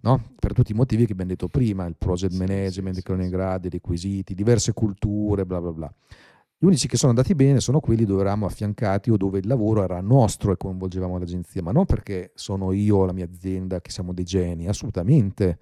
no? 0.00 0.32
per 0.40 0.54
tutti 0.54 0.72
i 0.72 0.74
motivi 0.74 1.06
che 1.06 1.12
abbiamo 1.12 1.30
detto 1.30 1.46
prima, 1.46 1.86
il 1.86 1.94
project 1.96 2.32
sì, 2.32 2.38
management, 2.38 2.94
sì, 2.94 2.98
i 2.98 3.02
cronogradi, 3.04 3.68
i 3.68 3.70
requisiti, 3.70 4.34
diverse 4.34 4.72
culture, 4.72 5.46
bla 5.46 5.60
bla 5.60 5.72
bla. 5.72 5.94
Gli 6.58 6.66
unici 6.66 6.88
che 6.88 6.96
sono 6.96 7.10
andati 7.10 7.36
bene 7.36 7.60
sono 7.60 7.78
quelli 7.78 8.04
dove 8.04 8.22
eravamo 8.22 8.46
affiancati 8.46 9.12
o 9.12 9.16
dove 9.16 9.38
il 9.38 9.46
lavoro 9.46 9.84
era 9.84 10.00
nostro 10.00 10.50
e 10.50 10.56
coinvolgevamo 10.56 11.16
l'agenzia, 11.16 11.62
ma 11.62 11.70
non 11.70 11.86
perché 11.86 12.32
sono 12.34 12.72
io 12.72 12.96
o 12.96 13.04
la 13.04 13.12
mia 13.12 13.26
azienda 13.26 13.80
che 13.80 13.92
siamo 13.92 14.12
dei 14.12 14.24
geni, 14.24 14.66
assolutamente. 14.66 15.60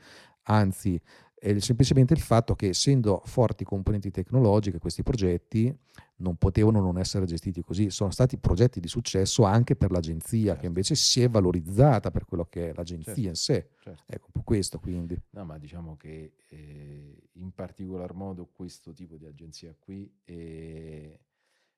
Anzi, 0.48 0.98
è 1.38 1.58
semplicemente 1.58 2.14
il 2.14 2.20
fatto 2.20 2.54
che 2.54 2.68
essendo 2.68 3.20
forti 3.26 3.62
componenti 3.62 4.10
tecnologiche 4.10 4.78
questi 4.78 5.02
progetti 5.02 5.74
non 6.16 6.36
potevano 6.36 6.80
non 6.80 6.98
essere 6.98 7.26
gestiti 7.26 7.60
così, 7.60 7.90
sono 7.90 8.10
stati 8.10 8.38
progetti 8.38 8.80
di 8.80 8.88
successo 8.88 9.44
anche 9.44 9.76
per 9.76 9.90
l'agenzia 9.90 10.46
certo. 10.46 10.60
che 10.60 10.66
invece 10.66 10.94
si 10.94 11.22
è 11.22 11.28
valorizzata 11.28 12.10
per 12.10 12.24
quello 12.24 12.46
che 12.46 12.70
è 12.70 12.72
l'agenzia 12.74 13.12
certo. 13.12 13.28
in 13.28 13.34
sé. 13.34 13.68
Certo. 13.78 14.02
Ecco, 14.06 14.28
questo 14.42 14.78
quindi. 14.78 15.20
No, 15.30 15.44
ma 15.44 15.58
diciamo 15.58 15.96
che 15.96 16.36
eh, 16.48 17.28
in 17.32 17.52
particolar 17.52 18.14
modo 18.14 18.46
questo 18.46 18.92
tipo 18.92 19.18
di 19.18 19.26
agenzia 19.26 19.74
qui, 19.78 20.10
eh, 20.24 21.20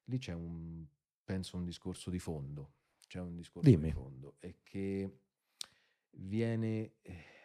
lì 0.04 0.18
c'è 0.18 0.34
un, 0.34 0.84
penso, 1.24 1.56
un 1.56 1.64
discorso 1.64 2.10
di 2.10 2.20
fondo, 2.20 2.74
c'è 3.08 3.18
un 3.18 3.34
discorso 3.34 3.68
Dimmi. 3.68 3.86
di 3.86 3.92
fondo, 3.92 4.34
è 4.38 4.54
che 4.62 5.18
viene... 6.10 6.92
Eh, 7.02 7.36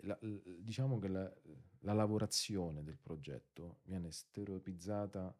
la, 0.00 0.18
diciamo 0.58 0.98
che 0.98 1.08
la, 1.08 1.32
la, 1.80 1.92
lavorazione 1.92 2.82
del 2.82 2.98
progetto 2.98 3.78
viene 3.84 4.10
stereotipizzata 4.10 5.34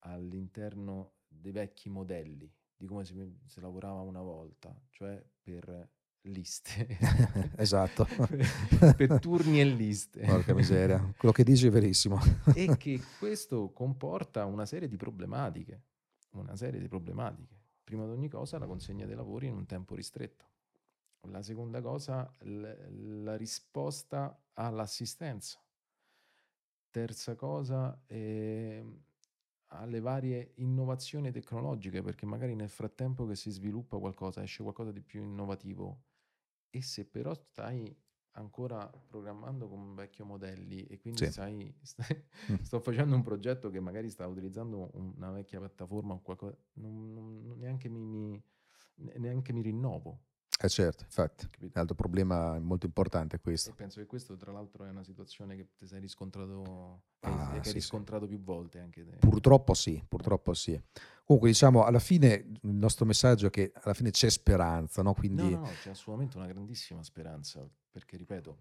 all'interno 0.00 1.14
dei 1.28 1.52
vecchi 1.52 1.88
modelli 1.88 2.50
di 2.76 2.86
come 2.86 3.04
si, 3.04 3.14
si 3.46 3.60
lavorava 3.60 4.00
una 4.00 4.20
volta, 4.20 4.74
cioè 4.90 5.22
per 5.42 5.90
liste. 6.22 6.98
esatto. 7.56 8.06
per, 8.06 8.94
per, 8.96 9.18
turni 9.20 9.60
e 9.60 9.64
liste. 9.64 10.24
Porca 10.24 10.54
miseria, 10.54 10.98
quello 11.16 11.32
che 11.32 11.44
dici 11.44 11.66
è 11.66 11.70
verissimo. 11.70 12.18
e 12.54 12.76
che 12.76 13.00
questo 13.18 13.70
comporta 13.72 14.44
una 14.44 14.66
serie 14.66 14.88
di 14.88 14.96
problematiche, 14.96 15.82
una 16.32 16.56
serie 16.56 16.80
di 16.80 16.88
problematiche. 16.88 17.62
Prima 17.84 18.04
di 18.04 18.12
ogni 18.12 18.28
cosa 18.28 18.58
la 18.58 18.66
consegna 18.66 19.04
dei 19.06 19.14
lavori 19.14 19.46
in 19.46 19.54
un 19.54 19.66
tempo 19.66 19.94
ristretto. 19.94 20.52
La 21.26 21.42
seconda 21.42 21.80
cosa, 21.80 22.30
l- 22.40 23.22
la 23.22 23.36
risposta 23.36 24.44
all'assistenza. 24.54 25.58
Terza 26.90 27.34
cosa, 27.34 28.00
eh, 28.06 28.84
alle 29.68 30.00
varie 30.00 30.52
innovazioni 30.56 31.30
tecnologiche, 31.32 32.02
perché 32.02 32.26
magari 32.26 32.54
nel 32.54 32.68
frattempo 32.68 33.26
che 33.26 33.34
si 33.34 33.50
sviluppa 33.50 33.98
qualcosa, 33.98 34.42
esce 34.42 34.62
qualcosa 34.62 34.92
di 34.92 35.00
più 35.00 35.22
innovativo. 35.22 36.02
E 36.70 36.82
se 36.82 37.04
però 37.04 37.34
stai 37.34 37.96
ancora 38.36 38.90
programmando 39.06 39.68
con 39.68 39.94
vecchio 39.94 40.24
modelli 40.24 40.84
e 40.86 40.98
quindi 40.98 41.24
sì. 41.26 41.32
sai, 41.32 41.74
stai, 41.82 42.24
mm. 42.52 42.62
sto 42.62 42.80
facendo 42.80 43.14
un 43.14 43.22
progetto 43.22 43.70
che 43.70 43.80
magari 43.80 44.10
sta 44.10 44.26
utilizzando 44.26 44.90
una 44.94 45.30
vecchia 45.30 45.58
piattaforma 45.58 46.14
o 46.14 46.20
qualcosa, 46.20 46.56
non, 46.74 47.12
non, 47.12 47.58
neanche, 47.58 47.88
mi, 47.88 48.04
mi, 48.04 48.42
neanche 49.16 49.52
mi 49.52 49.62
rinnovo 49.62 50.20
eh 50.60 50.68
certo, 50.68 51.04
infatti, 51.04 51.48
un 51.60 51.70
altro 51.74 51.94
problema 51.94 52.58
molto 52.58 52.86
importante 52.86 53.36
è 53.36 53.40
questo. 53.40 53.70
E 53.70 53.74
penso 53.74 54.00
che 54.00 54.06
questo 54.06 54.36
tra 54.36 54.52
l'altro 54.52 54.84
è 54.84 54.88
una 54.88 55.02
situazione 55.02 55.56
che 55.56 55.74
ti 55.76 55.86
sei 55.86 56.00
riscontrato, 56.00 57.02
ah, 57.20 57.50
che, 57.52 57.62
sì, 57.62 57.68
hai 57.68 57.74
riscontrato 57.74 58.24
sì. 58.24 58.34
più 58.34 58.42
volte 58.42 58.78
anche 58.78 59.04
te. 59.04 59.16
Purtroppo 59.16 59.74
sì, 59.74 60.02
purtroppo 60.06 60.54
sì. 60.54 60.80
Comunque 61.24 61.50
diciamo, 61.50 61.84
alla 61.84 61.98
fine 61.98 62.34
il 62.62 62.74
nostro 62.74 63.04
messaggio 63.04 63.46
è 63.46 63.50
che 63.50 63.72
alla 63.74 63.94
fine 63.94 64.10
c'è 64.10 64.30
speranza, 64.30 65.02
no? 65.02 65.12
Quindi... 65.14 65.50
No, 65.50 65.60
no, 65.60 65.70
c'è 65.82 65.90
assolutamente 65.90 66.36
una 66.36 66.46
grandissima 66.46 67.02
speranza, 67.02 67.68
perché 67.90 68.16
ripeto, 68.16 68.58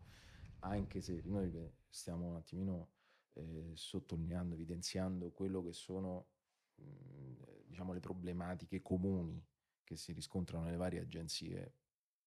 anche 0.59 1.01
se 1.01 1.21
noi 1.25 1.51
stiamo 1.89 2.27
un 2.27 2.35
attimino 2.37 2.89
eh, 3.33 3.71
sottolineando, 3.73 4.55
evidenziando 4.55 5.31
quello 5.31 5.61
che 5.61 5.73
sono 5.73 6.27
diciamo, 7.67 7.93
le 7.93 7.99
problematiche 7.99 8.81
comuni 8.81 9.41
che 9.83 9.95
si 9.95 10.11
riscontrano 10.11 10.65
nelle 10.65 10.77
varie 10.77 11.01
agenzie, 11.01 11.73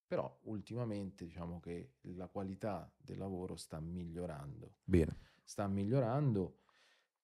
però 0.07 0.39
ultimamente 0.45 1.25
diciamo 1.25 1.61
che 1.61 1.95
la 2.03 2.29
qualità 2.29 2.91
del 2.97 3.19
lavoro 3.19 3.57
sta 3.57 3.81
migliorando. 3.81 4.77
Bene. 4.85 5.19
Sta 5.45 5.67
migliorando, 5.67 6.61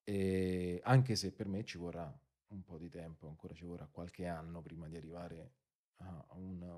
e 0.04 0.80
anche 0.84 1.16
se 1.16 1.32
per 1.32 1.48
me 1.48 1.64
ci 1.64 1.78
vorrà 1.78 2.12
un 2.48 2.62
po' 2.64 2.78
di 2.78 2.88
tempo, 2.88 3.28
ancora 3.28 3.54
ci 3.54 3.64
vorrà 3.64 3.88
qualche 3.90 4.26
anno 4.26 4.60
prima 4.60 4.88
di 4.88 4.96
arrivare 4.96 5.52
a 5.98 6.34
una, 6.34 6.72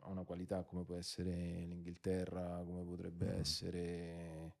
a 0.00 0.08
una 0.08 0.24
qualità 0.24 0.64
come 0.64 0.84
può 0.84 0.96
essere 0.96 1.64
l'Inghilterra, 1.64 2.62
come 2.64 2.84
potrebbe 2.84 3.26
mm. 3.26 3.38
essere 3.38 4.54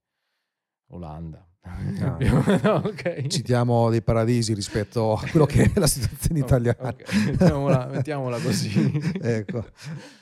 Olanda. 0.90 1.44
Ah. 1.62 2.16
no, 2.62 2.74
okay. 2.86 3.28
Citiamo 3.28 3.90
dei 3.90 4.02
paradisi 4.02 4.54
rispetto 4.54 5.12
a 5.12 5.20
quello 5.28 5.44
che 5.44 5.70
è 5.74 5.78
la 5.78 5.86
situazione 5.86 6.40
italiana. 6.40 6.88
Okay. 6.88 7.24
Mettiamola, 7.26 7.86
mettiamola, 7.86 8.38
così. 8.38 8.70
ecco, 9.20 9.66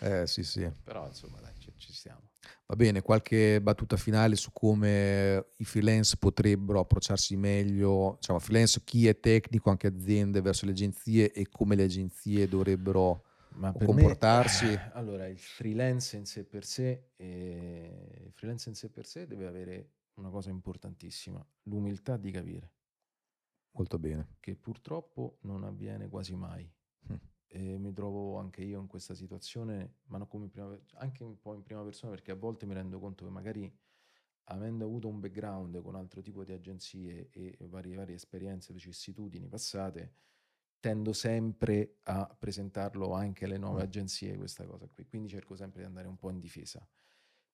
eh, 0.00 0.26
sì 0.26 0.42
sì. 0.42 0.68
Però 0.82 1.06
insomma 1.06 1.38
dai, 1.40 1.52
ci, 1.58 1.72
ci 1.76 1.92
stiamo. 1.92 2.22
Va 2.66 2.76
bene, 2.76 3.00
qualche 3.00 3.62
battuta 3.62 3.96
finale 3.96 4.36
su 4.36 4.50
come 4.52 5.52
i 5.56 5.64
freelance 5.64 6.16
potrebbero 6.18 6.80
approcciarsi 6.80 7.34
meglio, 7.36 8.16
diciamo 8.20 8.38
freelance 8.38 8.82
chi 8.84 9.06
è 9.06 9.18
tecnico, 9.18 9.70
anche 9.70 9.86
aziende 9.86 10.42
verso 10.42 10.66
le 10.66 10.72
agenzie 10.72 11.32
e 11.32 11.48
come 11.50 11.76
le 11.76 11.84
agenzie 11.84 12.46
dovrebbero 12.46 13.22
comportarsi? 13.72 14.66
Me, 14.66 14.90
allora, 14.92 15.26
il 15.26 15.38
freelance 15.38 16.16
in 16.16 16.26
sé 16.26 16.44
per 16.44 16.64
sé, 16.66 17.04
eh, 17.16 18.22
il 18.26 18.32
freelance 18.32 18.68
in 18.68 18.74
sé 18.74 18.90
per 18.90 19.06
sé 19.06 19.26
deve 19.26 19.46
avere 19.46 19.88
una 20.18 20.30
cosa 20.30 20.50
importantissima, 20.50 21.44
l'umiltà 21.64 22.16
di 22.16 22.30
capire. 22.30 22.72
Molto 23.72 23.98
bene. 23.98 24.36
Che 24.40 24.56
purtroppo 24.56 25.38
non 25.42 25.64
avviene 25.64 26.08
quasi 26.08 26.34
mai. 26.34 26.70
Mm. 27.10 27.16
E 27.46 27.78
mi 27.78 27.92
trovo 27.92 28.36
anche 28.36 28.62
io 28.62 28.80
in 28.80 28.86
questa 28.86 29.14
situazione, 29.14 29.98
ma 30.06 30.24
prima, 30.26 30.78
anche 30.94 31.22
un 31.22 31.38
po' 31.40 31.54
in 31.54 31.62
prima 31.62 31.82
persona, 31.82 32.12
perché 32.12 32.32
a 32.32 32.34
volte 32.34 32.66
mi 32.66 32.74
rendo 32.74 32.98
conto 32.98 33.24
che 33.24 33.30
magari 33.30 33.72
avendo 34.50 34.84
avuto 34.84 35.08
un 35.08 35.20
background 35.20 35.80
con 35.82 35.94
altro 35.94 36.20
tipo 36.22 36.42
di 36.44 36.52
agenzie 36.52 37.28
e 37.30 37.56
varie, 37.68 37.94
varie 37.94 38.14
esperienze, 38.14 38.72
vicissitudini 38.72 39.46
passate, 39.46 40.14
tendo 40.80 41.12
sempre 41.12 41.98
a 42.04 42.26
presentarlo 42.38 43.12
anche 43.12 43.44
alle 43.44 43.58
nuove 43.58 43.82
mm. 43.82 43.84
agenzie 43.84 44.36
questa 44.36 44.66
cosa 44.66 44.88
qui. 44.88 45.06
Quindi 45.06 45.28
cerco 45.28 45.54
sempre 45.54 45.80
di 45.80 45.86
andare 45.86 46.08
un 46.08 46.16
po' 46.16 46.30
in 46.30 46.38
difesa. 46.38 46.86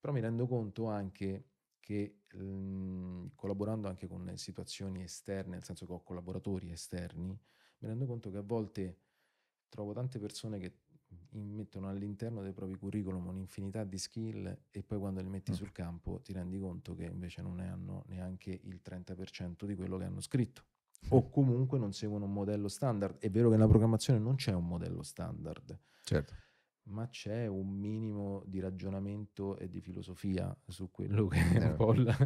Però 0.01 0.13
mi 0.13 0.21
rendo 0.21 0.47
conto 0.47 0.87
anche 0.87 1.54
che 1.85 2.23
mh, 2.33 3.33
collaborando 3.35 3.89
anche 3.89 4.09
con 4.09 4.33
situazioni 4.37 5.03
esterne, 5.03 5.57
nel 5.57 5.65
senso 5.65 5.85
che 5.85 5.93
ho 5.93 6.03
collaboratori 6.03 6.71
esterni, 6.71 7.39
mi 7.79 7.89
rendo 7.89 8.07
conto 8.07 8.31
che 8.31 8.39
a 8.39 8.43
volte 8.43 9.01
trovo 9.69 9.93
tante 9.93 10.19
persone 10.19 10.59
che 10.59 10.79
mettono 11.33 11.89
all'interno 11.91 12.41
dei 12.41 12.53
propri 12.53 12.77
curriculum 12.77 13.27
un'infinità 13.27 13.85
di 13.85 13.99
skill 13.99 14.57
e 14.71 14.83
poi 14.83 14.99
quando 14.99 15.21
li 15.21 15.29
metti 15.29 15.51
mm. 15.51 15.55
sul 15.55 15.73
campo 15.73 16.21
ti 16.23 16.33
rendi 16.33 16.59
conto 16.59 16.95
che 16.95 17.05
invece 17.05 17.43
non 17.43 17.57
ne 17.57 17.69
hanno 17.69 18.05
neanche 18.07 18.59
il 18.63 18.81
30% 18.83 19.67
di 19.67 19.75
quello 19.75 19.99
che 19.99 20.05
hanno 20.05 20.21
scritto 20.21 20.65
o 21.09 21.29
comunque 21.29 21.79
non 21.79 21.93
seguono 21.93 22.25
un 22.25 22.33
modello 22.33 22.69
standard. 22.69 23.19
È 23.19 23.29
vero 23.29 23.51
che 23.51 23.57
nella 23.57 23.69
programmazione 23.69 24.19
non 24.19 24.37
c'è 24.37 24.55
un 24.55 24.67
modello 24.67 25.03
standard. 25.03 25.79
Certo 26.03 26.44
ma 26.85 27.09
c'è 27.09 27.47
un 27.47 27.69
minimo 27.71 28.43
di 28.47 28.61
ragionamento 28.61 29.57
e 29.57 29.69
di 29.69 29.81
filosofia 29.81 30.55
su 30.67 30.91
quello 30.91 31.27
che 31.29 31.39
è 31.39 31.57
un 31.59 31.73
eh, 31.73 31.75
po' 31.75 31.93
la, 31.93 32.17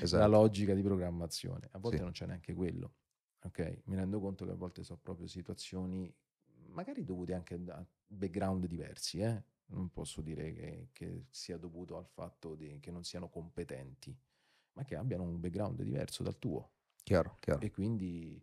esatto. 0.00 0.20
la 0.20 0.26
logica 0.26 0.74
di 0.74 0.82
programmazione. 0.82 1.68
A 1.72 1.78
volte 1.78 1.98
sì. 1.98 2.02
non 2.02 2.12
c'è 2.12 2.26
neanche 2.26 2.54
quello. 2.54 2.94
Ok, 3.44 3.82
mi 3.84 3.96
rendo 3.96 4.20
conto 4.20 4.44
che 4.44 4.52
a 4.52 4.56
volte 4.56 4.82
sono 4.82 4.98
proprio 5.02 5.26
situazioni 5.26 6.12
magari 6.68 7.04
dovute 7.04 7.34
anche 7.34 7.60
a 7.68 7.86
background 8.06 8.66
diversi, 8.66 9.20
eh? 9.20 9.42
non 9.66 9.90
posso 9.90 10.20
dire 10.20 10.52
che, 10.52 10.88
che, 10.92 11.26
sia 11.30 11.56
dovuto 11.56 11.96
al 11.96 12.06
fatto 12.06 12.54
di, 12.54 12.78
che 12.80 12.90
non 12.90 13.04
siano 13.04 13.28
competenti, 13.28 14.16
ma 14.72 14.84
che 14.84 14.96
abbiano 14.96 15.22
un 15.22 15.40
background 15.40 15.82
diverso 15.82 16.22
dal 16.22 16.38
tuo. 16.38 16.72
Chiaro, 17.02 17.36
chiaro. 17.40 17.60
E 17.60 17.70
quindi, 17.70 18.42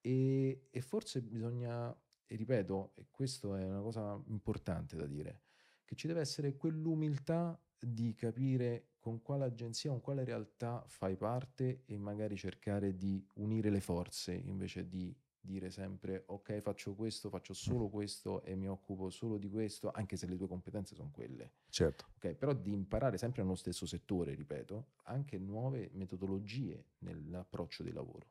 e, 0.00 0.68
e 0.70 0.80
forse 0.80 1.22
bisogna 1.22 1.94
e 2.26 2.36
ripeto, 2.36 2.92
e 2.94 3.06
questo 3.10 3.54
è 3.54 3.64
una 3.64 3.80
cosa 3.80 4.20
importante 4.26 4.96
da 4.96 5.06
dire, 5.06 5.42
che 5.84 5.94
ci 5.94 6.06
deve 6.06 6.20
essere 6.20 6.56
quell'umiltà 6.56 7.60
di 7.78 8.14
capire 8.14 8.92
con 8.98 9.20
quale 9.20 9.44
agenzia, 9.44 9.90
con 9.90 10.00
quale 10.00 10.24
realtà 10.24 10.84
fai 10.86 11.16
parte 11.16 11.82
e 11.86 11.98
magari 11.98 12.36
cercare 12.36 12.96
di 12.96 13.26
unire 13.34 13.68
le 13.68 13.80
forze 13.80 14.32
invece 14.32 14.86
di 14.86 15.14
dire 15.44 15.70
sempre 15.70 16.22
ok 16.26 16.60
faccio 16.60 16.94
questo, 16.94 17.28
faccio 17.28 17.52
solo 17.52 17.88
questo 17.88 18.42
e 18.42 18.54
mi 18.54 18.68
occupo 18.68 19.10
solo 19.10 19.38
di 19.38 19.50
questo, 19.50 19.90
anche 19.90 20.16
se 20.16 20.26
le 20.26 20.36
tue 20.36 20.46
competenze 20.46 20.94
sono 20.94 21.10
quelle. 21.10 21.54
Certo. 21.68 22.06
Okay? 22.16 22.36
Però 22.36 22.54
di 22.54 22.72
imparare 22.72 23.18
sempre 23.18 23.42
nello 23.42 23.56
stesso 23.56 23.84
settore, 23.84 24.34
ripeto, 24.34 24.92
anche 25.04 25.38
nuove 25.38 25.90
metodologie 25.94 26.90
nell'approccio 26.98 27.82
di 27.82 27.92
lavoro. 27.92 28.30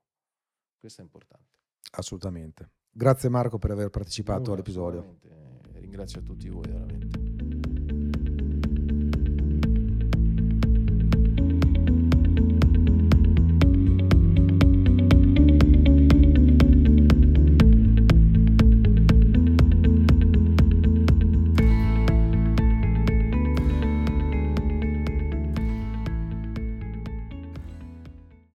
Questo 0.80 1.02
è 1.02 1.04
importante. 1.04 1.60
Assolutamente. 1.92 2.70
Grazie 2.94 3.30
Marco 3.30 3.58
per 3.58 3.72
aver 3.72 3.90
partecipato 3.90 4.52
all'episodio. 4.52 5.18
Ringrazio 5.74 6.20
a 6.20 6.24
tutti 6.24 6.50
voi 6.50 6.68
veramente. 6.68 7.31